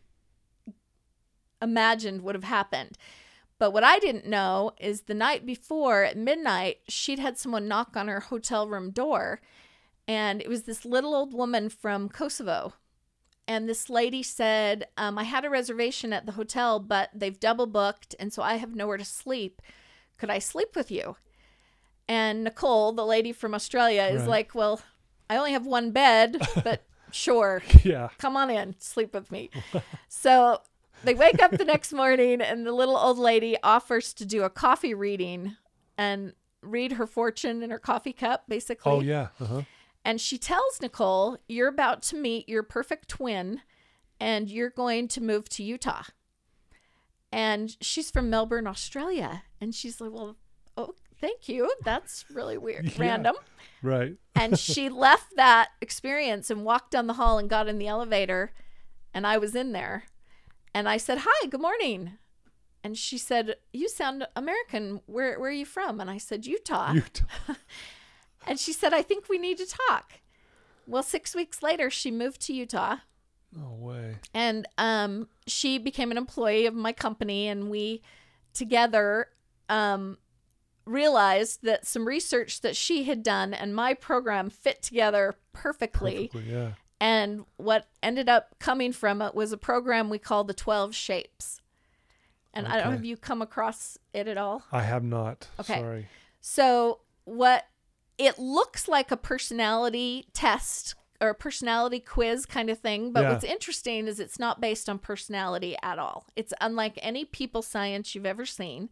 imagined 1.63 2.23
would 2.23 2.35
have 2.35 2.45
happened. 2.45 2.97
But 3.61 3.73
what 3.75 3.85
I 3.85 3.99
didn't 3.99 4.27
know 4.27 4.73
is 4.81 5.03
the 5.03 5.13
night 5.15 5.45
before 5.45 6.03
at 6.03 6.17
midnight, 6.17 6.79
she'd 6.89 7.19
had 7.19 7.37
someone 7.37 7.69
knock 7.69 7.95
on 7.95 8.09
her 8.09 8.21
hotel 8.21 8.67
room 8.67 8.91
door. 8.91 9.43
And 10.09 10.41
it 10.41 10.49
was 10.49 10.63
this 10.63 10.87
little 10.87 11.15
old 11.15 11.35
woman 11.35 11.69
from 11.69 12.09
Kosovo. 12.09 12.73
And 13.47 13.69
this 13.69 13.91
lady 13.91 14.23
said, 14.23 14.89
um, 14.97 15.19
I 15.19 15.25
had 15.25 15.45
a 15.45 15.51
reservation 15.51 16.13
at 16.15 16.25
the 16.25 16.33
hotel, 16.33 16.81
but 16.81 17.11
they've 17.15 17.39
double 17.39 17.67
booked. 17.67 18.15
And 18.19 18.33
so 18.33 18.43
I 18.43 18.55
have 18.55 18.75
nowhere 18.75 18.97
to 18.97 19.05
sleep. 19.05 19.61
Could 20.17 20.31
I 20.31 20.39
sleep 20.39 20.75
with 20.75 20.91
you? 20.91 21.17
And 22.09 22.45
Nicole, 22.45 22.93
the 22.93 23.05
lady 23.05 23.31
from 23.31 23.55
Australia, 23.55 24.05
is 24.05 24.23
Right. 24.23 24.29
like, 24.29 24.55
Well, 24.55 24.81
I 25.29 25.37
only 25.37 25.53
have 25.53 25.67
one 25.67 25.91
bed, 25.91 26.41
but 26.65 26.83
sure 27.11 27.63
Yeah. 27.85 28.09
come 28.17 28.39
on 28.39 28.49
in, 28.49 28.75
sleep 28.79 29.13
with 29.13 29.31
me. 29.31 29.51
so 30.09 30.63
they 31.05 31.15
wake 31.15 31.43
up 31.43 31.51
the 31.53 31.65
next 31.65 31.93
morning, 31.93 32.41
and 32.41 32.67
the 32.67 32.73
little 32.73 32.97
old 32.97 33.19
lady 33.19 33.57
offers 33.63 34.13
to 34.15 34.25
do 34.25 34.43
a 34.43 34.51
coffee 34.51 34.95
reading 34.95 35.57
and 35.99 36.33
read 36.63 36.93
her 36.93 37.07
fortune 37.07 37.63
in 37.63 37.71
her 37.71 37.79
coffee 37.79 38.13
cup, 38.13 38.45
basically. 38.49 38.93
Oh 38.93 39.01
yeah. 39.01 39.29
Uh-huh. 39.41 39.63
And 40.05 40.21
she 40.21 40.39
tells 40.39 40.81
Nicole, 40.81 41.39
You're 41.49 41.69
about 41.69 42.03
to 42.05 42.17
meet 42.17 42.49
your 42.49 42.63
perfect 42.63 43.09
twin, 43.09 43.61
and 44.19 44.51
you're 44.51 44.71
going 44.71 45.09
to 45.09 45.21
move 45.23 45.49
to 45.51 45.63
Utah. 45.63 46.05
And 47.33 47.77
she's 47.81 48.11
from 48.11 48.29
Melbourne, 48.31 48.67
Australia. 48.67 49.45
And 49.61 49.75
she's 49.75 50.01
like, 50.01 50.11
Well, 50.13 50.37
oh, 50.77 50.95
thank 51.21 51.49
you. 51.49 51.71
That's 51.85 52.25
really 52.33 52.59
weird, 52.59 52.87
Yeah. 52.97 53.01
random 53.01 53.37
Right. 53.83 54.17
and 54.35 54.59
she 54.59 54.89
left 54.91 55.37
that 55.37 55.69
experience 55.81 56.51
and 56.51 56.65
walked 56.65 56.91
down 56.91 57.07
the 57.07 57.15
hall 57.15 57.39
and 57.39 57.49
got 57.49 57.67
in 57.67 57.79
the 57.79 57.87
elevator 57.89 58.53
and 59.15 59.27
i 59.27 59.39
was 59.39 59.55
in 59.55 59.73
there 59.73 60.05
and 60.75 60.89
i 60.89 60.97
said 60.97 61.19
hi 61.23 61.47
good 61.49 61.61
morning. 61.61 62.13
And 62.83 62.97
she 62.97 63.19
said 63.19 63.57
you 63.75 63.89
sound 63.91 64.27
american. 64.35 65.03
Where, 65.07 65.39
where 65.39 65.51
are 65.51 65.53
you 65.53 65.67
from? 65.67 66.01
And 66.01 66.09
i 66.11 66.17
said 66.19 66.47
utah. 66.47 66.95
T- 67.13 67.25
and 68.47 68.59
she 68.59 68.73
said 68.73 68.95
i 68.95 69.03
think 69.03 69.29
we 69.29 69.39
need 69.39 69.59
to 69.59 69.67
talk. 69.89 70.13
Well 70.87 71.03
six 71.03 71.35
weeks 71.35 71.63
later 71.63 71.91
she 71.91 72.11
moved 72.11 72.41
to 72.43 72.55
utah. 72.55 72.97
No 73.53 73.75
way. 73.79 74.17
and 74.33 74.67
um, 74.79 75.27
she 75.47 75.79
became 75.79 76.13
an 76.13 76.17
employee 76.17 76.67
of 76.67 76.75
my 76.75 76.93
company 76.93 77.49
and 77.49 77.69
we 77.69 78.01
together 78.55 79.27
um, 79.69 80.19
realized 80.87 81.65
that 81.65 81.85
some 81.87 82.07
research 82.07 82.61
that 82.61 82.77
she 82.77 83.05
had 83.05 83.23
done 83.25 83.53
and 83.53 83.75
my 83.75 83.93
program 83.95 84.51
fit 84.51 84.83
together 84.83 85.35
perfectly, 85.53 86.29
Perfectly, 86.29 86.53
yeah. 86.53 86.71
And 87.01 87.45
what 87.57 87.87
ended 88.03 88.29
up 88.29 88.55
coming 88.59 88.93
from 88.93 89.23
it 89.23 89.35
was 89.35 89.53
a 89.53 89.57
program 89.57 90.11
we 90.11 90.19
call 90.19 90.45
the 90.45 90.55
12 90.55 90.95
shapes 90.95 91.61
and 92.53 92.67
i 92.67 92.71
don't 92.73 92.79
know 92.79 92.85
Okay. 92.89 92.97
have 92.97 93.05
you 93.05 93.17
come 93.17 93.41
across 93.43 93.97
it 94.13 94.29
at 94.29 94.37
all 94.37 94.63
I 94.73 94.83
have 94.83 95.03
not. 95.05 95.49
Okay. 95.59 95.81
Sorry. 95.81 96.09
so 96.41 97.01
what 97.25 97.67
it 98.19 98.39
looks 98.39 98.87
like 98.89 99.11
a 99.11 99.17
personality 99.17 100.27
test 100.35 100.95
or 101.23 101.29
a 101.31 101.35
personality 101.35 102.01
quiz 102.01 102.45
kind 102.47 102.69
of 102.71 102.79
thing, 102.79 103.13
but 103.13 103.23
Yeah. 103.23 103.33
what's 103.33 103.45
interesting 103.45 104.07
is 104.07 104.19
it's 104.21 104.39
not 104.39 104.61
based 104.61 104.89
on 104.89 104.99
personality 104.99 105.77
at 105.83 105.99
all. 105.99 106.27
It's 106.35 106.53
unlike 106.63 106.99
any 107.03 107.25
people 107.27 107.61
science 107.63 108.15
you've 108.15 108.25
ever 108.27 108.45
seen. 108.47 108.89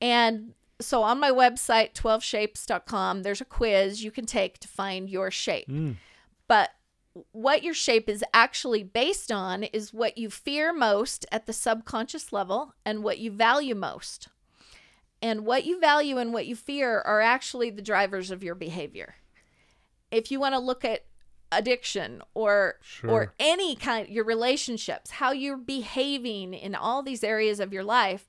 And 0.00 0.54
so 0.80 1.02
on 1.02 1.20
my 1.20 1.30
website 1.30 1.94
12shapes.com 1.94 3.22
there's 3.22 3.40
a 3.40 3.44
quiz 3.44 4.02
you 4.02 4.10
can 4.10 4.26
take 4.26 4.58
to 4.60 4.68
find 4.68 5.08
your 5.08 5.30
shape. 5.30 5.68
Mm. 5.68 5.96
But 6.48 6.70
what 7.32 7.62
your 7.62 7.74
shape 7.74 8.08
is 8.08 8.24
actually 8.32 8.82
based 8.82 9.30
on 9.30 9.64
is 9.64 9.92
what 9.92 10.16
you 10.16 10.30
fear 10.30 10.72
most 10.72 11.26
at 11.30 11.46
the 11.46 11.52
subconscious 11.52 12.32
level 12.32 12.74
and 12.84 13.02
what 13.02 13.18
you 13.18 13.30
value 13.30 13.74
most. 13.74 14.28
And 15.20 15.46
what 15.46 15.64
you 15.64 15.78
value 15.78 16.18
and 16.18 16.32
what 16.32 16.46
you 16.46 16.56
fear 16.56 17.00
are 17.00 17.20
actually 17.20 17.70
the 17.70 17.82
drivers 17.82 18.30
of 18.30 18.42
your 18.42 18.54
behavior. 18.54 19.16
If 20.10 20.30
you 20.30 20.40
want 20.40 20.54
to 20.54 20.58
look 20.58 20.84
at 20.84 21.04
addiction 21.52 22.22
or 22.34 22.76
Sure. 22.82 23.10
or 23.10 23.34
any 23.38 23.76
kind 23.76 24.08
your 24.08 24.24
relationships, 24.24 25.12
how 25.12 25.32
you're 25.32 25.56
behaving 25.56 26.54
in 26.54 26.74
all 26.74 27.02
these 27.02 27.22
areas 27.22 27.60
of 27.60 27.72
your 27.72 27.84
life, 27.84 28.26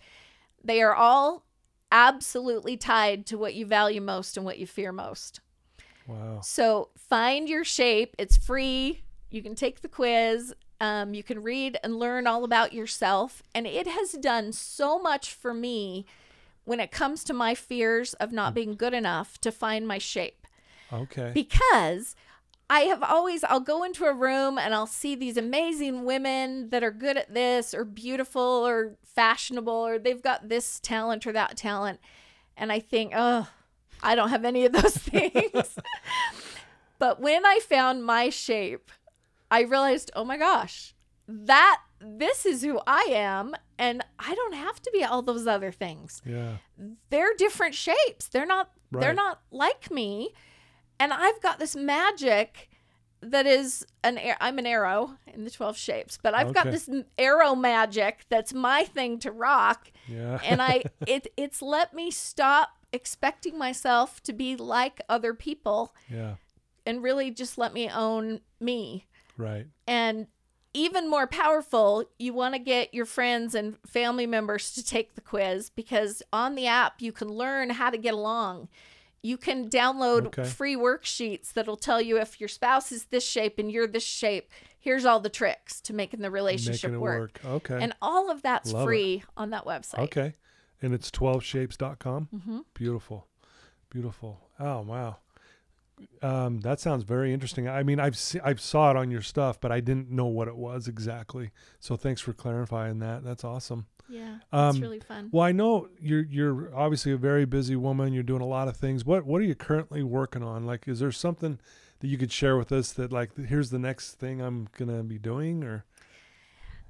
they 0.63 0.81
are 0.81 0.93
all 0.93 1.45
absolutely 1.91 2.75
tied 2.75 3.25
to 3.27 3.37
what 3.37 3.53
you 3.53 3.65
value 3.65 4.01
most 4.01 4.35
and 4.35 4.45
what 4.45 4.59
you 4.59 4.67
fear 4.67 4.91
most. 4.91 5.39
Wow. 6.07 6.41
So 6.41 6.89
find 6.97 7.47
your 7.47 7.63
shape. 7.63 8.15
It's 8.17 8.37
free. 8.37 9.01
You 9.29 9.41
can 9.41 9.55
take 9.55 9.81
the 9.81 9.87
quiz. 9.87 10.53
Um, 10.79 11.13
you 11.13 11.23
can 11.23 11.41
read 11.41 11.77
and 11.83 11.97
learn 11.97 12.27
all 12.27 12.43
about 12.43 12.73
yourself. 12.73 13.41
And 13.55 13.65
it 13.65 13.87
has 13.87 14.11
done 14.13 14.51
so 14.51 14.99
much 14.99 15.33
for 15.33 15.53
me 15.53 16.05
when 16.65 16.79
it 16.79 16.91
comes 16.91 17.23
to 17.25 17.33
my 17.33 17.55
fears 17.55 18.13
of 18.15 18.31
not 18.31 18.53
being 18.53 18.75
good 18.75 18.93
enough 18.93 19.39
to 19.41 19.51
find 19.51 19.87
my 19.87 19.97
shape. 19.97 20.47
Okay. 20.91 21.31
Because 21.33 22.15
I 22.69 22.81
have 22.81 23.03
always, 23.03 23.43
I'll 23.43 23.59
go 23.59 23.83
into 23.83 24.05
a 24.05 24.13
room 24.13 24.57
and 24.57 24.73
I'll 24.73 24.87
see 24.87 25.15
these 25.15 25.37
amazing 25.37 26.05
women 26.05 26.69
that 26.69 26.83
are 26.83 26.91
good 26.91 27.17
at 27.17 27.33
this 27.33 27.73
or 27.73 27.85
beautiful 27.85 28.41
or 28.41 28.95
fashionable 29.03 29.73
or 29.73 29.99
they've 29.99 30.21
got 30.21 30.49
this 30.49 30.79
talent 30.79 31.27
or 31.27 31.33
that 31.33 31.57
talent. 31.57 31.99
And 32.55 32.71
I 32.71 32.79
think, 32.79 33.13
oh, 33.15 33.47
I 34.01 34.15
don't 34.15 34.29
have 34.29 34.45
any 34.45 34.65
of 34.65 34.73
those 34.73 34.97
things. 34.97 35.72
But 37.03 37.19
when 37.19 37.45
I 37.45 37.59
found 37.59 38.05
my 38.05 38.29
shape, 38.29 38.89
I 39.51 39.63
realized, 39.63 40.09
oh 40.15 40.23
my 40.23 40.37
gosh, 40.37 40.95
that 41.27 41.81
this 41.99 42.45
is 42.45 42.61
who 42.61 42.79
I 42.87 43.07
am. 43.09 43.55
And 43.77 44.05
I 44.17 44.33
don't 44.33 44.53
have 44.55 44.81
to 44.83 44.91
be 44.93 45.03
all 45.03 45.21
those 45.21 45.45
other 45.45 45.73
things 45.73 46.21
yeah. 46.25 46.59
they're 47.09 47.33
different 47.37 47.75
shapes. 47.75 48.29
They're 48.31 48.45
not 48.45 48.71
they're 48.89 49.13
not 49.13 49.41
like 49.51 49.91
me. 49.91 50.33
And 50.97 51.11
I've 51.11 51.41
got 51.41 51.59
this 51.59 51.75
magic 51.75 52.69
that 53.19 53.45
is 53.45 53.85
an 54.05 54.17
I'm 54.39 54.57
an 54.57 54.65
arrow 54.65 55.17
in 55.33 55.43
the 55.43 55.51
12 55.51 55.75
shapes, 55.75 56.17
but 56.23 56.33
I've 56.33 56.53
got 56.53 56.71
this 56.71 56.89
arrow 57.17 57.53
magic 57.53 58.25
that's 58.29 58.53
my 58.53 58.85
thing 58.85 59.19
to 59.19 59.31
rock 59.31 59.91
Yeah. 60.07 60.39
and 60.45 60.61
I 60.61 60.83
it 61.05 61.27
it's 61.35 61.61
let 61.61 61.93
me 61.93 62.11
stop 62.11 62.69
expecting 62.93 63.57
myself 63.57 64.23
to 64.23 64.31
be 64.31 64.55
like 64.55 65.01
other 65.09 65.33
people 65.33 65.93
yeah. 66.09 66.35
And 66.85 67.01
really 67.03 67.31
just 67.31 67.57
let 67.57 67.73
me 67.73 67.89
own 67.89 68.41
me. 68.59 69.05
Right. 69.37 69.67
And 69.87 70.27
even 70.73 71.09
more 71.09 71.27
powerful, 71.27 72.05
you 72.17 72.33
want 72.33 72.55
to 72.55 72.59
get 72.59 72.93
your 72.93 73.05
friends 73.05 73.53
and 73.55 73.77
family 73.85 74.25
members 74.25 74.73
to 74.73 74.83
take 74.83 75.13
the 75.15 75.21
quiz 75.21 75.69
because 75.69 76.23
on 76.33 76.55
the 76.55 76.65
app 76.67 77.01
you 77.01 77.11
can 77.11 77.27
learn 77.29 77.69
how 77.71 77.89
to 77.89 77.97
get 77.97 78.13
along. 78.13 78.69
You 79.21 79.37
can 79.37 79.69
download 79.69 80.25
Okay. 80.27 80.43
free 80.43 80.75
worksheets 80.75 81.53
that'll 81.53 81.77
tell 81.77 82.01
you 82.01 82.17
if 82.19 82.39
your 82.41 82.49
spouse 82.49 82.91
is 82.91 83.05
this 83.05 83.25
shape 83.25 83.57
and 83.59 83.71
you're 83.71 83.87
this 83.87 84.03
shape. 84.03 84.51
Here's 84.79 85.05
all 85.05 85.21
the 85.21 85.29
tricks 85.29 85.79
to 85.81 85.93
making 85.93 86.19
the 86.21 86.29
relationship 86.31 86.89
Making 86.91 86.95
it 86.95 87.01
work. 87.01 87.39
work. 87.43 87.45
Okay. 87.45 87.81
And 87.81 87.93
all 88.01 88.29
of 88.29 88.41
that's 88.41 88.73
Love 88.73 88.81
it. 88.81 88.85
free 88.85 89.23
on 89.37 89.51
that 89.51 89.63
website. 89.65 89.99
okay. 89.99 90.33
And 90.81 90.93
it's 90.93 91.09
12shapes.com. 91.11 92.25
hmm 92.45 92.59
Beautiful. 92.73 93.27
Beautiful. 93.89 94.41
Oh, 94.59 94.81
wow. 94.81 95.17
Um, 96.21 96.59
that 96.61 96.79
sounds 96.79 97.03
very 97.03 97.33
interesting. 97.33 97.67
I 97.67 97.83
mean, 97.83 97.99
I've 97.99 98.17
se- 98.17 98.41
I've 98.43 98.61
saw 98.61 98.91
it 98.91 98.97
on 98.97 99.11
your 99.11 99.21
stuff, 99.21 99.59
but 99.61 99.71
I 99.71 99.79
didn't 99.79 100.09
know 100.11 100.25
what 100.25 100.47
it 100.47 100.55
was 100.55 100.87
exactly. 100.87 101.51
So 101.79 101.95
thanks 101.95 102.21
for 102.21 102.33
clarifying 102.33 102.99
that. 102.99 103.23
That's 103.23 103.43
awesome. 103.43 103.87
Yeah, 104.09 104.35
it's 104.35 104.43
Um, 104.51 104.81
really 104.81 104.99
fun. 104.99 105.29
Well, 105.31 105.43
I 105.43 105.51
know 105.53 105.87
you're 105.99 106.25
you're 106.25 106.75
obviously 106.75 107.11
a 107.13 107.17
very 107.17 107.45
busy 107.45 107.75
woman. 107.75 108.13
You're 108.13 108.23
doing 108.23 108.41
a 108.41 108.45
lot 108.47 108.67
of 108.67 108.75
things. 108.77 109.05
What 109.05 109.25
what 109.25 109.41
are 109.41 109.45
you 109.45 109.55
currently 109.55 110.03
working 110.03 110.43
on? 110.43 110.65
Like, 110.65 110.87
is 110.87 110.99
there 110.99 111.11
something 111.11 111.59
that 111.99 112.07
you 112.09 112.17
could 112.17 112.31
share 112.31 112.57
with 112.57 112.71
us 112.73 112.91
that 112.93 113.11
like 113.13 113.35
here's 113.37 113.69
the 113.69 113.79
next 113.79 114.15
thing 114.15 114.41
I'm 114.41 114.67
gonna 114.77 115.03
be 115.03 115.17
doing 115.17 115.63
or 115.63 115.85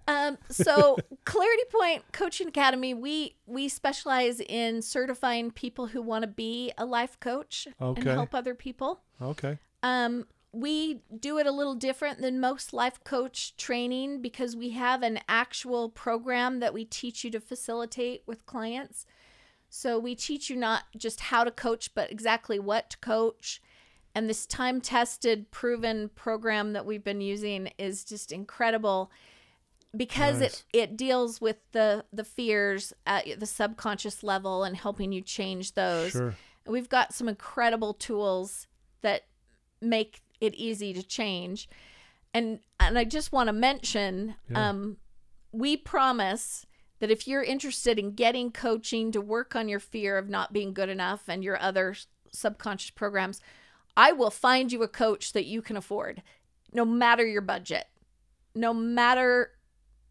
Um, 0.07 0.37
so 0.49 0.97
Clarity 1.25 1.63
Point 1.71 2.03
Coaching 2.11 2.47
Academy, 2.47 2.93
we 2.93 3.35
we 3.45 3.69
specialize 3.69 4.39
in 4.41 4.81
certifying 4.81 5.51
people 5.51 5.87
who 5.87 6.01
want 6.01 6.23
to 6.23 6.27
be 6.27 6.71
a 6.77 6.85
life 6.85 7.19
coach 7.19 7.67
Okay. 7.81 8.01
and 8.01 8.09
help 8.09 8.35
other 8.35 8.55
people. 8.55 9.01
Okay. 9.21 9.57
Um, 9.81 10.25
we 10.51 11.01
do 11.19 11.39
it 11.39 11.47
a 11.47 11.51
little 11.51 11.73
different 11.73 12.19
than 12.19 12.39
most 12.39 12.73
life 12.73 13.03
coach 13.03 13.55
training 13.57 14.21
because 14.21 14.55
we 14.55 14.69
have 14.71 15.01
an 15.01 15.19
actual 15.27 15.89
program 15.89 16.59
that 16.59 16.73
we 16.73 16.85
teach 16.85 17.23
you 17.23 17.31
to 17.31 17.39
facilitate 17.39 18.21
with 18.27 18.45
clients. 18.45 19.05
So 19.69 19.97
we 19.97 20.13
teach 20.13 20.51
you 20.51 20.55
not 20.55 20.83
just 20.95 21.19
how 21.21 21.43
to 21.43 21.49
coach, 21.49 21.95
but 21.95 22.11
exactly 22.11 22.59
what 22.59 22.91
to 22.91 22.97
coach. 22.99 23.59
And 24.13 24.29
this 24.29 24.45
time 24.45 24.79
tested, 24.79 25.49
proven 25.49 26.09
program 26.09 26.73
that 26.73 26.85
we've 26.85 27.03
been 27.03 27.21
using 27.21 27.71
is 27.79 28.03
just 28.03 28.31
incredible 28.31 29.09
because 29.95 30.39
Nice. 30.39 30.63
it, 30.73 30.79
it 30.91 30.97
deals 30.97 31.39
with 31.39 31.57
the, 31.71 32.05
the 32.11 32.23
fears 32.23 32.93
at 33.05 33.39
the 33.39 33.45
subconscious 33.45 34.23
level 34.23 34.63
and 34.63 34.75
helping 34.75 35.11
you 35.11 35.21
change 35.21 35.73
those. 35.73 36.11
Sure. 36.13 36.35
We've 36.65 36.89
got 36.89 37.13
some 37.13 37.27
incredible 37.27 37.93
tools 37.93 38.67
that 39.01 39.23
make 39.81 40.21
it 40.39 40.55
easy 40.55 40.93
to 40.93 41.03
change. 41.03 41.67
And 42.33 42.59
and 42.79 42.97
I 42.97 43.03
just 43.03 43.31
want 43.31 43.47
to 43.47 43.53
mention 43.53 44.35
Yeah. 44.49 44.69
um 44.69 44.97
we 45.51 45.77
promise 45.77 46.65
that 46.99 47.11
if 47.11 47.27
you're 47.27 47.43
interested 47.43 47.99
in 47.99 48.11
getting 48.15 48.51
coaching 48.51 49.11
to 49.11 49.21
work 49.21 49.55
on 49.55 49.67
your 49.69 49.79
fear 49.79 50.17
of 50.17 50.29
not 50.29 50.51
being 50.53 50.73
good 50.73 50.89
enough 50.89 51.27
and 51.27 51.43
your 51.43 51.61
other 51.61 51.95
subconscious 52.31 52.89
programs, 52.91 53.39
I 53.95 54.13
will 54.13 54.31
find 54.31 54.71
you 54.71 54.81
a 54.83 54.87
coach 54.87 55.33
that 55.33 55.45
you 55.45 55.61
can 55.61 55.77
afford 55.77 56.23
no 56.73 56.85
matter 56.85 57.25
your 57.27 57.41
budget. 57.41 57.85
No 58.55 58.73
matter 58.73 59.51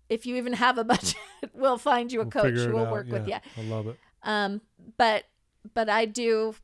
if 0.08 0.26
you 0.26 0.36
even 0.36 0.52
have 0.54 0.78
a 0.78 0.84
budget, 0.94 1.16
we'll 1.54 1.78
find 1.78 2.12
you 2.12 2.20
a 2.20 2.24
We'll 2.24 2.30
coach 2.30 2.54
who 2.54 2.72
will 2.72 2.86
out. 2.86 2.92
work 2.92 3.08
with 3.10 3.26
you. 3.28 3.34
I 3.56 3.62
love 3.62 3.86
it. 3.86 3.98
Um, 4.22 4.60
but 4.96 5.24
but 5.74 5.88
I 5.88 6.04
do 6.06 6.54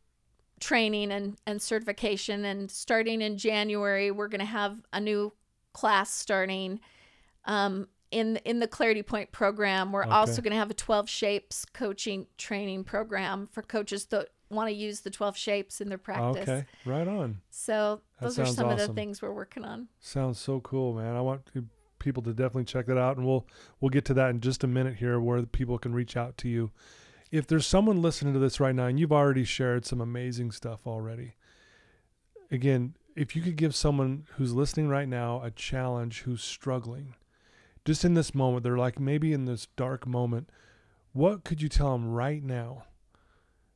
training 0.60 1.12
and, 1.12 1.36
and 1.46 1.62
certification 1.62 2.44
and 2.44 2.68
starting 2.70 3.22
in 3.22 3.38
January 3.38 4.10
we're 4.10 4.26
gonna 4.28 4.44
have 4.44 4.76
a 4.92 5.00
new 5.00 5.32
class 5.72 6.10
starting 6.12 6.80
um, 7.44 7.86
in 8.10 8.36
in 8.44 8.58
the 8.58 8.66
Clarity 8.66 9.02
Point 9.02 9.30
program. 9.32 9.92
We're 9.92 10.02
Okay. 10.02 10.10
also 10.10 10.42
gonna 10.42 10.56
have 10.56 10.70
a 10.70 10.74
12 10.74 11.08
shapes 11.08 11.64
coaching 11.64 12.26
training 12.38 12.84
program 12.84 13.48
for 13.52 13.62
coaches 13.62 14.06
that 14.06 14.28
want 14.50 14.68
to 14.68 14.74
use 14.74 15.00
the 15.00 15.10
12 15.10 15.36
shapes 15.36 15.80
in 15.80 15.88
their 15.90 15.98
practice. 15.98 16.48
Okay. 16.48 16.64
Right 16.86 17.06
on. 17.06 17.40
So 17.50 18.00
That 18.18 18.26
those 18.26 18.38
are 18.38 18.46
some 18.46 18.70
of 18.70 18.78
the 18.78 18.88
things 18.88 19.20
we're 19.22 19.32
working 19.32 19.64
on. 19.64 19.88
Sounds 20.00 20.40
so 20.40 20.58
cool, 20.60 20.94
man. 20.94 21.14
I 21.16 21.20
want 21.20 21.44
to- 21.52 21.66
people 21.98 22.22
to 22.22 22.32
definitely 22.32 22.64
check 22.64 22.86
that 22.86 22.98
out, 22.98 23.16
and 23.16 23.26
we'll 23.26 23.46
we'll 23.80 23.90
get 23.90 24.04
to 24.06 24.14
that 24.14 24.30
in 24.30 24.40
just 24.40 24.64
a 24.64 24.68
minute 24.68 24.96
here, 24.96 25.20
where 25.20 25.42
people 25.42 25.78
can 25.78 25.94
reach 25.94 26.16
out 26.16 26.36
to 26.38 26.48
you. 26.48 26.70
If 27.30 27.46
there's 27.46 27.66
someone 27.66 28.00
listening 28.00 28.32
to 28.34 28.38
this 28.38 28.60
right 28.60 28.74
now, 28.74 28.86
and 28.86 28.98
you've 28.98 29.12
already 29.12 29.44
shared 29.44 29.84
some 29.84 30.00
amazing 30.00 30.50
stuff 30.50 30.86
already, 30.86 31.34
again, 32.50 32.94
if 33.14 33.34
you 33.34 33.42
could 33.42 33.56
give 33.56 33.74
someone 33.74 34.26
who's 34.36 34.54
listening 34.54 34.88
right 34.88 35.08
now 35.08 35.42
a 35.42 35.50
challenge, 35.50 36.20
who's 36.22 36.42
struggling, 36.42 37.14
just 37.84 38.04
in 38.04 38.14
this 38.14 38.34
moment, 38.34 38.62
they're 38.62 38.78
like 38.78 38.98
maybe 38.98 39.32
in 39.32 39.44
this 39.44 39.66
dark 39.76 40.06
moment, 40.06 40.50
what 41.12 41.44
could 41.44 41.60
you 41.60 41.68
tell 41.68 41.92
them 41.92 42.12
right 42.12 42.42
now 42.42 42.84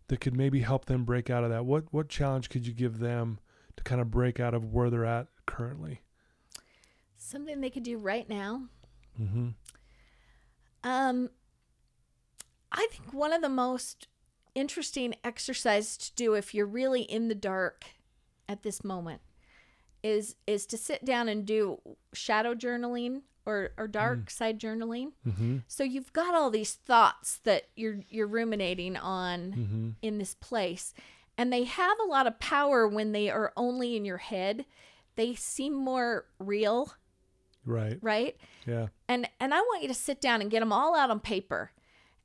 that 0.09 0.21
could 0.21 0.37
maybe 0.37 0.61
help 0.61 0.85
them 0.85 1.05
break 1.05 1.31
out 1.31 1.45
of 1.45 1.51
that? 1.51 1.65
What 1.65 1.85
what 1.91 2.09
challenge 2.09 2.49
could 2.49 2.67
you 2.67 2.73
give 2.73 2.99
them 2.99 3.41
to 3.77 3.83
kind 3.83 4.01
of 4.01 4.11
break 4.11 4.39
out 4.39 4.55
of 4.55 4.73
where 4.73 4.91
they're 4.91 5.05
at 5.05 5.29
currently? 5.47 6.03
Something 7.23 7.61
they 7.61 7.71
could 7.71 7.83
do 7.83 7.99
right 7.99 8.29
now. 8.29 8.63
Mm-hmm. 9.21 9.49
Um, 10.85 11.31
I 12.73 12.87
think 12.91 13.13
one 13.13 13.33
of 13.33 13.43
the 13.43 13.49
most 13.49 14.09
interesting 14.55 15.15
exercises 15.25 15.97
to 15.97 16.15
do 16.15 16.35
if 16.35 16.53
you're 16.55 16.67
really 16.67 17.03
in 17.03 17.29
the 17.29 17.35
dark 17.35 17.85
at 18.49 18.63
this 18.63 18.85
moment 18.85 19.21
is 20.03 20.35
is 20.47 20.67
to 20.67 20.77
sit 20.77 21.05
down 21.05 21.29
and 21.29 21.47
do 21.47 21.81
shadow 22.13 22.55
journaling 22.55 23.23
or, 23.47 23.71
or 23.79 23.87
dark 23.89 24.31
side 24.31 24.59
journaling. 24.61 25.13
Mm-hmm. 25.27 25.59
So 25.69 25.85
you've 25.85 26.13
got 26.13 26.35
all 26.35 26.51
these 26.51 26.75
thoughts 26.75 27.39
that 27.45 27.69
you're 27.77 28.01
you're 28.09 28.27
ruminating 28.27 28.97
on 28.97 29.53
Mm-hmm. 29.53 29.89
in 30.03 30.19
this 30.19 30.35
place 30.35 30.93
and 31.39 31.53
they 31.53 31.65
have 31.65 31.97
a 32.05 32.09
lot 32.09 32.27
of 32.27 32.39
power 32.41 32.87
when 32.87 33.13
they 33.13 33.31
are 33.31 33.53
only 33.57 33.97
in 33.97 34.05
your 34.05 34.19
head. 34.19 34.65
They 35.17 35.35
seem 35.35 35.75
more 35.75 36.27
real, 36.39 36.95
Right. 37.65 37.99
right? 38.03 38.37
Yeah. 38.67 38.89
and 39.09 39.29
and 39.41 39.55
I 39.55 39.59
want 39.61 39.83
you 39.83 39.89
to 39.89 39.95
sit 39.95 40.21
down 40.21 40.41
and 40.41 40.51
get 40.51 40.61
them 40.61 40.73
all 40.73 40.97
out 40.97 41.11
on 41.11 41.21
paper, 41.21 41.71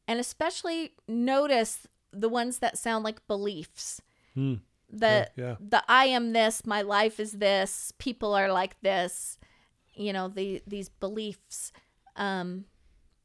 and 0.08 0.20
especially 0.20 0.94
notice 1.08 1.88
the 2.12 2.30
ones 2.30 2.60
that 2.60 2.78
sound 2.78 3.04
like 3.04 3.26
beliefs. 3.28 4.02
Mm. 4.36 4.62
The 4.90 5.30
yeah. 5.36 5.56
the 5.60 5.84
I 5.88 6.06
am 6.06 6.34
this, 6.34 6.66
my 6.66 6.82
life 6.82 7.20
is 7.20 7.34
this, 7.34 7.92
people 7.98 8.34
are 8.34 8.52
like 8.52 8.80
this, 8.82 9.38
you 9.94 10.14
know 10.14 10.28
the 10.28 10.62
these 10.66 10.90
beliefs. 10.90 11.72
Um, 12.16 12.66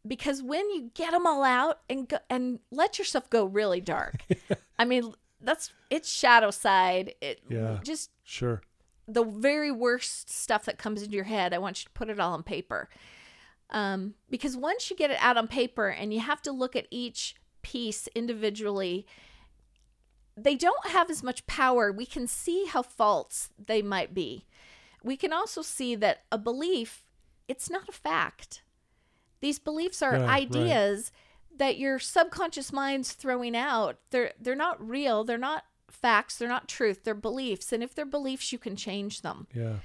because 0.06 0.42
when 0.42 0.68
you 0.70 0.90
get 0.94 1.12
them 1.12 1.26
all 1.26 1.44
out 1.44 1.80
and 1.88 2.08
go, 2.08 2.18
and 2.28 2.58
let 2.70 2.98
yourself 2.98 3.30
go 3.30 3.44
really 3.44 3.80
dark, 3.80 4.22
I 4.78 4.84
mean 4.84 5.14
that's 5.40 5.72
it's 5.90 6.10
shadow 6.10 6.50
side. 6.50 7.14
It 7.20 7.40
Yeah. 7.48 7.78
just 7.84 8.10
Sure. 8.24 8.62
The 9.08 9.24
very 9.24 9.70
worst 9.70 10.30
stuff 10.30 10.64
that 10.66 10.78
comes 10.78 11.02
into 11.02 11.14
your 11.14 11.24
head, 11.24 11.52
I 11.52 11.58
want 11.58 11.80
you 11.80 11.84
to 11.86 11.90
put 11.92 12.08
it 12.08 12.20
all 12.20 12.32
on 12.32 12.42
paper. 12.42 12.88
Um, 13.70 14.14
because 14.30 14.56
once 14.56 14.90
you 14.90 14.96
get 14.96 15.10
it 15.10 15.18
out 15.20 15.36
on 15.36 15.48
paper 15.48 15.88
and 15.88 16.12
you 16.12 16.20
have 16.20 16.42
to 16.42 16.52
look 16.52 16.76
at 16.76 16.86
each 16.90 17.34
piece 17.62 18.08
individually, 18.14 19.06
they 20.36 20.54
don't 20.54 20.88
have 20.88 21.10
as 21.10 21.22
much 21.22 21.46
power. 21.46 21.90
We 21.92 22.06
can 22.06 22.26
see 22.26 22.66
how 22.66 22.82
false 22.82 23.50
they 23.58 23.82
might 23.82 24.14
be. 24.14 24.46
We 25.02 25.16
can 25.16 25.32
also 25.32 25.62
see 25.62 25.94
that 25.96 26.24
a 26.30 26.38
belief, 26.38 27.04
it's 27.48 27.68
not 27.70 27.88
a 27.88 27.92
fact. 27.92 28.62
These 29.40 29.58
beliefs 29.58 30.02
are 30.02 30.12
Right, 30.12 30.20
right. 30.20 30.42
ideas 30.42 31.10
that 31.56 31.76
your 31.76 31.98
subconscious 31.98 32.72
mind's 32.72 33.12
throwing 33.12 33.56
out. 33.56 33.98
They're 34.10 34.32
they're 34.40 34.54
not 34.54 34.86
real. 34.86 35.24
They're 35.24 35.36
not 35.38 35.64
facts. 35.92 36.36
They're 36.36 36.48
not 36.48 36.68
truth. 36.68 37.04
They're 37.04 37.14
beliefs. 37.14 37.72
And 37.72 37.82
if 37.82 37.94
they're 37.94 38.04
beliefs, 38.06 38.52
you 38.52 38.58
can 38.58 38.76
change 38.76 39.22
them. 39.22 39.46
Yeah. 39.54 39.76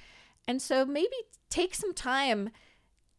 And 0.47 0.61
so 0.61 0.85
maybe 0.85 1.15
take 1.49 1.75
some 1.75 1.93
time 1.93 2.49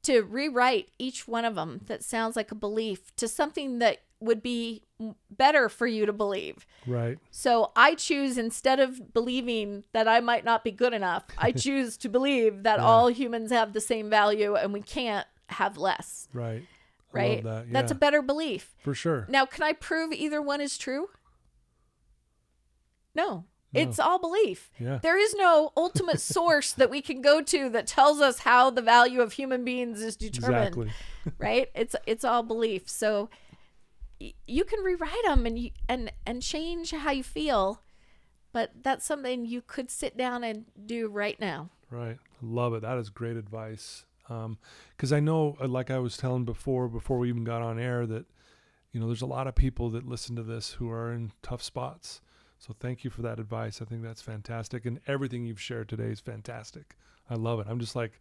to 0.05 0.23
rewrite 0.23 0.91
each 0.99 1.27
one 1.29 1.45
of 1.45 1.55
them 1.57 1.81
that 1.87 2.03
sounds 2.05 2.37
like 2.37 2.51
a 2.51 2.55
belief 2.55 3.15
to 3.17 3.29
something 3.29 3.79
that 3.81 3.99
would 4.21 4.43
be 4.43 4.83
better 5.31 5.69
for 5.69 5.87
you 5.87 6.07
to 6.07 6.13
believe. 6.13 6.67
Right. 6.87 7.19
So 7.31 7.71
I 7.77 7.95
choose 7.95 8.39
instead 8.39 8.81
of 8.81 9.13
believing 9.13 9.85
that 9.93 10.09
I 10.09 10.21
might 10.21 10.45
not 10.45 10.65
be 10.65 10.71
good 10.73 10.93
enough, 10.95 11.25
I 11.37 11.53
choose 11.67 11.97
to 11.99 12.09
believe 12.09 12.63
that 12.63 12.79
Yeah. 12.79 12.85
all 12.87 13.09
humans 13.11 13.51
have 13.53 13.73
the 13.75 13.81
same 13.81 14.09
value 14.11 14.55
and 14.57 14.73
we 14.73 14.81
can't 14.81 15.27
have 15.51 15.77
less. 15.77 16.29
Right. 16.33 16.63
I 16.63 17.17
Right? 17.17 17.45
that. 17.45 17.67
Yeah. 17.67 17.73
That's 17.73 17.93
a 17.93 17.95
better 17.97 18.23
belief. 18.23 18.75
for 18.83 18.95
sure. 18.95 19.27
Now, 19.29 19.47
can 19.47 19.63
I 19.65 19.73
prove 19.73 20.13
either 20.13 20.43
one 20.43 20.61
is 20.61 20.77
true? 20.79 21.09
No. 23.15 23.45
No. 23.73 23.81
It's 23.83 23.99
all 23.99 24.19
belief. 24.19 24.71
Yeah. 24.79 24.99
There 25.03 25.19
is 25.19 25.35
no 25.35 25.73
ultimate 25.77 26.21
source 26.37 26.73
that 26.73 26.89
we 26.89 27.03
can 27.03 27.21
go 27.21 27.43
to 27.43 27.69
that 27.71 27.87
tells 27.87 28.21
us 28.21 28.39
how 28.41 28.71
the 28.71 28.81
value 28.81 29.21
of 29.21 29.33
human 29.35 29.63
beings 29.65 30.01
is 30.01 30.17
determined, 30.17 30.69
Exactly. 30.77 30.91
right? 31.39 31.69
It's 31.75 31.95
it's 32.07 32.25
all 32.25 32.43
belief. 32.43 32.89
So 32.89 33.29
y- 34.21 34.33
you 34.47 34.65
can 34.65 34.81
rewrite 34.83 35.25
them 35.25 35.45
and 35.45 35.59
you 35.59 35.71
and 35.89 36.11
and 36.27 36.41
change 36.41 36.93
how 36.93 37.11
you 37.11 37.23
feel, 37.23 37.83
but 38.53 38.71
that's 38.83 39.05
something 39.05 39.45
you 39.45 39.61
could 39.61 39.91
sit 39.91 40.17
down 40.17 40.45
and 40.45 40.65
do 40.87 41.09
right 41.09 41.39
now. 41.39 41.69
Right. 41.91 42.17
Love 42.41 42.73
it. 42.73 42.81
That 42.83 42.97
is 42.99 43.11
great 43.11 43.37
advice. 43.37 44.07
Um, 44.31 44.59
Because 44.97 45.13
I 45.13 45.21
know, 45.21 45.57
uh, 45.61 45.69
like 45.69 45.91
I 45.91 45.99
was 45.99 46.17
telling 46.17 46.45
before, 46.47 46.89
before 46.89 47.19
we 47.19 47.29
even 47.29 47.45
got 47.45 47.61
on 47.63 47.79
air, 47.79 48.07
that 48.07 48.25
you 48.93 49.01
know 49.01 49.07
there's 49.07 49.21
a 49.23 49.27
lot 49.27 49.47
of 49.47 49.55
people 49.55 49.91
that 49.91 50.07
listen 50.09 50.37
to 50.37 50.43
this 50.43 50.73
who 50.73 50.91
are 50.91 51.13
in 51.13 51.33
tough 51.43 51.63
spots. 51.63 52.23
So 52.59 52.75
thank 52.81 53.05
you 53.05 53.11
for 53.11 53.23
that 53.23 53.39
advice. 53.39 53.81
I 53.81 53.85
think 53.85 54.03
that's 54.03 54.23
fantastic, 54.23 54.85
and 54.85 55.01
everything 55.07 55.47
you've 55.47 55.61
shared 55.61 55.89
today 55.89 56.09
is 56.11 56.21
fantastic. 56.21 56.97
I 57.31 57.35
love 57.35 57.61
it. 57.61 57.67
I'm 57.69 57.79
just 57.79 57.95
like 57.95 58.21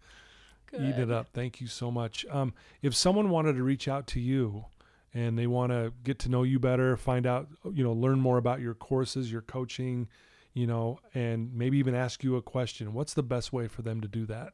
eating 0.74 1.02
it 1.02 1.12
up. 1.12 1.30
Thank 1.34 1.62
you 1.62 1.68
so 1.68 1.92
much. 1.92 2.26
Um, 2.30 2.54
if 2.82 2.96
someone 2.96 3.30
wanted 3.30 3.56
to 3.56 3.64
reach 3.64 3.88
out 3.88 4.08
to 4.08 4.20
you 4.20 4.66
and 5.14 5.38
they 5.38 5.48
want 5.48 5.72
to 5.72 5.94
get 6.04 6.20
to 6.20 6.30
know 6.30 6.44
you 6.44 6.60
better, 6.60 6.98
find 6.98 7.26
out, 7.26 7.48
you 7.72 7.84
know, 7.84 7.94
learn 7.94 8.20
more 8.20 8.38
about 8.38 8.60
your 8.60 8.74
courses, 8.74 9.32
your 9.32 9.42
coaching, 9.42 10.08
you 10.54 10.68
know, 10.68 11.00
and 11.14 11.54
maybe 11.54 11.78
even 11.78 11.96
ask 11.96 12.24
you 12.24 12.36
a 12.36 12.42
question, 12.42 12.94
what's 12.94 13.14
the 13.14 13.24
best 13.24 13.54
way 13.54 13.68
for 13.68 13.82
them 13.82 14.02
to 14.02 14.08
do 14.08 14.26
that? 14.26 14.54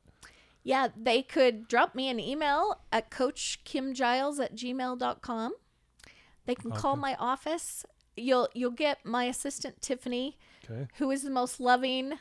Yeah, 0.63 0.89
they 0.95 1.21
could 1.21 1.67
drop 1.67 1.93
me 1.95 2.09
an 2.09 2.19
email 2.19 2.81
at 2.91 3.09
coachkimgiles 3.09 4.39
at 4.39 4.55
gmail.com. 4.55 5.53
They 6.45 6.55
can 6.55 6.71
call 6.71 6.95
my 6.95 7.15
office. 7.15 7.85
You'll 8.15 8.49
you'll 8.53 8.71
get 8.71 9.05
my 9.05 9.25
assistant 9.25 9.81
Tiffany, 9.81 10.37
Okay. 10.69 10.87
who 10.97 11.09
is 11.11 11.23
the 11.23 11.29
most 11.31 11.59
loving, 11.59 12.13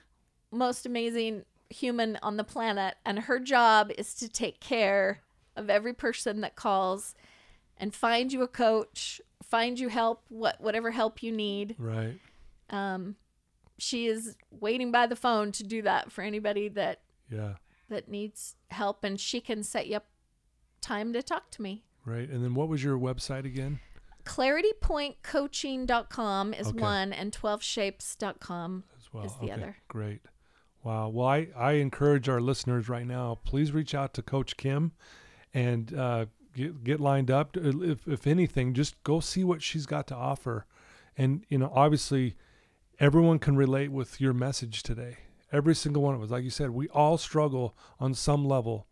most 0.51 0.87
amazing 0.87 1.45
human 1.71 2.19
on 2.23 2.37
the 2.37 2.45
planet, 2.45 2.95
and 3.05 3.19
her 3.21 3.39
job 3.39 3.91
is 3.97 4.15
to 4.15 4.29
take 4.29 4.61
care 4.61 5.21
of 5.57 5.69
every 5.71 5.93
person 5.93 6.41
that 6.41 6.57
calls 6.57 7.15
and 7.77 7.95
find 7.95 8.33
you 8.33 8.43
a 8.43 8.49
coach, 8.49 9.21
find 9.43 9.79
you 9.79 9.89
help, 9.89 10.25
what 10.29 10.61
whatever 10.61 10.91
help 10.93 11.23
you 11.23 11.31
need. 11.33 11.75
Right. 11.79 12.19
Um, 12.71 13.17
she 13.79 14.07
is 14.07 14.37
waiting 14.51 14.93
by 14.93 15.07
the 15.07 15.17
phone 15.17 15.53
to 15.53 15.65
do 15.65 15.83
that 15.83 16.11
for 16.13 16.23
anybody 16.23 16.69
that 16.69 17.01
Yeah. 17.31 17.55
that 17.89 18.09
needs 18.09 18.57
help, 18.71 19.05
and 19.05 19.21
she 19.21 19.41
can 19.43 19.63
set 19.63 19.87
you 19.89 19.97
up 19.97 20.07
time 20.81 21.13
to 21.13 21.23
talk 21.23 21.51
to 21.53 21.63
me. 21.63 21.85
Right. 22.05 22.29
And 22.29 22.43
then 22.43 22.55
what 22.55 22.69
was 22.69 22.83
your 22.83 22.99
website 22.99 23.45
again? 23.45 23.81
claritypointcoaching.com 24.25 26.55
is 26.55 26.69
Okay. 26.69 26.79
one 26.79 27.13
and 27.13 27.33
12shapes.com 27.33 28.85
As 28.97 29.13
well. 29.13 29.25
Is 29.25 29.35
the 29.37 29.45
okay. 29.45 29.53
other. 29.53 29.77
Great. 29.89 30.21
Wow. 30.83 31.09
Well, 31.11 31.29
I, 31.29 31.49
I 31.57 31.73
encourage 31.73 32.29
our 32.29 32.41
listeners 32.41 32.89
right 32.89 33.07
now, 33.07 33.39
please 33.45 33.73
reach 33.73 33.95
out 33.95 34.15
to 34.15 34.23
Coach 34.23 34.57
Kim 34.57 34.93
and 35.55 35.95
uh, 35.95 36.27
get, 36.55 36.83
get 36.83 37.01
lined 37.01 37.31
up. 37.31 37.57
If, 37.57 38.09
if 38.09 38.27
anything, 38.27 38.75
just 38.75 39.01
go 39.05 39.21
see 39.21 39.45
what 39.45 39.63
she's 39.63 39.87
got 39.87 40.07
to 40.09 40.17
offer. 40.17 40.67
And, 41.17 41.45
you 41.49 41.59
know, 41.59 41.71
obviously, 41.75 42.37
everyone 42.99 43.39
can 43.39 43.57
relate 43.57 43.93
with 43.93 44.21
your 44.21 44.33
message 44.33 44.83
today. 44.83 45.19
Every 45.53 45.75
single 45.75 46.03
one 46.03 46.15
of 46.15 46.23
us. 46.23 46.31
Like 46.31 46.45
you 46.45 46.51
said, 46.51 46.71
we 46.71 46.89
all 46.89 47.19
struggle 47.19 47.77
on 48.01 48.15
some 48.15 48.45
level 48.45 48.87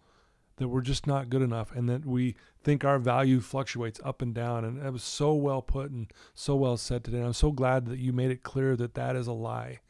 that 0.60 0.68
we're 0.68 0.80
just 0.82 1.06
not 1.06 1.28
good 1.28 1.42
enough 1.42 1.72
and 1.74 1.88
that 1.88 2.06
we 2.06 2.36
think 2.62 2.84
our 2.84 2.98
value 2.98 3.40
fluctuates 3.40 3.98
up 4.04 4.22
and 4.22 4.32
down. 4.34 4.64
And 4.64 4.80
that 4.80 4.92
was 4.92 5.02
so 5.02 5.34
well 5.34 5.62
put 5.62 5.90
and 5.90 6.12
so 6.34 6.54
well 6.54 6.76
said 6.76 7.02
today. 7.02 7.16
And 7.16 7.26
I'm 7.26 7.32
so 7.32 7.50
glad 7.50 7.86
that 7.86 7.98
you 7.98 8.12
made 8.12 8.30
it 8.30 8.42
clear 8.44 8.76
that 8.76 8.94
that 8.94 9.16
is 9.16 9.26
a 9.26 9.32
lie. 9.32 9.80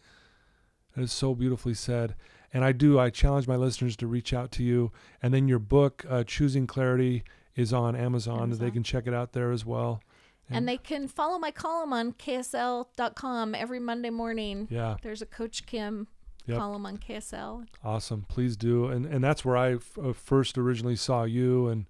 That 0.96 1.02
is 1.02 1.12
so 1.12 1.34
beautifully 1.34 1.74
said. 1.74 2.14
And 2.52 2.64
I 2.64 2.72
do, 2.72 2.98
I 2.98 3.10
challenge 3.10 3.46
my 3.46 3.56
listeners 3.56 3.96
to 3.96 4.06
reach 4.06 4.32
out 4.32 4.50
to 4.52 4.62
you. 4.62 4.90
And 5.22 5.34
then 5.34 5.46
your 5.48 5.58
book, 5.58 6.04
uh, 6.08 6.24
Choosing 6.24 6.66
Clarity, 6.66 7.22
is 7.56 7.72
on 7.72 7.94
Amazon. 7.94 8.50
They 8.50 8.70
can 8.70 8.82
check 8.82 9.06
it 9.06 9.12
out 9.14 9.32
there 9.32 9.50
as 9.52 9.66
well. 9.66 10.00
and 10.48 10.66
they 10.68 10.76
can 10.78 11.06
follow 11.08 11.38
my 11.38 11.50
column 11.52 11.92
on 11.92 12.12
ksl.com 12.12 13.54
every 13.54 13.78
monday 13.80 14.10
morning 14.10 14.66
Yeah, 14.70 14.96
there's 15.02 15.22
a 15.22 15.26
coach 15.26 15.64
kim 15.66 16.08
Yep. 16.47 16.59
them 16.59 16.86
on 16.86 16.99
ksl 16.99 17.66
awesome. 17.84 18.24
Please 18.28 18.57
do. 18.57 18.86
And 18.86 19.07
and 19.07 19.22
that's 19.22 19.45
where 19.45 19.57
I 19.57 19.74
f- 19.74 19.99
uh, 20.03 20.12
first 20.12 20.57
originally 20.59 20.97
saw 20.97 21.24
you. 21.24 21.68
And 21.68 21.86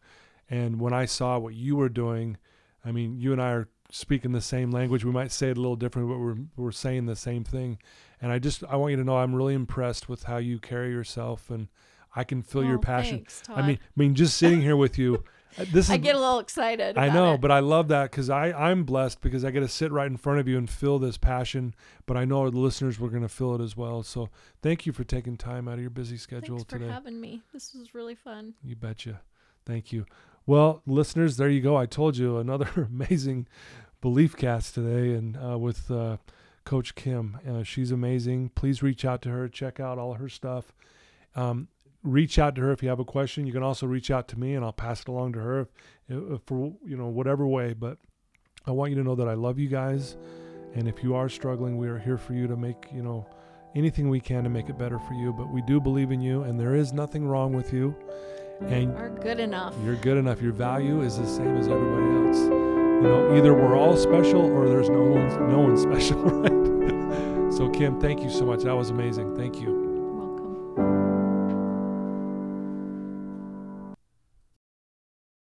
and 0.48 0.80
when 0.80 0.92
I 0.92 1.05
saw 1.07 1.38
what 1.38 1.55
you 1.55 1.76
were 1.76 1.88
doing, 1.88 2.36
I 2.84 2.92
mean, 2.92 3.18
you 3.18 3.32
and 3.32 3.40
I 3.40 3.51
are 3.53 3.68
speaking 3.92 4.32
the 4.32 4.40
same 4.40 4.70
language. 4.70 5.05
We 5.05 5.12
might 5.12 5.32
say 5.32 5.51
it 5.51 5.57
a 5.57 5.61
little 5.61 5.76
different, 5.76 6.09
but 6.09 6.18
we're 6.18 6.36
we're 6.57 6.72
saying 6.72 7.07
the 7.07 7.16
same 7.16 7.44
thing. 7.44 7.78
And 8.20 8.30
I 8.32 8.38
just 8.38 8.62
I 8.68 8.76
want 8.76 8.90
you 8.90 8.96
to 8.98 9.05
know 9.05 9.16
I'm 9.18 9.34
really 9.34 9.55
impressed 9.55 10.09
with 10.09 10.24
how 10.24 10.36
you 10.38 10.59
carry 10.59 10.90
yourself, 10.90 11.48
and 11.51 11.68
I 12.14 12.24
can 12.24 12.42
feel 12.42 12.64
your 12.64 12.76
Oh, 12.78 12.80
passion. 12.80 13.18
thanks, 13.18 13.42
I 13.48 13.66
mean, 13.66 13.78
I 13.80 13.92
mean, 13.96 14.14
just 14.14 14.36
sitting 14.36 14.61
here 14.61 14.76
with 14.76 14.98
you, 14.98 15.22
this 15.57 15.86
is 15.86 15.90
I 15.90 15.96
get 15.96 16.14
a 16.14 16.18
little 16.18 16.38
excited 16.38 16.96
I 16.96 17.09
know, 17.09 17.34
it. 17.34 17.40
but 17.40 17.51
I 17.51 17.59
love 17.61 17.88
that 17.88 18.11
because 18.11 18.30
I 18.30 18.53
I'm 18.53 18.84
blessed 18.84 19.20
because 19.20 19.44
I 19.44 19.51
get 19.51 19.61
to 19.61 19.68
sit 19.68 19.92
right 19.92 20.07
in 20.07 20.16
front 20.16 20.40
of 20.40 20.48
you 20.48 20.57
and 20.59 20.68
feel 20.68 20.98
this 20.98 21.16
passion. 21.18 21.74
But 22.07 22.16
I 22.16 22.24
know 22.24 22.48
the 22.51 22.59
listeners 22.59 22.98
were 22.98 23.09
going 23.09 23.22
to 23.22 23.28
feel 23.28 23.55
it 23.55 23.61
as 23.61 23.76
well. 23.76 24.03
So 24.03 24.30
thank 24.62 24.86
you 24.86 24.92
for 24.92 25.05
taking 25.05 25.36
time 25.36 25.68
out 25.68 25.74
of 25.74 25.80
your 25.80 25.90
busy 25.90 26.16
schedule 26.16 26.59
today. 26.59 26.64
thanks 26.64 26.72
for 26.72 26.78
today. 26.78 26.92
having 26.92 27.20
me 27.20 27.42
this 27.53 27.74
was 27.74 27.94
really 27.94 28.14
fun 28.14 28.55
You 28.64 28.76
betcha. 28.76 29.20
Thank 29.66 29.92
you. 29.92 30.07
Well, 30.46 30.82
listeners, 30.86 31.36
there 31.36 31.48
you 31.51 31.61
go. 31.61 31.76
I 31.76 31.86
told 31.86 32.16
you 32.16 32.38
another 32.38 32.68
amazing 32.90 33.46
belief 34.01 34.36
cast 34.36 34.74
today, 34.74 35.14
and 35.14 35.36
uh, 35.36 35.59
with 35.59 35.90
uh, 35.90 36.16
Coach 36.64 36.94
Kim. 36.94 37.38
Uh, 37.48 37.62
she's 37.62 37.90
amazing. 37.90 38.51
Please 38.55 38.82
reach 38.82 39.05
out 39.05 39.20
to 39.22 39.28
her. 39.30 39.48
Check 39.48 39.78
out 39.80 39.98
all 39.98 40.14
her 40.14 40.28
stuff. 40.28 40.72
Um, 41.36 41.68
reach 42.03 42.38
out 42.38 42.55
to 42.57 42.62
her 42.62 42.72
if 42.72 42.82
you 42.82 42.88
have 42.88 43.01
a 43.01 43.05
question. 43.05 43.46
You 43.46 43.53
can 43.53 43.62
also 43.62 43.86
reach 43.86 44.11
out 44.11 44.28
to 44.28 44.38
me, 44.38 44.55
and 44.55 44.64
I'll 44.64 44.72
pass 44.72 45.03
it 45.03 45.09
along 45.09 45.34
to 45.34 45.40
her 45.40 45.61
if, 45.61 45.68
if 46.09 46.40
for 46.46 46.72
you 46.84 46.96
know 46.96 47.07
whatever 47.07 47.46
way. 47.46 47.72
But 47.72 47.98
I 48.66 48.72
want 48.72 48.90
you 48.90 48.96
to 48.96 49.05
know 49.05 49.14
that 49.14 49.28
I 49.28 49.34
love 49.34 49.59
you 49.59 49.68
guys, 49.68 50.16
and 50.74 50.88
if 50.88 51.03
you 51.03 51.14
are 51.14 51.28
struggling, 51.28 51.76
we 51.76 51.88
are 51.88 51.98
here 51.98 52.18
for 52.18 52.34
you 52.34 52.46
to 52.46 52.57
make 52.57 52.86
you 52.92 53.03
know 53.03 53.26
anything 53.74 54.09
we 54.09 54.20
can 54.20 54.44
to 54.44 54.51
make 54.51 54.68
it 54.68 54.78
better 54.78 54.98
for 54.98 55.14
you. 55.14 55.32
But 55.32 55.53
we 55.53 55.62
do 55.62 55.80
believe 55.80 56.11
in 56.11 56.20
you, 56.20 56.42
and 56.42 56.59
there 56.59 56.74
is 56.74 56.92
nothing 56.92 57.26
wrong 57.26 57.53
with 57.53 57.72
you 57.72 57.94
and 58.62 58.94
are 58.96 59.11
good 59.11 59.40
enough 59.40 59.74
you're 59.84 59.96
good 59.96 60.16
enough. 60.16 60.42
Your 60.42 60.53
value 60.53 61.03
is 61.03 61.18
the 61.18 61.26
same 61.26 61.57
as 61.57 61.68
everybody 61.68 62.28
else. 62.28 62.38
You 62.38 63.09
know, 63.09 63.34
either 63.36 63.55
we're 63.55 63.76
all 63.76 63.96
special 63.96 64.42
or 64.42 64.68
there's 64.68 64.90
no 64.90 65.03
one, 65.03 65.51
no 65.51 65.61
one 65.61 65.76
special, 65.78 66.18
right? 66.18 67.53
so, 67.55 67.70
Kim, 67.70 67.98
thank 67.98 68.22
you 68.22 68.28
so 68.28 68.44
much. 68.44 68.62
That 68.64 68.76
was 68.76 68.90
amazing. 68.90 69.34
Thank 69.36 69.61
you. 69.61 69.79